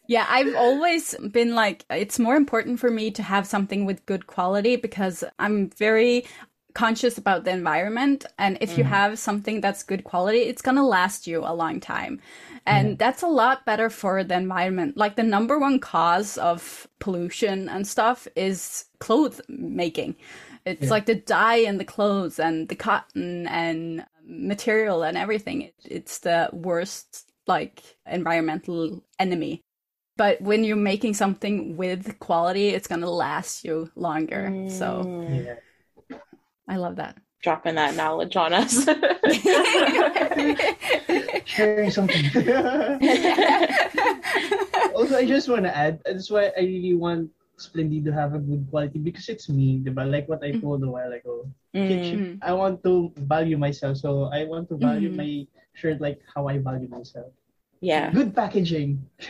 Yeah, 0.10 0.26
I've 0.30 0.56
always 0.56 1.16
been 1.34 1.54
like, 1.54 1.84
it's 1.90 2.18
more 2.18 2.38
important 2.38 2.80
for 2.80 2.90
me 2.90 3.12
to 3.12 3.22
have 3.22 3.46
something 3.46 3.86
with 3.86 4.06
good 4.06 4.26
quality 4.26 4.78
because 4.78 5.22
I'm 5.38 5.70
very 5.72 6.24
conscious 6.78 7.18
about 7.18 7.44
the 7.44 7.50
environment. 7.50 8.24
And 8.38 8.60
if 8.62 8.78
you 8.78 8.84
mm-hmm. 8.84 8.94
have 8.94 9.18
something 9.18 9.62
that's 9.62 9.82
good 9.82 10.04
quality, 10.04 10.42
it's 10.42 10.62
going 10.62 10.78
to 10.78 10.84
last 10.84 11.26
you 11.26 11.40
a 11.44 11.58
long 11.64 11.80
time. 11.80 12.22
And 12.68 12.90
mm-hmm. 12.90 12.96
that's 12.98 13.24
a 13.24 13.28
lot 13.28 13.66
better 13.66 13.90
for 13.90 14.24
the 14.24 14.36
environment. 14.36 14.96
Like 14.96 15.16
the 15.16 15.24
number 15.24 15.58
one 15.58 15.80
cause 15.80 16.38
of 16.38 16.88
pollution 17.00 17.68
and 17.68 17.88
stuff 17.88 18.28
is 18.36 18.86
clothes 19.00 19.42
making. 19.48 20.18
It's 20.66 20.84
Yeah. 20.84 20.92
like 20.92 21.08
the 21.08 21.16
dye 21.16 21.62
in 21.70 21.80
the 21.80 21.92
clothes 21.96 22.40
and 22.40 22.70
the 22.70 22.76
cotton 22.76 23.48
and 23.48 24.06
material 24.24 25.02
and 25.02 25.18
everything. 25.18 25.64
It, 25.64 25.74
it's 25.84 26.20
the 26.20 26.50
worst 26.54 27.32
like 27.48 27.82
environmental 28.06 29.02
enemy. 29.18 29.62
But 30.16 30.42
when 30.42 30.64
you're 30.64 30.76
making 30.94 31.16
something 31.16 31.76
with 31.76 32.20
quality, 32.20 32.70
it's 32.70 32.88
gonna 32.88 33.10
last 33.10 33.66
you 33.66 33.90
longer. 33.96 34.44
So 34.70 35.04
mm. 35.04 35.46
yeah. 35.46 35.56
I 36.68 36.76
love 36.78 36.96
that. 36.98 37.18
Dropping 37.42 37.76
that 37.76 37.96
knowledge 37.96 38.36
on 38.36 38.54
us. 38.54 38.86
Sharing 41.46 41.92
something. 41.92 42.26
also, 44.96 45.18
I 45.18 45.26
just 45.26 45.48
want 45.48 45.64
to 45.64 45.72
add, 45.76 46.02
that's 46.06 46.30
why 46.30 46.52
I 46.58 46.62
really 46.62 46.96
want 46.96 47.30
Splendid 47.60 48.06
to 48.06 48.14
have 48.14 48.36
a 48.36 48.40
good 48.40 48.68
quality 48.70 49.00
because 49.00 49.30
it's 49.30 49.50
me, 49.50 49.82
diba? 49.84 50.06
Like 50.06 50.30
what 50.30 50.44
I 50.44 50.52
told 50.62 50.84
a 50.84 50.88
while 50.92 51.12
ago. 51.12 51.50
Mm. 51.74 51.88
Kitchen- 51.88 52.40
I 52.44 52.54
want 52.54 52.84
to 52.84 53.12
value 53.18 53.58
myself, 53.58 53.98
so 53.98 54.26
I 54.30 54.46
want 54.46 54.70
to 54.70 54.78
value 54.78 55.10
Mhm. 55.10 55.16
my 55.18 55.48
shirt 55.74 55.98
like 56.00 56.22
how 56.36 56.46
I 56.48 56.60
value 56.62 56.86
myself. 56.88 57.34
Yeah. 57.82 58.12
Good 58.14 58.36
packaging. 58.36 59.02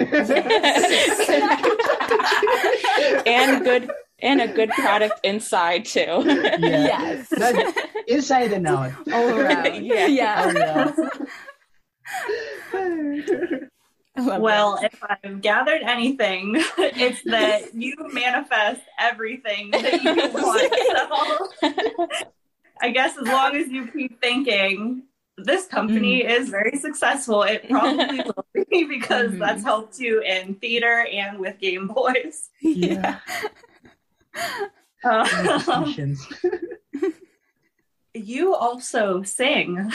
and 3.25 3.63
good 3.63 3.89
and 4.19 4.41
a 4.41 4.47
good 4.47 4.69
product 4.71 5.19
inside 5.23 5.85
too. 5.85 6.23
Yeah. 6.25 6.57
Yes. 6.59 7.27
Not 7.31 7.75
inside 8.07 8.51
and 8.53 8.67
out. 8.67 8.91
All 9.13 9.29
around. 9.39 9.85
Yeah. 9.85 10.05
yeah. 10.07 10.51
Yeah. 10.53 10.91
I 12.73 14.21
love 14.21 14.41
Well, 14.41 14.79
if 14.81 14.99
I've 15.03 15.41
gathered 15.41 15.81
anything, 15.83 16.55
it's 16.77 17.21
that 17.25 17.75
you 17.75 17.93
manifest 18.11 18.81
everything 18.99 19.71
that 19.71 20.01
you 20.03 20.15
want. 20.33 20.73
So 21.59 22.07
I 22.81 22.89
guess 22.89 23.17
as 23.17 23.27
long 23.27 23.55
as 23.55 23.67
you 23.69 23.87
keep 23.91 24.19
thinking 24.21 25.03
this 25.37 25.67
company 25.67 26.23
is 26.23 26.49
very 26.49 26.77
successful, 26.77 27.43
it 27.43 27.69
probably 27.69 28.21
will 28.21 28.45
be 28.71 28.85
because 28.85 29.31
Mhm. 29.31 29.39
that's 29.39 29.63
helped 29.63 29.99
you 29.99 30.21
in 30.21 30.55
theater 30.55 31.05
and 31.11 31.37
with 31.39 31.59
Game 31.59 31.87
Boys. 31.87 32.49
Yeah. 32.61 33.19
Um, 33.19 33.41
Patience. 35.03 36.27
you 38.13 38.55
also 38.55 39.21
sing. 39.23 39.77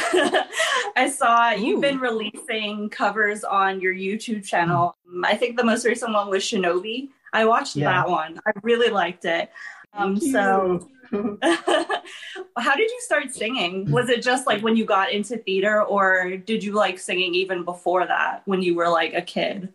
I 0.97 1.12
saw 1.14 1.51
you've 1.51 1.80
been 1.80 1.99
releasing 1.99 2.88
covers 2.88 3.45
on 3.45 3.80
your 3.80 3.95
YouTube 3.95 4.45
channel. 4.45 4.97
Um, 5.11 5.24
I 5.24 5.36
think 5.36 5.57
the 5.57 5.64
most 5.64 5.84
recent 5.84 6.12
one 6.12 6.30
was 6.30 6.43
Shinobi. 6.45 7.09
I 7.32 7.45
watched 7.47 7.76
Yeah. 7.76 7.90
that 7.93 8.09
one. 8.09 8.40
I 8.47 8.53
really 8.62 8.90
liked 8.90 9.24
it. 9.24 9.51
Um, 9.95 10.18
so, 10.18 10.88
how 11.12 12.76
did 12.76 12.90
you 12.90 13.01
start 13.01 13.34
singing? 13.34 13.90
Was 13.90 14.09
it 14.09 14.22
just 14.22 14.47
like 14.47 14.62
when 14.62 14.76
you 14.76 14.84
got 14.84 15.12
into 15.12 15.36
theater, 15.36 15.82
or 15.82 16.36
did 16.36 16.64
you 16.64 16.72
like 16.72 16.99
singing 16.99 17.34
even 17.34 17.64
before 17.64 18.07
that 18.07 18.43
when 18.47 18.62
you 18.62 18.74
were 18.74 18.88
like 18.88 19.12
a 19.12 19.20
kid? 19.20 19.72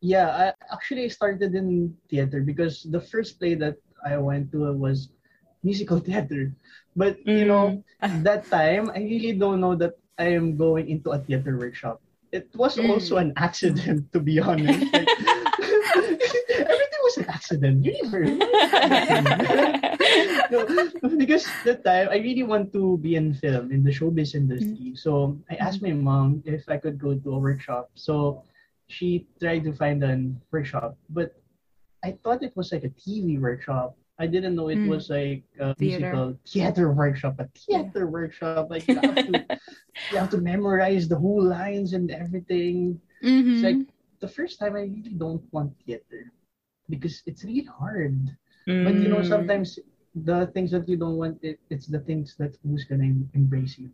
Yeah, 0.00 0.52
I 0.70 0.74
actually 0.74 1.08
started 1.08 1.54
in 1.54 1.96
theater 2.10 2.40
because 2.42 2.82
the 2.82 3.00
first 3.00 3.38
play 3.38 3.54
that 3.54 3.76
I 4.06 4.16
went 4.16 4.52
to 4.54 4.70
was 4.72 5.10
musical 5.66 5.98
theater. 5.98 6.54
But 6.94 7.18
you 7.26 7.44
know, 7.44 7.82
that 8.22 8.46
time 8.46 8.90
I 8.94 9.02
really 9.02 9.34
don't 9.34 9.60
know 9.60 9.74
that 9.76 9.98
I 10.18 10.32
am 10.38 10.56
going 10.56 10.88
into 10.88 11.10
a 11.10 11.18
theater 11.18 11.58
workshop. 11.58 12.00
It 12.32 12.48
was 12.54 12.76
Mm. 12.78 12.90
also 12.90 13.16
an 13.18 13.32
accident, 13.36 14.12
to 14.14 14.20
be 14.22 14.38
honest. 14.38 14.86
Like, 14.94 15.08
everything 16.56 17.02
was 17.04 17.16
an 17.18 17.28
accident. 17.32 17.84
Universe. 17.84 18.36
no, 20.50 20.66
because 21.16 21.48
that 21.64 21.84
time 21.84 22.08
I 22.10 22.18
really 22.20 22.42
want 22.44 22.72
to 22.72 22.98
be 22.98 23.16
in 23.16 23.32
film 23.34 23.72
in 23.72 23.82
the 23.82 23.90
showbiz 23.90 24.34
industry. 24.34 24.92
So 24.94 25.36
I 25.50 25.56
asked 25.56 25.80
my 25.82 25.92
mom 25.92 26.42
if 26.44 26.68
I 26.68 26.76
could 26.76 26.98
go 27.00 27.14
to 27.16 27.28
a 27.34 27.38
workshop. 27.38 27.90
So 27.94 28.42
she 28.88 29.26
tried 29.40 29.64
to 29.64 29.72
find 29.72 30.02
a 30.04 30.12
workshop, 30.52 30.96
but 31.10 31.34
I 32.06 32.12
thought 32.22 32.42
it 32.42 32.56
was 32.56 32.72
like 32.72 32.84
a 32.84 32.90
TV 32.90 33.38
workshop. 33.38 33.96
I 34.18 34.26
didn't 34.26 34.54
know 34.56 34.68
it 34.68 34.78
Mm. 34.78 34.88
was 34.88 35.10
like 35.10 35.44
a 35.60 35.74
Theater. 35.78 36.10
musical 36.10 36.38
theater 36.46 36.92
workshop, 36.92 37.36
a 37.40 37.48
theater 37.58 38.06
workshop. 38.06 38.70
Like 38.70 38.86
you 38.88 38.96
have, 39.00 39.18
to, 39.26 39.34
you 40.10 40.18
have 40.18 40.30
to 40.30 40.38
memorize 40.38 41.08
the 41.08 41.18
whole 41.18 41.42
lines 41.42 41.92
and 41.94 42.10
everything. 42.10 43.00
Mhm. 43.22 43.52
It's 43.52 43.62
like 43.62 43.80
the 44.20 44.28
first 44.28 44.58
time 44.60 44.76
I 44.76 44.86
really 44.88 45.16
don't 45.16 45.44
want 45.52 45.72
theater 45.84 46.32
because 46.88 47.22
it's 47.26 47.44
really 47.44 47.64
hard. 47.66 48.36
But 48.82 49.00
you 49.00 49.08
know, 49.08 49.22
Mm. 49.22 49.26
sometimes 49.26 49.78
the 50.14 50.46
things 50.54 50.70
that 50.72 50.88
you 50.88 50.96
don't 50.96 51.16
want, 51.16 51.38
it, 51.42 51.58
it's 51.70 51.86
the 51.86 52.00
things 52.00 52.36
that 52.38 52.56
who's 52.62 52.84
gonna 52.84 53.12
embrace 53.34 53.78
you. 53.78 53.90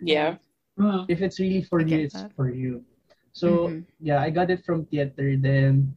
yeah. 0.00 0.36
If 1.08 1.22
it's 1.22 1.38
really 1.40 1.62
for 1.62 1.80
I 1.80 1.84
you, 1.84 1.98
it's 2.04 2.14
that. 2.14 2.32
for 2.36 2.50
you. 2.50 2.84
So 3.32 3.74
Mhm. 3.74 3.84
yeah, 4.00 4.20
I 4.22 4.30
got 4.30 4.50
it 4.50 4.64
from 4.64 4.86
theater. 4.86 5.36
Then 5.36 5.96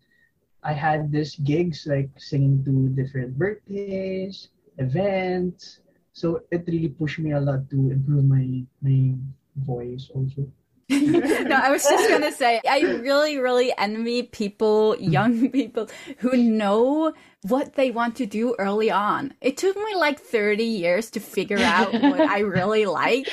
I 0.63 0.73
had 0.73 1.11
this 1.11 1.35
gigs 1.35 1.87
like 1.87 2.09
singing 2.17 2.63
to 2.65 2.89
different 2.89 3.37
birthdays, 3.37 4.49
events. 4.77 5.79
So 6.13 6.43
it 6.51 6.65
really 6.67 6.89
pushed 6.89 7.19
me 7.19 7.31
a 7.31 7.39
lot 7.39 7.69
to 7.71 7.89
improve 7.89 8.25
my 8.25 8.63
my 8.81 9.15
voice 9.55 10.11
also. 10.13 10.45
no, 10.91 11.55
I 11.55 11.71
was 11.71 11.83
just 11.83 12.09
gonna 12.09 12.31
say, 12.33 12.59
I 12.67 12.81
really, 12.81 13.37
really 13.37 13.73
envy 13.77 14.23
people, 14.23 14.97
young 14.99 15.49
people, 15.55 15.89
who 16.17 16.35
know 16.35 17.13
what 17.43 17.75
they 17.75 17.91
want 17.91 18.17
to 18.17 18.25
do 18.25 18.55
early 18.59 18.91
on. 18.91 19.33
It 19.39 19.55
took 19.55 19.75
me 19.77 19.95
like 19.95 20.19
30 20.19 20.63
years 20.63 21.09
to 21.11 21.19
figure 21.19 21.59
out 21.59 21.93
what 21.93 22.19
I 22.19 22.39
really 22.57 22.85
like. 22.85 23.27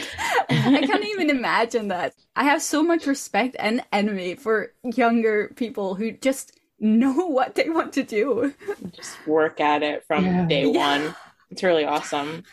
I 0.48 0.86
can't 0.86 1.04
even 1.04 1.30
imagine 1.30 1.88
that. 1.88 2.14
I 2.36 2.44
have 2.44 2.62
so 2.62 2.82
much 2.82 3.06
respect 3.06 3.56
and 3.58 3.82
envy 3.92 4.36
for 4.36 4.72
younger 4.84 5.52
people 5.56 5.96
who 5.96 6.12
just 6.12 6.57
know 6.80 7.26
what 7.38 7.54
they 7.54 7.68
want 7.70 7.92
to 7.94 8.02
do. 8.02 8.54
Just 8.92 9.16
work 9.26 9.60
at 9.60 9.82
it 9.82 10.04
from 10.06 10.24
Yeah. 10.24 10.46
day 10.46 10.64
Yeah. 10.66 10.78
one. 10.78 11.14
It's 11.50 11.62
really 11.62 11.84
awesome. 11.84 12.44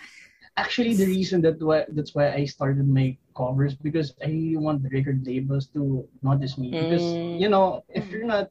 Actually, 0.58 0.94
the 0.96 1.06
reason 1.06 1.42
that 1.44 1.60
why 1.62 1.84
that's 1.90 2.16
why 2.16 2.32
I 2.32 2.46
started 2.46 2.88
my 2.88 3.18
covers 3.36 3.76
because 3.76 4.16
I 4.24 4.56
want 4.56 4.84
the 4.84 4.90
record 4.90 5.28
labels 5.28 5.68
to 5.76 6.08
notice 6.24 6.58
me 6.58 6.72
because 6.72 7.04
Mm. 7.04 7.40
you 7.44 7.50
know 7.52 7.84
if 7.92 8.08
you're 8.10 8.24
not 8.24 8.48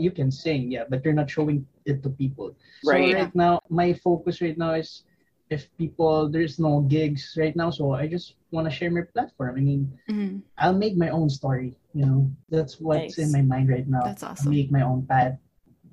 you 0.00 0.08
can 0.10 0.32
sing 0.32 0.72
yeah 0.72 0.84
but 0.88 1.04
you're 1.04 1.12
not 1.12 1.28
showing 1.28 1.68
it 1.84 2.00
to 2.02 2.08
people 2.08 2.56
Right. 2.80 2.80
so 2.80 2.90
Right. 2.96 3.14
right 3.20 3.34
now 3.36 3.60
my 3.68 3.92
focus 3.92 4.40
right 4.40 4.56
now 4.56 4.72
is 4.80 5.04
if 5.52 5.68
people 5.76 6.32
there's 6.32 6.56
no 6.56 6.80
gigs 6.88 7.36
right 7.36 7.52
now, 7.54 7.68
so 7.68 7.92
I 7.92 8.08
just 8.08 8.40
want 8.50 8.64
to 8.64 8.72
share 8.72 8.88
my 8.90 9.04
platform. 9.12 9.52
I 9.52 9.60
mean, 9.60 9.92
Mhm. 10.08 10.40
I'll 10.56 10.72
make 10.72 10.96
my 10.96 11.10
own 11.12 11.28
story. 11.28 11.76
You 11.94 12.06
know, 12.06 12.30
that's 12.48 12.80
what's 12.80 13.18
Nice. 13.18 13.18
in 13.18 13.32
my 13.32 13.42
mind 13.42 13.68
right 13.68 13.86
now. 13.88 14.02
That's 14.04 14.22
I'll 14.22 14.30
awesome. 14.32 14.50
make 14.52 14.70
my 14.72 14.82
own 14.82 15.04
path. 15.06 15.36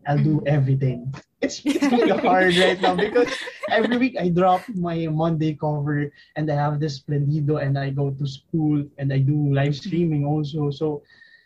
I'll 0.07 0.17
do 0.23 0.39
Mhm. 0.39 0.47
everything. 0.47 1.13
It's 1.41 1.63
it's 1.63 1.79
kind 1.87 2.11
of 2.11 2.19
hard 2.19 2.51
right 2.59 2.79
now 2.83 2.95
because 2.99 3.31
every 3.71 3.95
week 3.95 4.15
I 4.19 4.27
drop 4.27 4.59
my 4.75 5.07
Monday 5.07 5.55
cover 5.55 6.11
and 6.35 6.51
I 6.51 6.55
have 6.59 6.79
this 6.83 6.99
Splendido 6.99 7.63
and 7.63 7.79
I 7.79 7.91
go 7.95 8.11
to 8.11 8.25
school 8.27 8.83
and 8.99 9.07
I 9.15 9.19
do 9.23 9.47
live 9.55 9.71
streaming 9.75 10.27
also. 10.27 10.67
So 10.69 10.99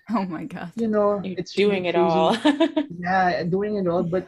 Oh 0.10 0.26
my 0.26 0.45
god. 0.49 0.74
you 0.76 0.89
know, 0.89 1.22
You're 1.22 1.38
it's 1.38 1.54
doing 1.54 1.86
really 1.86 1.93
it 1.93 1.95
all. 1.95 2.34
yeah, 3.06 3.43
doing 3.45 3.78
it 3.78 3.86
all, 3.88 4.01
but 4.01 4.26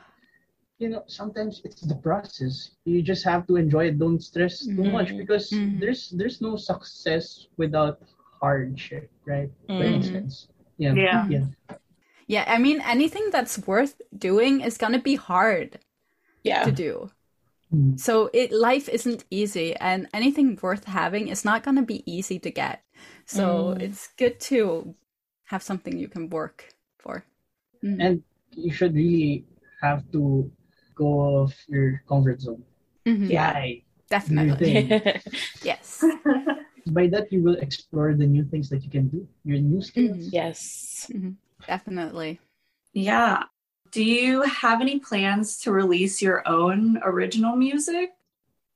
you 0.77 0.89
know, 0.89 1.01
sometimes 1.07 1.61
it's 1.65 1.81
the 1.81 1.95
process. 1.97 2.77
You 2.85 3.01
just 3.01 3.23
have 3.25 3.47
to 3.47 3.55
enjoy 3.57 3.89
it. 3.89 3.97
Don't 3.97 4.21
stress 4.21 4.65
too 4.69 4.85
much 4.85 5.09
Mhm. 5.13 5.17
because 5.17 5.49
Mhm. 5.49 5.79
there's 5.81 6.13
there's 6.13 6.41
no 6.45 6.57
success 6.61 7.47
without 7.57 7.97
hardship, 8.37 9.09
right? 9.25 9.49
For 9.67 9.73
Mhm. 9.85 9.93
instance. 9.95 10.47
Yeah. 10.77 10.93
Yeah. 10.93 11.27
Yeah. 11.29 11.45
Yeah, 12.27 12.45
I 12.47 12.57
mean 12.57 12.81
anything 12.81 13.29
that's 13.31 13.59
worth 13.67 14.01
doing 14.17 14.61
is 14.61 14.77
gonna 14.77 15.01
be 15.01 15.15
hard 15.15 15.79
yeah. 16.43 16.63
to 16.63 16.71
do. 16.71 17.11
Mm. 17.73 17.99
So 17.99 18.29
it 18.33 18.51
life 18.51 18.89
isn't 18.89 19.25
easy 19.29 19.75
and 19.75 20.07
anything 20.13 20.57
worth 20.61 20.85
having 20.85 21.27
is 21.29 21.45
not 21.45 21.63
gonna 21.63 21.83
be 21.85 22.03
easy 22.05 22.39
to 22.39 22.49
get. 22.51 22.83
So 23.25 23.75
Mm. 23.75 23.81
it's 23.81 24.09
good 24.17 24.39
to 24.53 24.95
have 25.45 25.61
something 25.63 25.97
you 25.97 26.07
can 26.07 26.29
work 26.29 26.73
for. 26.97 27.25
Mm. 27.83 27.97
And 28.01 28.15
you 28.51 28.71
should 28.73 28.95
really 28.95 29.45
have 29.81 30.09
to 30.13 30.49
go 30.95 31.43
off 31.45 31.53
your 31.67 32.01
comfort 32.07 32.41
zone. 32.41 32.63
Mhm. 33.05 33.29
Yeah. 33.29 33.53
Definitely. 34.09 34.89
Yes. 35.63 36.03
By 36.85 37.07
that 37.07 37.31
you 37.33 37.41
will 37.41 37.57
explore 37.57 38.13
the 38.13 38.27
new 38.27 38.45
things 38.45 38.69
that 38.69 38.83
you 38.83 38.89
can 38.91 39.07
do, 39.09 39.27
your 39.43 39.57
new 39.57 39.81
skills. 39.81 40.29
Mhm. 40.29 40.29
yes. 40.31 40.61
Mhm. 41.09 41.35
Definitely. 41.65 42.39
Yeah. 42.93 43.43
Do 43.91 44.03
you 44.03 44.43
have 44.43 44.81
any 44.81 44.99
plans 44.99 45.57
to 45.65 45.71
release 45.71 46.21
your 46.21 46.45
own 46.47 46.99
original 47.03 47.55
music? 47.55 48.11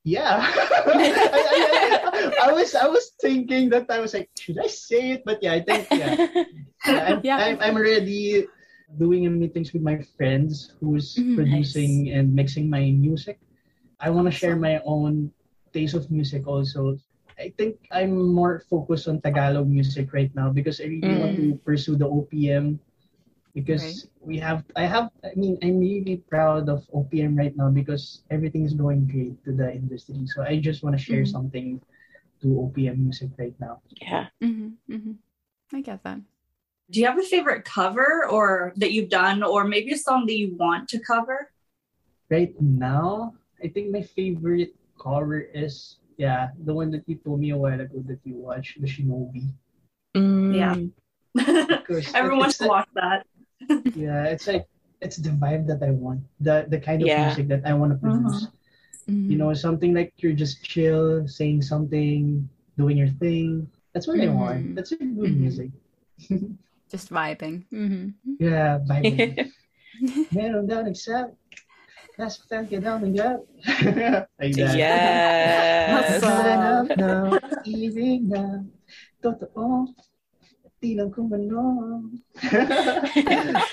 Yeah. 0.02 0.42
I, 0.50 1.30
I, 1.30 2.10
I, 2.42 2.48
I 2.48 2.52
was 2.52 2.74
I 2.74 2.88
was 2.88 3.12
thinking 3.20 3.68
that 3.70 3.86
I 3.90 4.00
was 4.00 4.14
like, 4.14 4.30
should 4.38 4.58
I 4.58 4.66
say 4.66 5.12
it? 5.14 5.22
But 5.24 5.38
yeah, 5.42 5.54
I 5.54 5.60
think 5.62 5.86
yeah. 5.92 6.16
Yeah, 6.88 7.04
I'm, 7.12 7.20
Yeah. 7.22 7.36
I'm, 7.36 7.56
I'm 7.60 7.76
already 7.76 8.48
doing 8.98 9.28
meetings 9.38 9.70
with 9.72 9.82
my 9.84 10.00
friends 10.16 10.72
who's 10.80 11.14
Mhm, 11.14 11.36
producing 11.36 12.10
and 12.10 12.34
mixing 12.34 12.66
my 12.72 12.90
music. 12.90 13.38
I 14.00 14.08
want 14.10 14.26
to 14.26 14.34
share 14.34 14.56
my 14.56 14.80
own 14.82 15.30
taste 15.72 15.94
of 15.94 16.10
music 16.10 16.48
also. 16.48 16.96
I 17.40 17.52
think 17.56 17.76
I'm 17.90 18.12
more 18.34 18.60
focused 18.70 19.08
on 19.08 19.20
Tagalog 19.20 19.68
music 19.68 20.12
right 20.12 20.30
now 20.36 20.50
because 20.50 20.80
I 20.80 20.84
really 20.84 21.16
want 21.16 21.36
to 21.36 21.56
pursue 21.64 21.96
the 21.96 22.06
OPM 22.06 22.78
because 23.54 24.06
we 24.20 24.38
have 24.38 24.64
I 24.76 24.84
have 24.86 25.10
I 25.24 25.34
mean 25.34 25.58
I'm 25.62 25.80
really 25.80 26.22
proud 26.28 26.68
of 26.68 26.84
OPM 26.92 27.36
right 27.36 27.56
now 27.56 27.70
because 27.70 28.22
everything 28.30 28.64
is 28.64 28.74
going 28.74 29.06
great 29.08 29.42
to 29.44 29.52
the 29.52 29.72
industry. 29.72 30.26
So 30.26 30.42
I 30.42 30.60
just 30.60 30.82
want 30.84 30.96
to 30.96 31.02
share 31.02 31.24
Mhm. 31.24 31.32
something 31.32 31.80
to 32.42 32.46
OPM 32.60 33.02
music 33.02 33.30
right 33.38 33.56
now. 33.60 33.80
yeah. 34.00 34.28
hmm 34.40 34.76
hmm 34.88 35.12
I 35.72 35.80
get 35.82 36.02
that. 36.04 36.20
Do 36.90 37.00
you 37.00 37.06
have 37.06 37.18
a 37.18 37.22
favorite 37.22 37.64
cover 37.64 38.26
or 38.28 38.72
that 38.76 38.92
you've 38.92 39.08
done 39.10 39.42
or 39.42 39.64
maybe 39.64 39.92
a 39.92 39.98
song 39.98 40.26
that 40.26 40.36
you 40.36 40.56
want 40.56 40.88
to 40.90 40.98
cover? 41.00 41.50
right 42.30 42.54
now, 42.60 43.34
I 43.62 43.68
think 43.68 43.90
my 43.92 44.02
favorite 44.02 44.74
cover 45.00 45.40
is 45.40 45.99
yeah, 46.20 46.52
the 46.68 46.74
one 46.76 46.92
that 46.92 47.08
you 47.08 47.16
told 47.16 47.40
me 47.40 47.50
a 47.50 47.56
while 47.56 47.80
ago 47.80 48.04
that 48.04 48.20
you 48.28 48.36
watched, 48.36 48.76
the 48.76 48.86
Shinobi. 48.86 49.48
Yeah. 50.52 50.76
Because 51.32 52.12
Everyone 52.14 52.52
it's 52.52 52.60
should 52.60 52.68
watch 52.68 52.88
that. 52.94 53.24
yeah, 53.96 54.28
it's 54.28 54.44
like 54.46 54.68
it's 55.00 55.16
the 55.16 55.32
vibe 55.32 55.64
that 55.72 55.80
I 55.80 55.96
want, 55.96 56.20
the 56.44 56.68
the 56.68 56.76
kind 56.76 57.00
of 57.00 57.08
Yeah. 57.08 57.24
music 57.24 57.48
that 57.48 57.64
I 57.64 57.72
want 57.72 57.96
to 57.96 57.98
produce. 57.98 58.52
Mhm. 59.08 59.30
You 59.32 59.36
know, 59.40 59.54
something 59.56 59.96
like 59.96 60.12
you're 60.20 60.36
just 60.36 60.60
chill, 60.60 61.24
saying 61.24 61.62
something, 61.64 62.44
doing 62.76 63.00
your 63.00 63.10
thing. 63.16 63.64
That's 63.96 64.04
what 64.06 64.20
I 64.20 64.28
Mhm. 64.28 64.36
want. 64.36 64.60
That's 64.76 64.92
a 64.92 65.00
good 65.00 65.32
Mhm. 65.32 65.40
music. 65.40 65.70
just 66.92 67.08
vibing. 67.08 67.64
hmm 67.72 68.12
Yeah, 68.36 68.84
vibing. 68.84 69.48
Meron 70.36 70.68
daw 70.68 70.84
nag-sap. 70.84 71.32
Nasaktan 72.20 72.68
ka 72.68 72.76
daw 72.76 73.00
ng 73.00 73.16
gap. 73.16 73.40
like 74.36 74.52
that. 74.52 74.76
yes. 74.76 76.20
Hanap 76.20 76.92
na, 77.00 77.40
ibig 77.64 78.28
na, 78.28 78.60
totoo, 79.24 79.88
di 80.80 80.96
lang 80.96 81.08
kung 81.12 81.32
ano. 81.32 82.04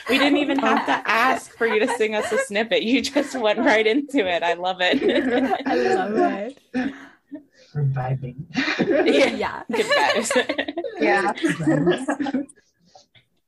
we 0.07 0.15
didn't 0.15 0.39
even 0.39 0.59
have 0.59 0.87
to 0.87 0.95
ask 1.03 1.55
for 1.59 1.67
you 1.67 1.79
to 1.79 1.87
sing 1.99 2.15
us 2.15 2.31
a 2.31 2.39
snippet. 2.47 2.83
You 2.83 3.01
just 3.01 3.35
went 3.35 3.59
right 3.59 3.87
into 3.87 4.23
it. 4.27 4.43
I 4.43 4.53
love 4.55 4.79
it. 4.79 5.03
I 5.67 5.75
love 5.75 6.15
it. 6.15 6.59
For 7.71 7.83
vibing. 7.83 8.47
Yeah. 9.35 9.63
Good 9.71 9.91
vibes. 9.91 10.31
Yeah. 10.97 11.29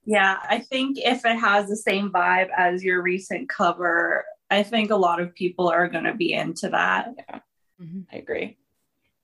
yeah, 0.05 0.37
I 0.47 0.59
think 0.59 0.99
if 0.99 1.25
it 1.25 1.37
has 1.39 1.67
the 1.67 1.75
same 1.75 2.11
vibe 2.11 2.49
as 2.55 2.83
your 2.83 3.01
recent 3.01 3.49
cover, 3.49 4.23
I 4.49 4.63
think 4.63 4.89
a 4.89 4.97
lot 4.97 5.21
of 5.21 5.35
people 5.35 5.69
are 5.69 5.87
going 5.87 6.05
to 6.09 6.13
be 6.17 6.33
into 6.33 6.69
that. 6.69 7.13
Mhm. 7.79 8.05
I 8.11 8.17
agree. 8.17 8.57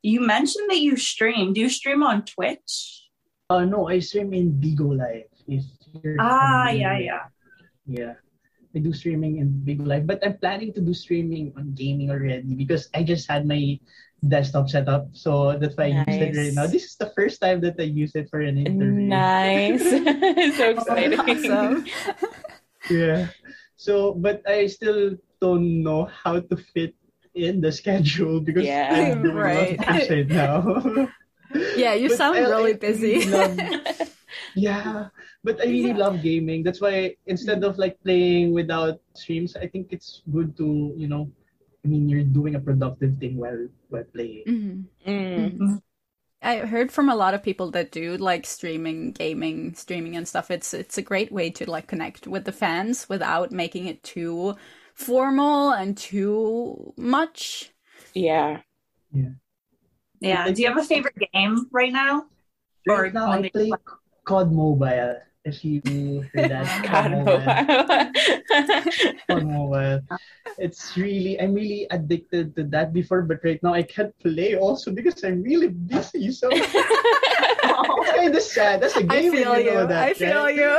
You 0.06 0.22
mentioned 0.22 0.70
that 0.70 0.80
you 0.80 0.96
stream. 0.98 1.54
Do 1.54 1.60
you 1.62 1.70
stream 1.70 2.04
on 2.04 2.24
Twitch? 2.26 3.10
Uh, 3.50 3.66
no, 3.66 3.90
I 3.90 4.00
stream 4.00 4.34
in 4.34 4.54
Bigo 4.54 4.94
Live. 4.96 5.30
If 5.48 5.66
you're 6.02 6.18
Ah, 6.22 6.70
familiar 6.70 6.78
yeah, 6.78 6.98
yeah. 6.98 7.24
Yeah. 7.86 8.14
I 8.76 8.80
do 8.80 8.94
streaming 8.94 9.38
in 9.42 9.64
Bigo 9.66 9.86
Live, 9.88 10.06
but 10.06 10.20
I'm 10.26 10.38
planning 10.38 10.74
to 10.74 10.82
do 10.82 10.94
streaming 10.94 11.54
on 11.58 11.74
gaming 11.74 12.12
already 12.12 12.54
because 12.54 12.90
I 12.94 13.02
just 13.04 13.26
had 13.30 13.48
my 13.48 13.80
desktop 14.22 14.70
set 14.70 14.88
up. 14.90 15.10
So 15.14 15.58
that's 15.58 15.78
why 15.78 15.86
I 15.96 16.04
use 16.06 16.18
it 16.22 16.38
right 16.38 16.54
now. 16.54 16.68
This 16.68 16.86
is 16.86 16.96
the 16.98 17.10
first 17.16 17.42
time 17.42 17.62
that 17.62 17.80
I 17.80 17.88
use 17.90 18.14
it 18.16 18.30
for 18.30 18.42
an 18.42 18.58
interview. 18.62 19.10
Nice. 19.10 19.82
so 20.58 20.66
exciting. 20.78 21.20
Awesome. 21.20 21.86
Yeah. 22.86 23.34
So, 23.76 24.14
but 24.16 24.42
I 24.48 24.68
still 24.68 25.16
don't 25.42 25.84
know 25.84 26.06
how 26.08 26.40
to 26.40 26.56
fit 26.58 26.96
in 27.36 27.60
the 27.60 27.72
schedule 27.72 28.40
because 28.40 28.66
Yeah. 28.66 28.88
I'm 29.14 29.22
doing 29.24 29.36
Right. 29.36 29.76
a 29.80 29.82
lot 29.82 29.90
of 30.00 30.08
things 30.08 30.10
right 30.10 30.30
now. 30.32 30.60
Yeah, 31.78 31.94
you 31.96 32.10
But 32.10 32.18
sound 32.18 32.36
I- 32.36 32.50
really 32.52 32.74
I 32.76 32.80
busy. 32.80 33.24
love- 33.32 33.56
yeah, 34.56 35.08
but 35.44 35.62
I 35.62 35.72
really 35.72 35.94
love 35.94 36.20
gaming. 36.20 36.64
That's 36.68 36.82
why 36.82 37.16
instead 37.28 37.64
of 37.64 37.78
like 37.78 37.96
playing 38.04 38.52
without 38.52 39.00
streams, 39.16 39.56
I 39.56 39.68
think 39.68 39.94
it's 39.96 40.20
good 40.32 40.58
to 40.58 40.92
you 40.98 41.08
know, 41.08 41.32
I 41.86 41.88
mean, 41.88 42.10
you're 42.10 42.28
doing 42.28 42.56
a 42.56 42.60
productive 42.60 43.16
thing 43.24 43.38
while 43.40 43.68
while 43.88 44.04
playing. 44.12 44.44
Mhm. 44.48 44.84
Mm. 45.08 45.82
I 46.46 46.60
heard 46.60 46.92
from 46.92 47.10
a 47.10 47.16
lot 47.16 47.34
of 47.34 47.42
people 47.42 47.72
that 47.72 47.92
do 47.92 48.18
like 48.18 48.46
streaming, 48.46 49.12
gaming, 49.14 49.74
streaming 49.74 50.16
and 50.16 50.28
stuff. 50.28 50.52
It's 50.52 50.76
it's 50.76 50.98
a 50.98 51.02
great 51.02 51.32
way 51.32 51.50
to 51.50 51.70
like 51.70 51.88
connect 51.88 52.28
with 52.28 52.46
the 52.46 52.52
fans 52.52 53.10
without 53.10 53.52
making 53.52 53.88
it 53.88 54.04
too 54.04 54.56
formal 54.94 55.72
and 55.72 55.98
too 55.98 56.94
much. 56.98 57.72
Yeah. 58.14 58.62
Yeah. 59.12 59.30
Yeah. 60.22 60.52
Do 60.52 60.62
you 60.62 60.68
have 60.68 60.78
a 60.78 60.84
favorite 60.84 61.18
game 61.34 61.68
right 61.72 61.92
now? 61.92 62.28
Right 62.88 63.10
Or 63.10 63.12
now, 63.12 63.32
I 63.32 63.50
play 63.50 63.72
COD 64.24 64.52
Mobile. 64.52 65.16
If 65.46 65.64
you 65.64 66.26
heard 66.34 66.50
that, 66.50 66.66
God, 66.90 67.14
COD 69.30 69.46
Mobile. 69.46 70.02
It's 70.58 70.98
really, 70.98 71.40
I'm 71.40 71.54
really 71.54 71.86
addicted 71.92 72.56
to 72.56 72.64
that 72.74 72.94
before, 72.94 73.22
but 73.22 73.46
right 73.46 73.62
now 73.62 73.74
I 73.74 73.84
can't 73.84 74.18
play 74.18 74.58
also 74.58 74.90
because 74.90 75.24
I'm 75.24 75.44
really 75.44 75.70
busy. 75.70 76.32
So 76.32 76.50
it's 76.52 78.12
kind 78.12 78.34
of 78.34 78.42
sad. 78.42 78.82
That's 78.82 78.98
a 78.98 79.04
game. 79.04 79.32
feel 79.32 79.54
you 79.60 79.70
know 79.70 79.82
you. 79.82 79.88
that, 79.88 80.02
I 80.02 80.14
feel 80.14 80.50
right? 80.50 80.56
you. 80.56 80.74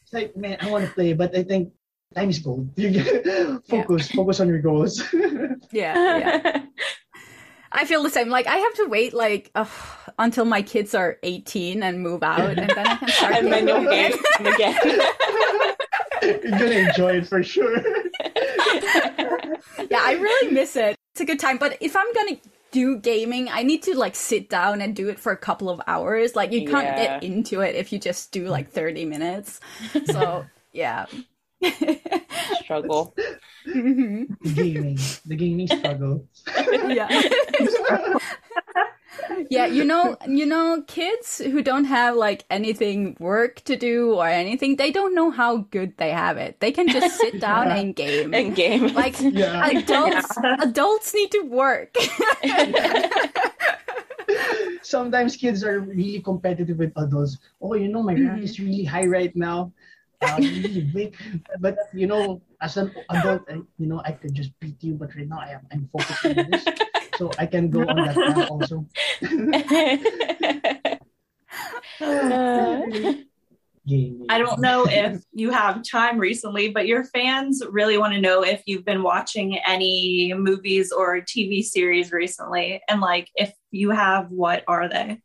It's 0.00 0.12
like, 0.12 0.34
man, 0.36 0.56
I 0.62 0.70
want 0.70 0.88
to 0.88 0.92
play, 0.96 1.12
but 1.12 1.36
I 1.36 1.42
think 1.42 1.74
time 2.14 2.30
is 2.30 2.38
gold. 2.38 2.72
You 2.80 2.88
get 2.88 3.68
focus, 3.68 4.08
focus 4.12 4.40
on 4.40 4.48
your 4.48 4.64
goals. 4.64 5.02
yeah, 5.72 5.92
yeah. 6.16 6.62
I 7.72 7.84
feel 7.84 8.02
the 8.02 8.10
same. 8.10 8.28
Like 8.28 8.46
I 8.46 8.56
have 8.56 8.74
to 8.74 8.86
wait 8.86 9.12
like 9.14 9.50
ugh, 9.54 9.68
until 10.18 10.44
my 10.44 10.62
kids 10.62 10.94
are 10.94 11.18
18 11.22 11.82
and 11.82 12.00
move 12.00 12.22
out, 12.22 12.40
and 12.40 12.58
then 12.70 12.78
I 12.78 12.96
can 12.96 13.08
start. 13.08 13.34
and 13.36 13.52
then 13.52 13.68
you'll 13.68 13.84
gaming 13.84 14.12
game 14.12 14.22
them 14.38 14.54
again. 14.54 14.78
You're 16.22 16.58
gonna 16.58 16.88
enjoy 16.88 17.16
it 17.18 17.26
for 17.26 17.42
sure. 17.42 17.76
yeah, 19.90 20.00
I 20.02 20.18
really 20.20 20.52
miss 20.52 20.76
it. 20.76 20.96
It's 21.12 21.20
a 21.20 21.24
good 21.24 21.38
time. 21.38 21.58
But 21.58 21.76
if 21.80 21.96
I'm 21.96 22.12
gonna 22.14 22.36
do 22.72 22.96
gaming, 22.98 23.48
I 23.50 23.62
need 23.62 23.82
to 23.84 23.96
like 23.96 24.14
sit 24.14 24.48
down 24.48 24.80
and 24.80 24.94
do 24.94 25.08
it 25.08 25.18
for 25.18 25.32
a 25.32 25.36
couple 25.36 25.68
of 25.70 25.80
hours. 25.86 26.34
Like 26.34 26.52
you 26.52 26.68
can't 26.68 26.84
Yeah. 26.86 27.20
get 27.20 27.24
into 27.24 27.60
it 27.60 27.74
if 27.74 27.92
you 27.92 27.98
just 27.98 28.32
do 28.32 28.48
like 28.48 28.70
30 28.70 29.04
minutes. 29.04 29.60
So 30.06 30.46
yeah. 30.72 31.06
Struggle. 32.62 33.14
Mhm. 33.66 34.28
The 34.42 34.52
gaming, 34.52 34.98
the 35.26 35.36
gaming 35.36 35.66
struggle. 35.68 36.24
yeah. 36.88 37.08
yeah, 39.50 39.66
you 39.66 39.84
know, 39.84 40.16
you 40.28 40.46
know, 40.46 40.82
kids 40.86 41.38
who 41.38 41.62
don't 41.62 41.84
have 41.84 42.14
like 42.16 42.44
anything 42.50 43.16
work 43.18 43.60
to 43.64 43.76
do 43.76 44.14
or 44.14 44.28
anything, 44.28 44.76
they 44.76 44.90
don't 44.92 45.14
know 45.14 45.30
how 45.30 45.66
good 45.70 45.96
they 45.96 46.10
have 46.10 46.36
it. 46.36 46.60
They 46.60 46.70
can 46.70 46.88
just 46.88 47.18
sit 47.18 47.40
down 47.40 47.70
and 47.70 47.94
game. 47.96 48.34
And 48.34 48.54
game. 48.54 48.94
Like 48.94 49.16
Yeah. 49.20 49.66
adults, 49.66 50.30
adults 50.60 51.14
need 51.14 51.30
to 51.32 51.42
work. 51.42 51.94
Sometimes 54.82 55.36
kids 55.36 55.64
are 55.64 55.80
really 55.80 56.20
competitive 56.20 56.78
with 56.78 56.92
adults. 56.96 57.38
Oh, 57.60 57.74
you 57.74 57.88
know, 57.88 58.02
my 58.02 58.14
rank 58.14 58.42
is 58.44 58.60
really 58.60 58.84
high 58.84 59.06
right 59.06 59.34
now. 59.34 59.72
Uh, 60.22 60.36
Big. 60.38 61.16
But 61.60 61.76
you 61.92 62.06
know, 62.06 62.42
as 62.60 62.76
an 62.76 62.92
adult, 63.10 63.42
I, 63.48 63.54
you 63.78 63.86
know, 63.86 64.02
I 64.04 64.12
could 64.12 64.34
just 64.34 64.58
beat 64.60 64.82
you. 64.82 64.94
But 64.94 65.14
right 65.14 65.28
now, 65.28 65.40
I 65.40 65.50
am 65.50 65.66
I'm 65.72 65.88
focusing 65.92 66.38
on 66.38 66.50
this, 66.50 66.64
so 67.16 67.30
I 67.38 67.46
can 67.46 67.70
go 67.70 67.80
on 67.80 67.96
that 67.96 68.16
rank 68.16 68.50
also. 68.50 68.86
I 74.28 74.38
don't 74.38 74.60
know 74.60 74.84
if 74.88 75.22
you 75.32 75.50
have 75.50 75.84
time 75.84 76.18
recently, 76.18 76.70
but 76.70 76.88
your 76.88 77.04
fans 77.04 77.62
really 77.70 77.98
want 77.98 78.14
to 78.14 78.20
know 78.20 78.42
if 78.42 78.62
you've 78.66 78.84
been 78.84 79.04
watching 79.04 79.58
any 79.58 80.34
movies 80.34 80.90
or 80.90 81.20
TV 81.20 81.62
series 81.62 82.10
recently. 82.10 82.80
And 82.88 83.00
like, 83.00 83.30
if 83.36 83.52
you 83.70 83.90
have, 83.90 84.28
what 84.30 84.64
are 84.66 84.88
they? 84.88 85.20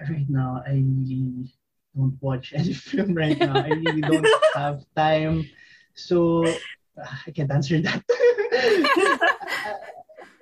right 0.00 0.28
now 0.28 0.62
I 0.66 0.72
really 0.72 1.53
don't 1.96 2.16
watch 2.20 2.52
any 2.54 2.72
film 2.88 3.14
right 3.14 3.38
now. 3.38 3.56
I 3.56 3.68
really 3.68 4.00
don't 4.00 4.26
have 4.54 4.84
time. 4.96 5.48
So 5.94 6.44
uh, 6.46 6.54
I 7.26 7.30
can't 7.30 7.50
answer 7.50 7.80
that. 7.80 8.02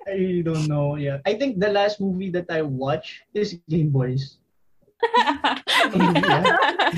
I 0.05 0.11
really 0.11 0.43
don't 0.43 0.67
know. 0.67 0.95
Yeah. 0.97 1.19
I 1.25 1.33
think 1.35 1.59
the 1.59 1.69
last 1.69 2.01
movie 2.01 2.29
that 2.31 2.45
I 2.49 2.61
watched 2.61 3.23
is 3.33 3.57
Game 3.69 3.89
Boys. 3.89 4.37
yeah. 5.15 5.59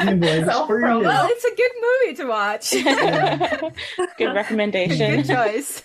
Game 0.03 0.19
Boys. 0.19 0.45
For 0.67 0.77
real. 0.77 1.01
well, 1.01 1.27
it's 1.29 1.45
a 1.45 1.55
good 1.55 1.71
movie 1.85 2.15
to 2.17 2.25
watch. 2.25 2.71
Good 4.17 4.33
recommendation. 4.33 5.23
good 5.23 5.27
choice. 5.27 5.83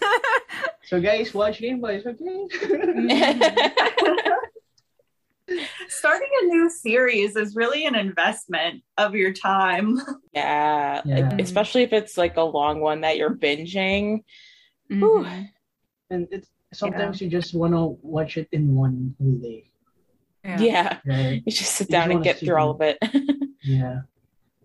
So 0.84 1.00
guys, 1.00 1.32
watch 1.34 1.60
Game 1.60 1.80
Boys, 1.80 2.04
okay? 2.06 2.46
Starting 5.88 6.28
a 6.42 6.46
new 6.46 6.70
series 6.70 7.36
is 7.36 7.57
really 7.57 7.84
an 7.86 7.94
investment 7.94 8.82
of 8.98 9.14
your 9.14 9.32
time. 9.32 9.98
yeah, 10.32 11.03
Yeah. 11.05 11.28
like, 11.28 11.40
especially 11.40 11.82
if 11.82 11.92
it's 11.92 12.16
like 12.16 12.36
a 12.36 12.42
long 12.42 12.80
one 12.80 13.01
that 13.03 13.16
you're 13.16 13.34
binging. 13.34 14.22
Whew. 14.88 15.24
Mhm. 15.24 15.48
and 16.11 16.26
it's 16.32 16.48
sometimes 16.72 17.20
you 17.20 17.28
just 17.28 17.55
wanna 17.55 17.86
watch 17.86 18.36
it 18.36 18.48
in 18.53 18.74
one 18.74 19.14
whole 19.20 19.32
day. 19.38 19.70
Yeah. 20.44 20.98
Right? 21.07 21.42
You 21.46 21.53
just 21.53 21.72
sit 21.76 21.88
You 21.88 21.92
just 21.92 22.07
down 22.07 22.11
and 22.11 22.24
get 22.24 22.38
sit 22.38 22.46
through 22.46 22.57
all 22.59 22.70
of 22.70 22.80
it. 22.80 22.98
Yeah. 23.62 24.01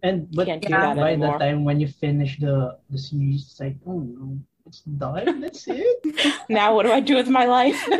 And 0.01 0.31
but 0.31 0.45
Can't 0.47 0.61
do 0.61 0.69
by 0.69 0.79
that 0.81 0.95
the 0.95 1.01
anymore. 1.03 1.37
time 1.39 1.65
when 1.65 1.79
you 1.79 1.87
finish 1.87 2.39
the 2.39 2.77
the 2.89 2.97
series, 2.97 3.41
it's 3.51 3.59
like, 3.59 3.75
oh 3.85 3.99
no, 3.99 4.39
it's 4.65 4.81
done. 4.81 5.41
That's 5.41 5.65
it. 5.67 6.33
now 6.49 6.75
what 6.75 6.83
do 6.85 6.91
I 6.91 6.99
do 6.99 7.15
with 7.15 7.27
my 7.29 7.45
life? 7.45 7.87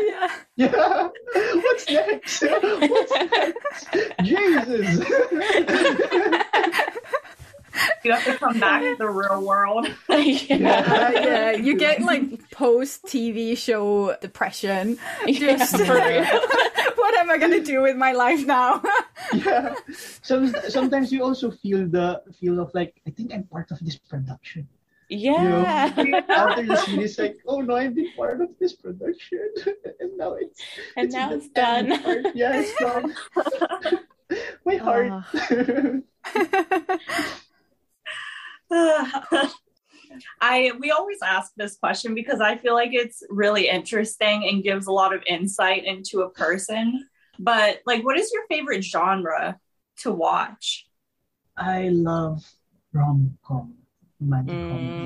Yeah. 0.56 0.68
Yeah. 0.72 1.08
What's 1.54 1.90
next? 1.90 2.40
What's 2.42 3.12
next? 3.12 3.88
Jesus. 4.22 5.04
You 8.04 8.12
have 8.12 8.24
to 8.24 8.38
come 8.38 8.58
back 8.58 8.80
to 8.80 8.96
the 8.96 9.10
real 9.10 9.42
world. 9.44 9.86
yeah. 10.08 11.10
Yeah, 11.12 11.50
you 11.52 11.76
get 11.76 12.00
like 12.00 12.50
post 12.50 13.04
TV 13.04 13.54
show 13.56 14.16
depression. 14.22 14.96
Yeah, 15.26 15.56
Just 15.58 15.76
for 15.76 15.92
real. 15.94 16.24
what 16.96 17.14
am 17.18 17.30
I 17.30 17.36
gonna 17.38 17.60
do 17.60 17.82
with 17.82 17.96
my 17.96 18.12
life 18.12 18.46
now? 18.46 18.80
yeah. 19.34 19.74
Some, 20.22 20.54
sometimes 20.70 21.12
you 21.12 21.22
also 21.22 21.50
feel 21.50 21.86
the 21.86 22.22
feel 22.40 22.60
of 22.60 22.72
like, 22.74 22.94
I 23.06 23.10
think 23.10 23.34
I'm 23.34 23.42
part 23.44 23.70
of 23.70 23.78
this 23.80 23.96
production. 23.98 24.68
Yeah. 25.08 25.92
After 26.28 26.66
the 26.66 26.76
series, 26.76 27.18
like, 27.18 27.38
oh 27.46 27.60
no, 27.60 27.76
I've 27.76 27.94
been 27.94 28.12
part 28.16 28.40
of 28.40 28.50
this 28.58 28.74
production, 28.74 29.48
and 30.00 30.16
now 30.16 30.34
it's 30.34 30.60
And 30.96 31.10
now 31.12 31.32
it's 31.32 31.48
done. 31.50 31.92
end 31.92 32.04
part. 32.04 32.26
Yeah, 32.34 32.60
it's 32.60 32.74
done. 32.80 33.14
My 34.64 34.76
heart. 34.76 35.12
Ah. 38.72 39.52
I 40.40 40.72
we 40.80 40.90
always 40.90 41.18
ask 41.22 41.52
this 41.56 41.76
question 41.76 42.14
because 42.14 42.40
I 42.40 42.56
feel 42.56 42.74
like 42.74 42.90
it's 42.92 43.22
really 43.28 43.68
interesting 43.68 44.48
and 44.48 44.62
gives 44.62 44.86
a 44.86 44.92
lot 44.92 45.14
of 45.14 45.22
insight 45.26 45.84
into 45.84 46.22
a 46.22 46.30
person. 46.30 47.06
But 47.38 47.80
like 47.86 48.04
what 48.04 48.18
is 48.18 48.32
your 48.32 48.44
favorite 48.48 48.82
genre 48.82 49.58
to 49.98 50.10
watch? 50.10 50.86
I 51.56 51.88
love 51.90 52.44
rom 52.92 53.38
com, 53.44 53.74
romantic 54.20 54.58
comedy. 54.68 55.02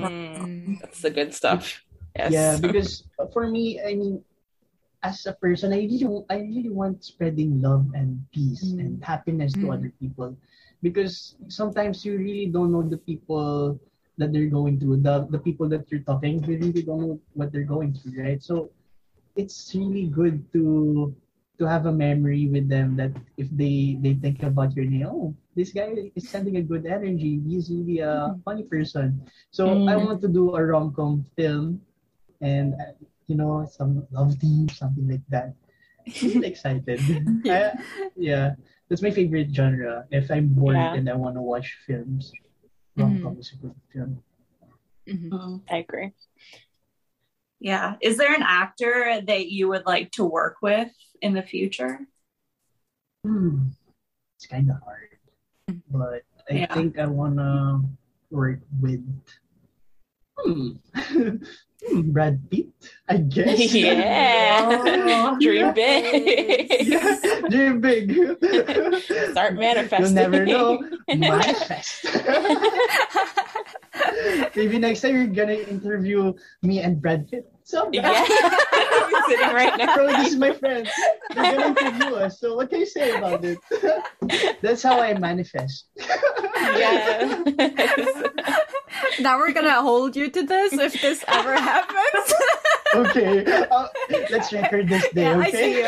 Mm, 0.67 0.79
that's 0.79 1.01
the 1.01 1.09
good 1.09 1.33
stuff. 1.33 1.83
Yes. 2.15 2.31
Yeah, 2.31 2.57
because 2.61 3.03
for 3.33 3.47
me, 3.47 3.81
I 3.81 3.95
mean, 3.95 4.23
as 5.03 5.25
a 5.25 5.33
person, 5.33 5.73
I 5.73 5.87
really, 5.89 6.05
I 6.29 6.37
really 6.37 6.69
want 6.69 7.03
spreading 7.03 7.61
love 7.61 7.89
and 7.95 8.21
peace 8.33 8.61
and 8.77 9.03
happiness 9.03 9.53
to 9.53 9.65
Mm. 9.65 9.73
other 9.73 9.91
people, 9.99 10.37
because 10.81 11.35
sometimes 11.49 12.05
you 12.05 12.17
really 12.17 12.47
don't 12.47 12.71
know 12.71 12.83
the 12.85 12.97
people 13.01 13.79
that 14.17 14.31
they're 14.31 14.51
going 14.53 14.79
through, 14.79 15.01
the 15.01 15.25
the 15.31 15.39
people 15.39 15.67
that 15.69 15.89
you're 15.89 16.05
talking, 16.05 16.43
you 16.45 16.57
really 16.61 16.83
don't 16.85 17.01
know 17.01 17.19
what 17.33 17.51
they're 17.51 17.65
going 17.67 17.93
through, 17.97 18.21
right? 18.21 18.41
So, 18.43 18.69
it's 19.35 19.73
really 19.73 20.05
good 20.05 20.43
to 20.53 21.15
to 21.61 21.69
have 21.69 21.85
a 21.85 21.93
memory 21.93 22.49
with 22.49 22.65
them 22.65 22.97
that 22.97 23.13
if 23.37 23.45
they 23.53 24.01
they 24.01 24.17
think 24.17 24.41
about 24.41 24.73
your 24.73 24.89
name, 24.89 25.05
oh, 25.05 25.29
this 25.53 25.69
guy 25.69 25.93
is 26.17 26.25
sending 26.25 26.57
a 26.57 26.65
good 26.65 26.89
energy. 26.89 27.37
He's 27.45 27.69
really 27.69 28.01
a 28.01 28.33
funny 28.41 28.65
person. 28.65 29.21
So 29.53 29.69
I 29.85 29.93
Mm. 29.93 30.05
want 30.09 30.19
to 30.25 30.29
do 30.33 30.57
a 30.57 30.61
rom 30.65 30.89
com 30.97 31.21
film, 31.37 31.77
and 32.41 32.73
uh, 32.81 32.97
you 33.29 33.37
know 33.37 33.69
some 33.69 34.09
love 34.09 34.33
team, 34.41 34.65
something 34.73 35.05
like 35.05 35.21
that. 35.29 35.53
I'm 36.01 36.33
really 36.33 36.49
excited. 36.53 36.97
I- 37.45 37.77
yeah, 38.17 38.57
that's 38.89 39.05
my 39.05 39.13
favorite 39.13 39.53
genre. 39.53 40.09
If 40.09 40.33
I'm 40.33 40.49
bored 40.57 40.81
Yeah. 40.81 40.97
and 40.97 41.05
I 41.05 41.13
want 41.13 41.37
to 41.37 41.45
watch 41.45 41.69
films, 41.85 42.33
rom 42.97 43.21
com 43.21 43.37
is 43.37 43.53
a 43.53 43.57
good 43.61 43.77
film. 43.93 44.17
I 45.69 45.85
agree. 45.85 46.09
Yeah. 47.61 47.95
Is 48.01 48.17
there 48.17 48.33
an 48.33 48.41
actor 48.41 49.21
that 49.21 49.51
you 49.51 49.67
would 49.69 49.85
like 49.85 50.09
to 50.13 50.25
work 50.25 50.57
with 50.63 50.89
in 51.21 51.35
the 51.35 51.43
future? 51.43 51.99
Hmm. 53.23 53.67
It's 54.35 54.47
kind 54.47 54.71
of 54.71 54.77
hard, 54.83 55.77
but 55.91 56.23
I 56.49 56.53
Yeah. 56.53 56.73
think 56.73 56.97
I 56.97 57.05
wanna 57.05 57.83
work 58.31 58.61
with 58.81 59.05
hmm. 60.39 60.71
Brad 62.05 62.49
Pitt. 62.49 62.67
I 63.07 63.17
guess. 63.17 63.59
yeah. 63.73 64.81
Oh. 64.83 65.37
Dream 65.39 65.73
big. 65.73 66.87
yeah, 66.87 67.19
dream 67.49 67.81
big. 67.81 68.11
Start 69.31 69.55
manifesting. 69.55 70.05
You'll 70.05 70.29
never 70.29 70.45
know. 70.45 70.83
Manifest. 71.07 72.05
Maybe 74.55 74.79
next 74.79 75.01
time 75.01 75.15
you're 75.15 75.27
gonna 75.27 75.53
interview 75.53 76.33
me 76.61 76.79
and 76.79 77.01
Brad 77.01 77.29
Pitt. 77.29 77.51
So 77.71 77.87
Yeah. 77.93 78.11
Sitting 79.31 79.55
right 79.55 79.77
now. 79.77 79.95
Bro, 79.95 80.07
this 80.19 80.35
is 80.35 80.35
my 80.35 80.51
friend. 80.51 80.83
They're 81.33 81.55
gonna 81.55 81.79
interview 81.79 82.15
us. 82.19 82.39
So 82.43 82.55
what 82.59 82.69
can 82.69 82.79
you 82.83 82.85
say 82.85 83.15
about 83.15 83.45
it? 83.45 83.59
That's 84.61 84.83
how 84.83 84.99
I 84.99 85.15
manifest. 85.15 85.87
Yes. 85.95 87.39
now 89.23 89.39
we're 89.39 89.53
gonna 89.55 89.81
hold 89.81 90.17
you 90.19 90.29
to 90.29 90.43
this 90.43 90.73
if 90.73 90.99
this 91.01 91.23
ever 91.27 91.55
happens. 91.55 92.33
Okay. 92.91 93.47
Uh, 93.47 93.87
let's 94.29 94.51
record 94.51 94.89
this 94.89 95.07
day, 95.15 95.23
yeah, 95.23 95.39
I 95.39 95.47
okay? 95.47 95.55
see 95.55 95.79
you. 95.79 95.87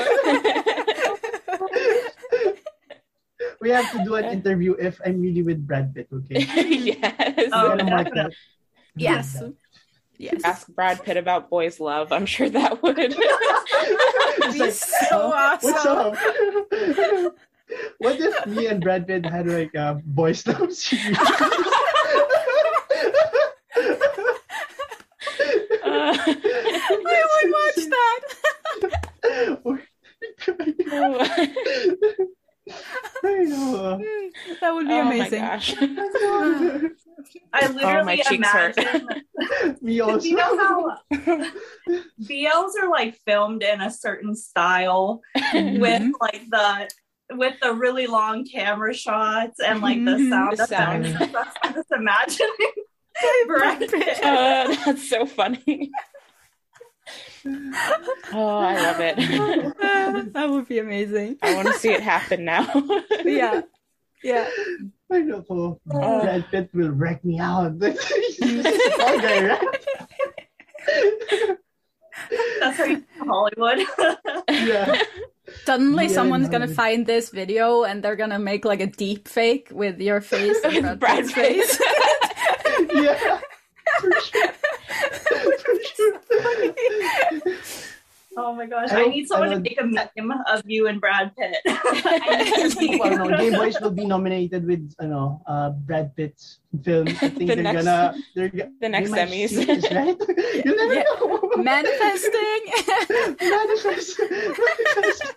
We 3.60 3.72
have 3.76 3.92
to 3.92 4.00
do 4.08 4.16
an 4.16 4.32
interview 4.32 4.72
if 4.80 5.02
I'm 5.06 5.20
really 5.20 5.44
with 5.44 5.68
Brad 5.68 5.94
Pitt, 5.94 6.08
okay? 6.14 6.48
yes. 6.96 7.52
Oh, 7.52 7.76
We're 7.76 7.76
gonna 7.76 7.92
mark 7.92 8.08
that. 8.16 8.32
Yes. 8.96 9.36
Yes. 10.18 10.42
Ask 10.44 10.68
Brad 10.68 11.04
Pitt 11.04 11.18
about 11.18 11.50
boys' 11.50 11.80
love. 11.80 12.12
I'm 12.12 12.26
sure 12.26 12.50
that 12.50 12.82
would. 12.84 12.96
Be 14.54 14.60
like, 14.60 14.74
so 14.74 15.32
"Huh? 15.34 15.58
What's 15.62 15.86
awesome." 15.86 16.16
up? 16.16 17.36
what 17.98 18.20
if 18.20 18.46
me 18.46 18.68
and 18.68 18.82
Brad 18.82 19.08
Pitt 19.08 19.26
had 19.26 19.48
like 19.48 19.74
a 19.74 20.02
boys' 20.06 20.46
love 20.48 20.74
series? 20.74 21.18
Uh, 25.86 26.18
I 26.26 27.24
would 27.44 27.52
watch 27.52 27.82
that. 27.90 28.22
Know. 30.88 32.30
That 33.24 34.72
would 34.74 34.88
be 34.88 34.94
oh 34.94 35.04
my 35.04 35.16
amazing. 35.16 35.42
gosh. 35.42 35.76
I 37.54 37.68
literally 37.68 37.84
Oh, 37.84 38.04
my 38.04 38.16
cheeks 38.18 38.48
hurt. 38.48 38.78
imagine. 38.78 39.22
Me 39.82 40.00
also. 40.00 40.26
you 40.28 40.36
know 40.36 40.58
how 40.58 40.98
BLs 42.22 42.72
are 42.82 42.90
like 42.90 43.16
filmed 43.26 43.64
in 43.64 43.82
a 43.82 43.92
certain 43.92 44.36
style 44.36 45.22
with 45.54 46.04
like 46.22 46.44
the 46.50 46.90
with 47.36 47.56
the 47.62 47.74
really 47.74 48.08
long 48.08 48.46
camera 48.46 48.94
shots 48.94 49.60
and 49.60 49.82
like 49.82 49.98
the 50.04 50.12
Mhm. 50.12 50.30
sound 50.30 50.58
The 50.58 50.64
effects. 50.64 50.70
sound. 50.70 51.06
That's- 51.06 51.56
I'm 51.64 51.74
just 51.74 51.92
imagining 51.92 52.50
Brad 53.48 53.80
Pitt. 53.80 54.24
Uh, 54.24 54.76
that's 54.86 55.10
so 55.10 55.26
funny. 55.26 55.92
oh, 57.46 58.58
I 58.58 58.76
love 58.82 59.00
it. 59.00 59.16
that 60.34 60.50
would 60.50 60.68
be 60.68 60.80
amazing. 60.80 61.38
I 61.42 61.56
want 61.56 61.68
to 61.68 61.74
see 61.74 61.90
it 61.90 62.02
happen 62.02 62.46
now. 62.46 62.68
Yeah. 63.26 63.62
Yeah. 64.24 64.50
I 65.12 65.20
know. 65.20 65.44
Oh. 65.50 65.80
Brad 66.22 66.46
Pitt 66.50 66.70
will 66.74 66.92
wreck 66.92 67.24
me 67.26 67.40
out. 67.40 67.74
He's 67.82 67.98
just 68.40 68.68
a 68.68 68.94
tall 68.98 69.20
guy, 69.20 69.48
right? 69.48 69.68
That's 72.60 72.78
how 72.78 72.86
you 72.86 73.04
Hollywood. 73.20 73.86
Yeah. 74.50 75.02
Suddenly, 75.66 76.06
Yeah, 76.08 76.14
someone's 76.14 76.50
gonna 76.50 76.68
find 76.70 77.06
this 77.06 77.30
video 77.30 77.84
and 77.84 78.02
they're 78.02 78.16
gonna 78.16 78.40
make 78.40 78.64
like 78.66 78.80
a 78.80 78.88
deep 78.88 79.28
fake 79.28 79.70
with 79.72 80.00
your 80.00 80.22
face 80.22 80.58
and 80.64 80.82
Brad, 80.82 81.00
Brad 81.00 81.26
Pitt's 81.26 81.34
face. 81.34 81.82
Yeah. 82.94 83.40
For 84.00 84.12
sure. 84.22 84.54
For 84.94 85.76
sure. 85.96 86.20
oh 88.38 88.54
my 88.54 88.66
gosh. 88.66 88.90
I 88.92 89.04
I, 89.04 89.06
need 89.08 89.28
someone 89.28 89.50
I 89.50 89.54
to 89.56 89.60
make 89.60 89.80
a 89.80 89.86
meme 89.86 90.32
of 90.48 90.62
you 90.66 90.88
and 90.88 91.00
Brad 91.02 91.36
Pitt. 91.38 91.58
I 91.66 92.44
need 92.44 92.54
to 92.64 92.70
see 92.72 92.98
Well, 93.00 93.30
no, 93.30 93.38
Game 93.38 93.54
Boys 93.54 93.80
will 93.82 93.92
be 93.92 94.06
nominated 94.06 94.66
with 94.66 94.94
ano, 95.00 95.42
uh, 95.46 95.70
Brad 95.72 96.16
Pitt's 96.16 96.60
film. 96.84 97.08
I 97.08 97.30
think 97.30 97.38
The 97.38 97.46
they're 97.56 97.64
next- 97.64 97.86
gonna 97.86 98.16
they're 98.36 98.50
the 98.82 98.90
next 98.90 99.12
they 99.12 99.26
might 99.26 99.30
Emmys. 99.30 99.50
see 99.50 99.66
this, 99.66 99.86
right? 99.92 100.18
you 100.66 100.76
never 100.76 100.94
Yeah. 100.94 101.04
know. 101.22 101.52
Manifesting. 101.58 102.62
Manifest. 103.42 104.20
Manifest. 104.20 105.34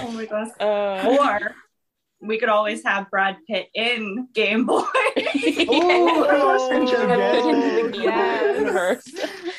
Oh 0.00 0.10
my 0.12 0.26
gosh. 0.26 0.48
Uh, 0.60 1.16
Or 1.20 1.54
we 2.20 2.38
could 2.38 2.48
always 2.48 2.82
have 2.84 3.08
Brad 3.10 3.36
Pitt 3.46 3.68
in 3.74 4.28
Game 4.34 4.66
Boy. 4.66 4.82
Oh, 5.70 6.56
essential 6.56 7.06
guest. 7.06 7.42
Put 7.42 7.54
into 7.54 7.66
the 7.66 7.82
Game 7.82 7.90
Boy 7.92 8.02
Yes. 8.02 9.08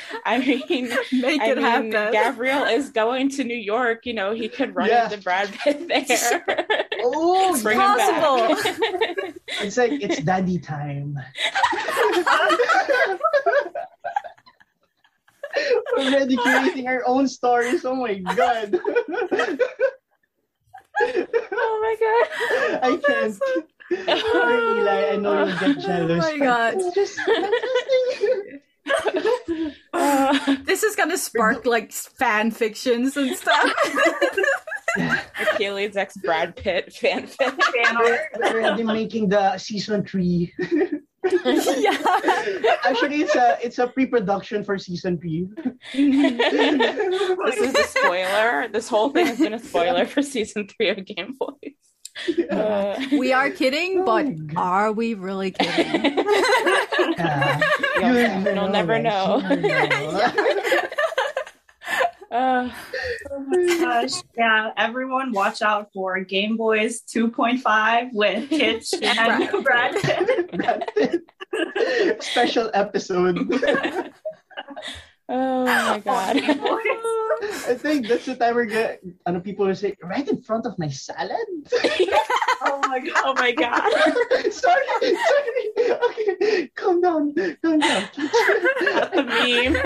I 0.26 0.38
mean, 0.38 0.88
Make 1.12 1.40
I 1.40 1.50
it 1.50 1.56
mean, 1.56 1.64
happen. 1.64 1.90
Gavreel 1.92 2.70
is 2.70 2.90
going 2.90 3.30
to 3.30 3.44
New 3.44 3.56
York. 3.56 4.04
You 4.04 4.12
know, 4.14 4.32
he 4.32 4.48
could 4.48 4.74
run 4.74 4.88
Yeah. 4.88 5.04
into 5.04 5.18
Brad 5.18 5.50
Pitt 5.52 5.88
there. 5.88 6.66
Oh, 7.02 7.58
Bring 7.62 7.78
possible. 7.78 8.54
it's 9.62 9.78
like 9.78 9.92
it's 10.02 10.20
daddy 10.20 10.58
time. 10.58 11.18
Already 15.96 16.36
creating 16.36 16.88
our 16.88 17.02
own 17.06 17.26
stories. 17.26 17.86
Oh 17.86 17.94
my 17.94 18.14
god. 18.16 18.78
Oh 21.00 21.78
my 21.82 21.96
god. 22.00 22.80
I 22.82 22.96
can't. 23.06 23.34
Sorry, 24.20 24.78
Eli. 24.78 25.12
I 25.12 25.16
know 25.16 25.44
you'll 25.44 25.58
get 25.58 25.78
jealous. 25.80 26.24
Oh 26.24 26.36
my 26.36 26.44
god. 26.44 26.74
It's 26.76 26.94
just 26.94 27.16
fantastic. 27.20 28.62
Uh, 29.92 30.56
This 30.64 30.82
is 30.82 30.96
gonna 30.96 31.18
spark 31.18 31.66
like 31.66 31.92
fan 31.92 32.50
fictions 32.50 33.16
and 33.16 33.36
stuff. 33.36 33.72
Achilles 35.52 35.96
ex 35.96 36.16
Brad 36.16 36.56
Pitt 36.56 36.88
fanfic. 36.90 37.36
Fan 37.36 37.96
art. 37.96 38.20
We're 38.38 38.62
already 38.62 38.82
making 38.84 39.28
the 39.28 39.56
season 39.58 40.04
three. 40.04 40.52
yeah. 41.44 41.96
Actually, 42.84 43.20
it's 43.22 43.34
a 43.36 43.58
it's 43.62 43.78
a 43.78 43.86
pre-production 43.88 44.64
for 44.64 44.78
season 44.78 45.18
three. 45.18 45.48
this 45.94 47.56
is 47.58 47.74
a 47.74 47.84
spoiler. 47.84 48.68
This 48.68 48.88
whole 48.88 49.10
thing 49.10 49.26
has 49.26 49.38
been 49.38 49.52
a 49.54 49.58
spoiler 49.58 50.06
for 50.06 50.22
season 50.22 50.66
three 50.68 50.88
of 50.88 51.04
Game 51.04 51.36
Boys. 51.38 51.74
Uh, 52.50 52.98
We 53.12 53.32
are 53.32 53.50
kidding, 53.50 54.00
Oh 54.00 54.04
but 54.04 54.46
God. 54.48 54.56
are 54.60 54.92
we 54.92 55.14
really 55.14 55.50
kidding? 55.52 56.24
Yeah. 57.16 57.60
You'll- 58.00 58.44
You'll 58.44 58.54
you'll 58.54 58.68
never 58.68 58.98
know. 58.98 59.40
You'll 59.48 59.56
never 59.60 59.88
know. 60.12 60.88
Uh, 62.30 62.70
Oh 63.32 63.40
my 63.40 63.78
gosh. 63.80 64.22
Yeah, 64.36 64.70
everyone 64.76 65.32
watch 65.32 65.62
out 65.62 65.92
for 65.92 66.20
Game 66.20 66.56
Boys 66.56 67.00
2.5 67.02 68.12
with 68.12 68.48
Kych 68.50 69.02
and 69.02 69.64
Brad 69.64 69.94
Pitt. 70.00 70.52
Brad 70.56 72.22
Special 72.22 72.70
episode. 72.74 73.50
oh 75.30 75.64
my 75.64 75.98
god. 76.04 76.36
I 77.70 77.74
think 77.74 78.06
that's 78.08 78.26
the 78.26 78.36
time 78.36 78.54
we're 78.54 78.66
gonna. 78.66 78.96
Ano 79.26 79.40
people 79.40 79.66
will 79.66 79.74
say 79.74 79.96
right 80.02 80.26
in 80.28 80.42
front 80.42 80.66
of 80.66 80.78
my 80.78 80.88
salad. 80.88 81.46
Oh 82.62 82.78
my 82.88 83.00
god. 83.00 83.22
oh 83.24 83.32
my 83.40 83.52
god. 83.52 83.90
sorry, 84.52 84.84
sorry. 85.00 85.64
Okay, 86.10 86.68
calm 86.76 87.00
down, 87.00 87.32
calm 87.64 87.78
down. 87.78 88.04
Not 88.84 89.12
the 89.16 89.24
meme. 89.24 89.80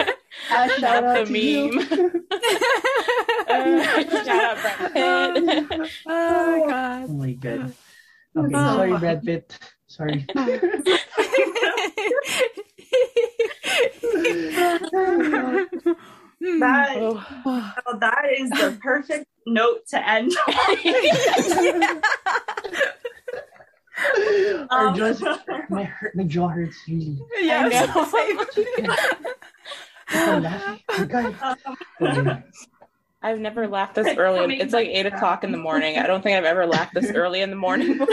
Ah, 0.51 0.67
shout 0.67 0.81
Not 0.83 1.05
out 1.05 1.15
the 1.23 1.31
to 1.31 1.31
meme. 1.31 2.25
Uh, 3.47 4.25
shout 4.25 4.43
out 4.43 4.59
Brad 4.59 4.93
Pitt. 5.39 5.91
oh 6.09 6.67
god. 6.67 7.05
Oh 7.09 7.13
my 7.15 7.33
god. 7.35 7.73
Okay, 8.37 8.55
Oh. 8.55 8.75
sorry, 8.75 8.99
Brad 8.99 9.23
Pitt. 9.23 9.59
Sorry. 9.87 10.27
That, 16.41 16.97
Oh. 16.99 17.25
oh, 17.47 17.99
that 18.01 18.25
is 18.39 18.51
the 18.51 18.77
perfect 18.83 19.27
note 19.47 19.87
to 19.89 20.09
end 20.09 20.33
Our 24.71 24.89
Um, 24.89 24.95
jaws, 24.97 25.23
my 25.71 25.85
hurt, 25.85 26.15
my 26.17 26.25
jaw 26.25 26.49
hurts 26.49 26.77
really. 26.89 27.17
yeah, 27.41 27.71
I 27.71 27.87
know. 27.87 28.93
I'm 30.11 30.43
laughing. 30.43 31.07
God. 31.09 31.35
Um, 31.41 31.57
Okay. 32.03 32.43
I've 33.25 33.41
never 33.41 33.67
mm. 33.67 33.71
laughed 33.71 33.95
this 33.95 34.19
early. 34.19 34.61
It's 34.61 34.75
like 34.75 34.89
eight 34.89 35.07
o'clock 35.07 35.45
in 35.45 35.51
the 35.51 35.57
morning. 35.57 35.97
I 35.97 36.07
don't 36.07 36.21
think 36.21 36.37
I've 36.37 36.45
ever 36.45 36.67
laughed 36.67 36.93
this 36.93 37.11
early 37.11 37.41
in 37.41 37.49
the 37.49 37.57
morning. 37.57 37.99
A 37.99 38.07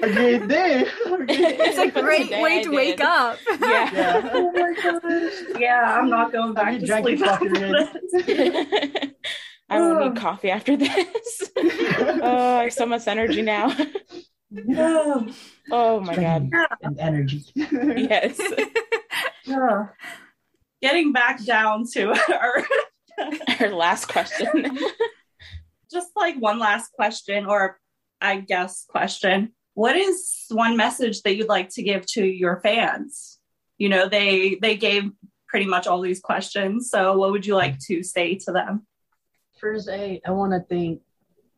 great 0.00 0.48
day. 0.48 0.86
It's 1.28 1.78
a 1.78 2.00
great 2.00 2.30
way 2.30 2.62
to 2.62 2.70
wake 2.70 3.00
up. 3.02 3.38
Yeah. 3.60 3.90
Yeah. 3.98 4.30
oh 4.32 4.52
my 4.52 4.72
gosh. 4.82 5.60
Yeah, 5.60 5.98
I'm 5.98 6.08
not 6.08 6.32
going 6.32 6.54
back 6.54 6.74
you 6.74 6.80
to 6.80 6.86
drank 6.86 7.06
sleep 7.06 7.20
after 7.22 7.48
coffee 7.48 7.58
this. 7.58 9.10
I 9.68 9.78
won't 9.78 10.14
need 10.14 10.20
coffee 10.20 10.50
after 10.50 10.76
this. 10.76 11.50
Oh, 11.56 12.56
I 12.56 12.62
have 12.64 12.72
so 12.72 12.86
much 12.86 13.06
energy 13.06 13.42
now. 13.42 13.74
Oh, 14.74 15.28
Oh 15.70 16.00
my 16.00 16.14
god. 16.14 16.50
And 16.82 16.98
energy. 16.98 17.44
Yes. 17.54 18.40
yeah. 19.44 19.86
Getting 20.80 21.12
back 21.12 21.44
down 21.44 21.84
to 21.92 22.10
our 22.34 22.64
Our 23.60 23.70
last 23.70 24.06
question. 24.06 24.78
just 25.90 26.08
like 26.16 26.36
one 26.36 26.58
last 26.58 26.92
question 26.92 27.46
or 27.46 27.78
I 28.20 28.40
guess 28.40 28.84
question. 28.88 29.52
What 29.74 29.96
is 29.96 30.44
one 30.50 30.76
message 30.76 31.22
that 31.22 31.36
you'd 31.36 31.48
like 31.48 31.70
to 31.70 31.82
give 31.82 32.04
to 32.14 32.24
your 32.24 32.60
fans? 32.60 33.38
You 33.78 33.88
know, 33.88 34.08
they 34.08 34.58
they 34.60 34.76
gave 34.76 35.10
pretty 35.46 35.66
much 35.66 35.86
all 35.86 36.00
these 36.00 36.20
questions. 36.20 36.90
So 36.90 37.16
what 37.16 37.30
would 37.30 37.46
you 37.46 37.54
like 37.54 37.78
to 37.86 38.02
say 38.02 38.34
to 38.44 38.52
them? 38.52 38.86
First, 39.58 39.88
I, 39.90 40.20
I 40.26 40.30
want 40.32 40.52
to 40.52 40.60
thank 40.60 41.00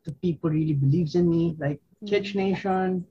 the 0.05 0.13
people 0.13 0.51
really 0.51 0.75
believes 0.75 1.15
in 1.15 1.29
me, 1.29 1.57
like 1.59 1.81
Kych 2.05 2.33
mm-hmm. 2.33 2.39
Nation, 2.39 3.07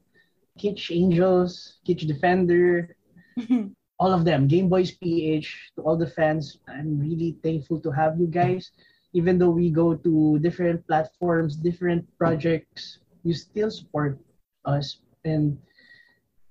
Kych 0.60 0.92
Angels, 0.92 1.78
Kych 1.88 2.08
Defender, 2.08 2.96
all 4.00 4.14
of 4.16 4.24
them, 4.24 4.48
Game 4.48 4.70
Boys 4.70 4.92
PH, 4.92 5.76
to 5.76 5.84
all 5.84 5.98
the 5.98 6.08
fans. 6.08 6.58
I'm 6.68 6.98
really 6.98 7.36
thankful 7.44 7.84
to 7.84 7.92
have 7.92 8.18
you 8.20 8.28
guys. 8.28 8.72
Even 9.12 9.38
though 9.38 9.52
we 9.52 9.70
go 9.70 9.94
to 9.94 10.40
different 10.40 10.88
platforms, 10.88 11.58
different 11.58 12.08
projects, 12.18 13.00
you 13.24 13.34
still 13.34 13.70
support 13.70 14.18
us. 14.64 15.04
And 15.26 15.60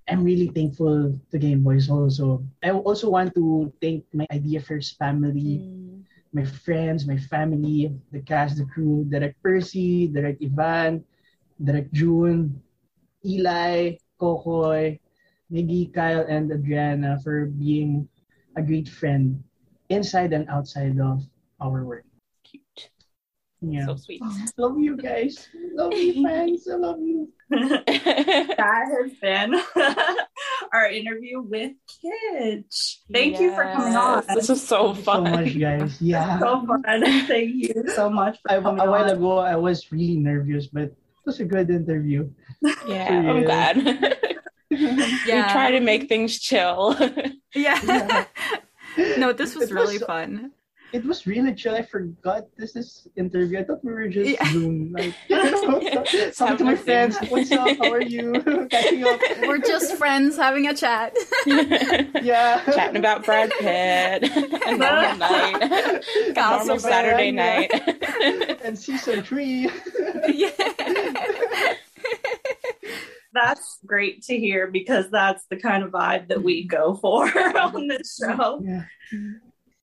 I'm 0.08 0.24
really 0.24 0.48
thankful 0.48 1.16
to 1.30 1.38
Game 1.38 1.62
Boys 1.62 1.88
also. 1.88 2.44
I 2.62 2.72
also 2.72 3.08
want 3.08 3.34
to 3.34 3.72
thank 3.80 4.04
my 4.12 4.26
Idea 4.32 4.60
First 4.60 4.98
family, 4.98 5.64
mm. 5.64 6.04
my 6.32 6.44
friends, 6.44 7.06
my 7.06 7.16
family, 7.16 7.94
the 8.12 8.20
cast, 8.20 8.58
the 8.58 8.66
crew, 8.66 9.08
Direk 9.08 9.36
Perci, 9.40 10.12
Direk 10.12 10.36
Ivan, 10.44 11.04
Direk 11.62 11.92
Jun, 11.92 12.60
Eli, 13.24 13.96
Kokoy, 14.20 14.98
Miggy, 15.52 15.92
Kyle, 15.92 16.26
and 16.28 16.52
Adriana 16.52 17.18
for 17.22 17.46
being 17.46 18.08
a 18.56 18.62
great 18.62 18.88
friend 18.88 19.42
inside 19.88 20.32
and 20.32 20.48
outside 20.48 20.98
of 21.00 21.24
our 21.60 21.84
work. 21.84 22.04
Cute. 22.44 22.90
Yeah. 23.60 23.86
So 23.86 23.96
sweet. 23.96 24.22
Love 24.56 24.78
you 24.78 24.96
guys. 24.96 25.48
Love 25.74 25.94
you, 25.94 26.22
fans. 26.26 26.68
I 26.70 26.76
love 26.76 27.00
you. 27.00 27.32
that 27.50 28.84
has 28.92 29.12
been 29.22 29.54
our 29.54 30.16
our 30.72 30.90
interview 30.90 31.40
with 31.40 31.72
Kych. 31.88 32.98
Thank 33.12 33.32
yes. 33.32 33.40
you 33.40 33.54
for 33.54 33.64
coming 33.64 33.96
on. 33.96 34.24
This 34.34 34.48
was 34.48 34.66
so 34.66 34.92
fun. 34.94 35.24
so 35.24 35.30
much, 35.32 35.58
guys. 35.58 36.00
Yeah. 36.00 36.38
so 36.38 36.66
fun. 36.66 36.82
Thank 36.84 37.54
you 37.54 37.84
so 37.94 38.10
much 38.10 38.38
I, 38.48 38.56
a 38.56 38.60
while 38.60 38.94
on. 38.94 39.10
ago, 39.10 39.38
I 39.38 39.56
was 39.56 39.90
really 39.90 40.16
nervous, 40.18 40.66
but 40.66 40.82
it 40.84 40.96
was 41.24 41.40
a 41.40 41.44
good 41.44 41.70
interview. 41.70 42.28
Yeah, 42.86 43.08
I'm 43.08 43.44
glad. 43.44 44.14
Yeah. 44.78 45.46
We 45.46 45.52
try 45.52 45.70
to 45.72 45.80
make 45.80 46.08
things 46.08 46.38
chill. 46.38 46.96
yeah. 47.54 47.80
yeah. 47.84 48.24
No, 49.16 49.32
this 49.32 49.54
was 49.54 49.70
it 49.70 49.74
really 49.74 49.98
was, 49.98 50.06
fun 50.06 50.50
it 50.92 51.04
was 51.04 51.26
really 51.26 51.54
chill. 51.54 51.74
I 51.74 51.82
forgot 51.82 52.46
this 52.56 52.74
is 52.74 53.06
interview. 53.16 53.58
I 53.58 53.64
thought 53.64 53.84
we 53.84 53.92
were 53.92 54.08
just 54.08 54.30
yeah. 54.30 54.52
Zoom, 54.52 54.92
like 54.92 55.14
talking 56.34 56.56
to 56.58 56.64
my 56.64 56.76
friends. 56.76 57.18
What's 57.28 57.52
up? 57.52 57.76
How 57.78 57.92
are 57.92 58.02
you? 58.02 58.32
Catching 58.70 59.04
up. 59.04 59.20
We're 59.42 59.58
just 59.58 59.96
friends 59.96 60.36
having 60.36 60.66
a 60.66 60.74
chat. 60.74 61.14
yeah, 61.46 62.62
chatting 62.64 62.96
about 62.96 63.24
Brad 63.24 63.50
Pitt 63.58 64.30
and 64.66 64.78
normal 64.78 65.16
night, 65.18 66.04
normal 66.34 66.78
Saturday 66.78 67.32
night, 67.32 67.70
and 68.64 68.78
season 68.78 69.22
three. 69.22 69.70
yeah. 70.32 70.50
That's 73.40 73.78
great 73.86 74.22
to 74.24 74.38
hear 74.38 74.66
because 74.66 75.10
that's 75.10 75.44
the 75.50 75.56
kind 75.56 75.82
of 75.82 75.90
vibe 75.90 76.28
that 76.28 76.42
we 76.42 76.64
go 76.64 76.94
for 76.94 77.26
on 77.58 77.88
this 77.88 78.20
show. 78.20 78.60
Yeah. 78.64 78.84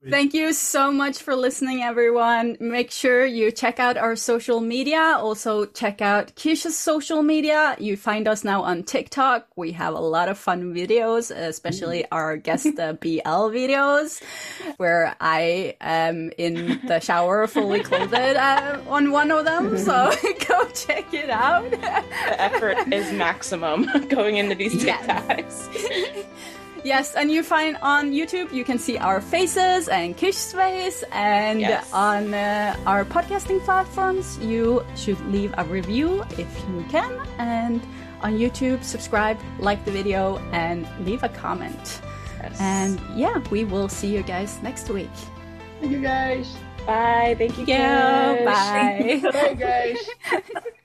Thank 0.09 0.35
you 0.35 0.53
so 0.53 0.91
much 0.91 1.19
for 1.19 1.35
listening, 1.35 1.81
everyone. 1.81 2.57
Make 2.59 2.91
sure 2.91 3.25
you 3.25 3.51
check 3.51 3.79
out 3.79 3.97
our 3.97 4.15
social 4.15 4.61
media. 4.61 5.15
Also, 5.17 5.65
check 5.65 5.99
out 5.99 6.35
Kych's 6.35 6.77
social 6.77 7.23
media. 7.23 7.75
You 7.79 7.97
find 7.97 8.27
us 8.27 8.43
now 8.43 8.61
on 8.61 8.83
TikTok. 8.83 9.47
We 9.55 9.71
have 9.71 9.95
a 9.95 9.99
lot 9.99 10.29
of 10.29 10.37
fun 10.37 10.75
videos, 10.75 11.35
especially 11.35 12.05
our 12.11 12.37
guest 12.37 12.67
uh, 12.77 12.93
BL 13.01 13.49
videos, 13.49 14.21
where 14.77 15.15
I 15.19 15.75
am 15.81 16.31
in 16.37 16.81
the 16.85 16.99
shower 16.99 17.47
fully 17.47 17.79
clothed 17.81 18.13
uh, 18.13 18.79
on 18.87 19.11
one 19.11 19.31
of 19.31 19.45
them. 19.45 19.75
So 19.77 20.13
go 20.47 20.67
check 20.69 21.13
it 21.13 21.31
out. 21.31 21.69
the 21.71 22.41
effort 22.41 22.93
is 22.93 23.11
maximum 23.11 23.85
going 24.07 24.37
into 24.37 24.53
these 24.53 24.75
TikToks. 24.75 25.73
Yes. 25.73 26.25
Yes, 26.86 27.15
and 27.15 27.31
you 27.31 27.41
find 27.41 27.77
on 27.81 28.11
YouTube, 28.11 28.53
you 28.53 28.63
can 28.63 28.77
see 28.77 28.95
our 28.99 29.19
faces 29.19 29.88
and 29.88 30.15
Kych's 30.15 30.53
face, 30.53 31.03
and 31.11 31.59
yes. 31.59 31.91
on 31.91 32.31
uh, 32.31 32.77
our 32.86 33.03
podcasting 33.03 33.59
platforms, 33.65 34.38
you 34.38 34.86
should 34.95 35.19
leave 35.31 35.51
a 35.57 35.65
review 35.65 36.23
if 36.38 36.47
you 36.69 36.86
can, 36.91 37.11
and 37.39 37.81
on 38.21 38.38
YouTube, 38.38 38.83
subscribe, 38.83 39.39
like 39.57 39.83
the 39.83 39.89
video, 39.89 40.38
and 40.51 40.88
leave 41.07 41.23
a 41.23 41.29
comment. 41.29 42.01
Yes. 42.43 42.61
And 42.61 43.01
yeah, 43.15 43.41
we 43.49 43.65
will 43.65 43.89
see 43.89 44.13
you 44.13 44.21
guys 44.21 44.61
next 44.61 44.88
week. 44.88 45.09
Thank 45.81 45.91
you, 45.91 46.01
guys. 46.01 46.55
Bye. 46.86 47.33
Thank 47.36 47.57
you, 47.57 47.65
guys. 47.65 48.45
Bye. 48.45 49.21
Bye, 49.33 49.53
guys. 49.55 49.97